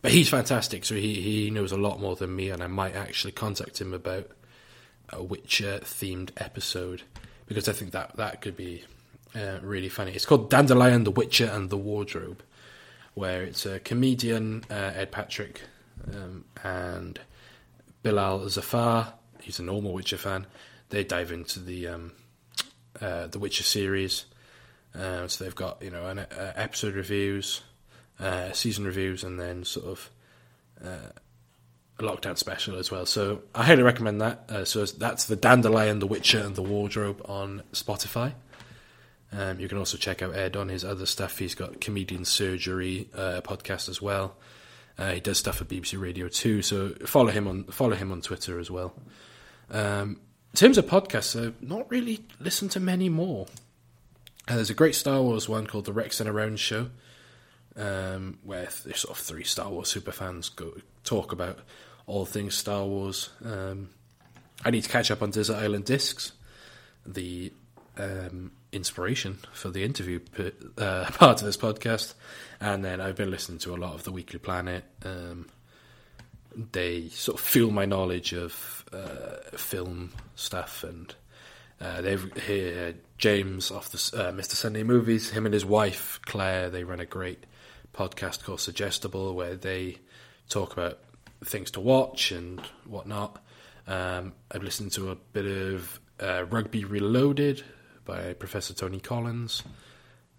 But 0.00 0.10
he's 0.10 0.28
fantastic, 0.28 0.84
so 0.84 0.96
he, 0.96 1.20
he 1.20 1.50
knows 1.50 1.70
a 1.70 1.76
lot 1.76 2.00
more 2.00 2.16
than 2.16 2.34
me, 2.34 2.50
and 2.50 2.60
I 2.62 2.66
might 2.66 2.96
actually 2.96 3.32
contact 3.32 3.80
him 3.80 3.94
about 3.94 4.28
a 5.10 5.22
Witcher 5.22 5.78
themed 5.84 6.30
episode 6.38 7.02
because 7.46 7.68
I 7.68 7.72
think 7.72 7.92
that 7.92 8.16
that 8.16 8.40
could 8.40 8.56
be 8.56 8.84
uh, 9.34 9.58
really 9.62 9.88
funny. 9.88 10.12
It's 10.12 10.26
called 10.26 10.50
Dandelion, 10.50 11.04
the 11.04 11.10
Witcher, 11.10 11.46
and 11.46 11.70
the 11.70 11.76
Wardrobe, 11.76 12.42
where 13.14 13.42
it's 13.44 13.64
a 13.64 13.78
comedian, 13.78 14.64
uh, 14.70 14.92
Ed 14.94 15.12
Patrick, 15.12 15.62
um, 16.12 16.46
and 16.64 17.20
Bilal 18.02 18.48
Zafar. 18.48 19.14
He's 19.42 19.58
a 19.58 19.62
normal 19.62 19.92
Witcher 19.92 20.16
fan. 20.16 20.46
They 20.90 21.04
dive 21.04 21.32
into 21.32 21.60
the 21.60 21.88
um, 21.88 22.12
uh, 23.00 23.26
the 23.26 23.38
Witcher 23.38 23.64
series. 23.64 24.26
Uh, 24.94 25.26
so 25.26 25.44
they've 25.44 25.54
got 25.54 25.82
you 25.82 25.90
know 25.90 26.06
an, 26.06 26.20
uh, 26.20 26.52
episode 26.54 26.94
reviews, 26.94 27.62
uh, 28.20 28.52
season 28.52 28.84
reviews, 28.84 29.24
and 29.24 29.40
then 29.40 29.64
sort 29.64 29.86
of 29.86 30.10
uh, 30.84 31.10
a 31.98 32.02
lockdown 32.02 32.36
special 32.36 32.76
as 32.78 32.90
well. 32.90 33.06
So 33.06 33.42
I 33.54 33.64
highly 33.64 33.82
recommend 33.82 34.20
that. 34.20 34.44
Uh, 34.48 34.64
so 34.64 34.84
that's 34.84 35.26
the 35.26 35.36
Dandelion, 35.36 35.98
the 35.98 36.06
Witcher, 36.06 36.40
and 36.40 36.54
the 36.54 36.62
Wardrobe 36.62 37.22
on 37.24 37.62
Spotify. 37.72 38.34
Um, 39.32 39.58
you 39.58 39.66
can 39.66 39.78
also 39.78 39.96
check 39.96 40.20
out 40.20 40.36
Ed 40.36 40.56
on 40.56 40.68
his 40.68 40.84
other 40.84 41.06
stuff. 41.06 41.38
He's 41.38 41.54
got 41.54 41.80
Comedian 41.80 42.26
Surgery 42.26 43.08
podcast 43.14 43.88
as 43.88 44.02
well. 44.02 44.36
He 44.98 45.20
does 45.20 45.38
stuff 45.38 45.56
for 45.56 45.64
BBC 45.64 45.98
Radio 45.98 46.28
too. 46.28 46.60
So 46.60 46.90
follow 47.06 47.30
him 47.30 47.48
on 47.48 47.64
follow 47.64 47.96
him 47.96 48.12
on 48.12 48.20
Twitter 48.20 48.60
as 48.60 48.70
well. 48.70 48.94
Um, 49.72 50.20
in 50.52 50.56
terms 50.56 50.78
of 50.78 50.86
podcasts, 50.86 51.40
I've 51.40 51.62
not 51.62 51.90
really 51.90 52.24
listened 52.38 52.70
to 52.72 52.80
many 52.80 53.08
more. 53.08 53.46
Uh, 54.46 54.56
there's 54.56 54.70
a 54.70 54.74
great 54.74 54.94
Star 54.94 55.22
Wars 55.22 55.48
one 55.48 55.66
called 55.66 55.86
The 55.86 55.92
Rex 55.92 56.20
and 56.20 56.28
Around 56.28 56.60
Show, 56.60 56.90
um, 57.76 58.38
where 58.44 58.68
there's 58.84 59.00
sort 59.00 59.16
of 59.16 59.24
three 59.24 59.44
Star 59.44 59.70
Wars 59.70 59.88
super 59.88 60.12
fans 60.12 60.50
go 60.50 60.74
talk 61.04 61.32
about 61.32 61.60
all 62.06 62.26
things 62.26 62.54
Star 62.54 62.84
Wars. 62.84 63.30
Um, 63.44 63.88
I 64.64 64.70
need 64.70 64.82
to 64.82 64.90
catch 64.90 65.10
up 65.10 65.22
on 65.22 65.30
Desert 65.30 65.56
Island 65.56 65.86
Discs, 65.86 66.32
the 67.06 67.52
um, 67.96 68.52
inspiration 68.72 69.38
for 69.52 69.70
the 69.70 69.84
interview 69.84 70.20
uh, 70.76 71.10
part 71.12 71.40
of 71.40 71.46
this 71.46 71.56
podcast, 71.56 72.12
and 72.60 72.84
then 72.84 73.00
I've 73.00 73.16
been 73.16 73.30
listening 73.30 73.58
to 73.60 73.74
a 73.74 73.78
lot 73.78 73.94
of 73.94 74.04
the 74.04 74.12
Weekly 74.12 74.38
Planet. 74.38 74.84
Um, 75.04 75.48
they 76.72 77.08
sort 77.08 77.40
of 77.40 77.46
fuel 77.46 77.70
my 77.70 77.86
knowledge 77.86 78.34
of 78.34 78.81
uh, 78.92 79.56
film 79.56 80.12
stuff, 80.34 80.84
and 80.84 81.14
uh, 81.80 82.00
they've 82.00 82.32
here 82.46 82.94
James 83.18 83.70
off 83.70 83.90
the 83.90 83.98
uh, 84.16 84.32
Mr. 84.32 84.52
Sunday 84.52 84.82
Movies. 84.82 85.30
Him 85.30 85.46
and 85.46 85.54
his 85.54 85.64
wife 85.64 86.20
Claire 86.26 86.70
they 86.70 86.84
run 86.84 87.00
a 87.00 87.06
great 87.06 87.44
podcast 87.92 88.44
called 88.44 88.60
Suggestible, 88.60 89.34
where 89.34 89.56
they 89.56 89.98
talk 90.48 90.72
about 90.72 90.98
things 91.44 91.70
to 91.72 91.80
watch 91.80 92.32
and 92.32 92.60
whatnot. 92.86 93.42
Um, 93.86 94.32
I've 94.50 94.62
listened 94.62 94.92
to 94.92 95.10
a 95.10 95.16
bit 95.16 95.46
of 95.46 96.00
uh, 96.20 96.44
Rugby 96.44 96.84
Reloaded 96.84 97.64
by 98.04 98.32
Professor 98.34 98.74
Tony 98.74 99.00
Collins 99.00 99.62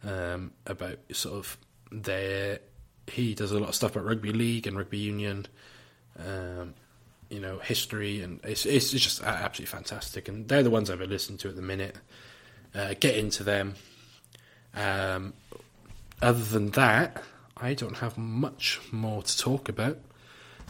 um, 0.03 0.51
about 0.65 0.99
sort 1.11 1.35
of 1.35 1.57
their. 1.91 2.59
He 3.07 3.33
does 3.35 3.51
a 3.51 3.59
lot 3.59 3.69
of 3.69 3.75
stuff 3.75 3.95
about 3.95 4.05
rugby 4.05 4.31
league 4.31 4.65
and 4.65 4.77
rugby 4.77 4.97
union, 4.97 5.45
um, 6.17 6.73
you 7.34 7.39
know, 7.39 7.57
history, 7.57 8.21
and 8.21 8.39
it's 8.43 8.65
it's 8.65 8.91
just 8.91 9.23
absolutely 9.23 9.65
fantastic. 9.65 10.27
And 10.27 10.47
they're 10.47 10.63
the 10.63 10.69
ones 10.69 10.89
I've 10.89 10.99
been 10.99 11.09
listening 11.09 11.39
to 11.39 11.49
at 11.49 11.55
the 11.55 11.61
minute. 11.61 11.95
Uh, 12.75 12.93
get 12.99 13.15
into 13.15 13.43
them. 13.43 13.75
Um, 14.73 15.34
other 16.21 16.43
than 16.43 16.71
that, 16.71 17.21
I 17.57 17.73
don't 17.73 17.97
have 17.97 18.17
much 18.17 18.79
more 18.91 19.23
to 19.23 19.38
talk 19.38 19.69
about. 19.69 19.99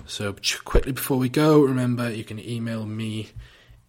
So 0.05 0.35
quickly 0.63 0.91
before 0.91 1.17
we 1.17 1.29
go, 1.29 1.61
remember 1.61 2.11
you 2.11 2.23
can 2.23 2.39
email 2.39 2.85
me 2.85 3.29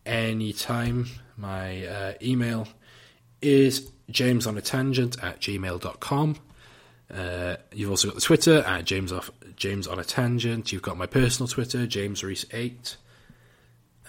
anytime. 0.07 1.07
My 1.37 1.87
uh, 1.87 2.13
email 2.23 2.69
is 3.43 3.91
jamesonaTangent 4.11 5.23
at 5.23 5.41
gmail.com. 5.41 6.37
Uh, 7.13 7.57
you've 7.73 7.91
also 7.91 8.09
got 8.09 8.15
the 8.15 8.21
Twitter 8.21 8.59
at 8.67 8.85
James 8.85 9.13
off 9.13 9.31
James 9.57 9.87
on 9.87 9.99
a 9.99 10.05
Tangent. 10.05 10.73
You've 10.73 10.83
got 10.83 10.97
my 10.97 11.07
personal 11.07 11.49
Twitter, 11.49 11.87
James 11.87 12.25
Reese 12.25 12.47
eight. 12.53 12.97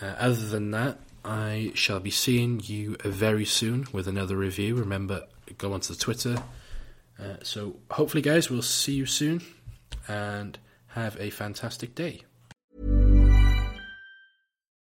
Uh, 0.01 0.15
other 0.17 0.47
than 0.47 0.71
that, 0.71 0.99
I 1.23 1.71
shall 1.73 1.99
be 1.99 2.11
seeing 2.11 2.61
you 2.63 2.97
very 3.03 3.45
soon 3.45 3.87
with 3.91 4.07
another 4.07 4.35
review. 4.35 4.75
Remember, 4.75 5.23
go 5.57 5.73
onto 5.73 5.93
the 5.93 5.99
Twitter. 5.99 6.43
Uh, 7.19 7.37
so 7.43 7.77
hopefully, 7.91 8.21
guys, 8.21 8.49
we'll 8.49 8.61
see 8.61 8.93
you 8.93 9.05
soon, 9.05 9.41
and 10.07 10.59
have 10.87 11.17
a 11.19 11.29
fantastic 11.29 11.95
day. 11.95 12.21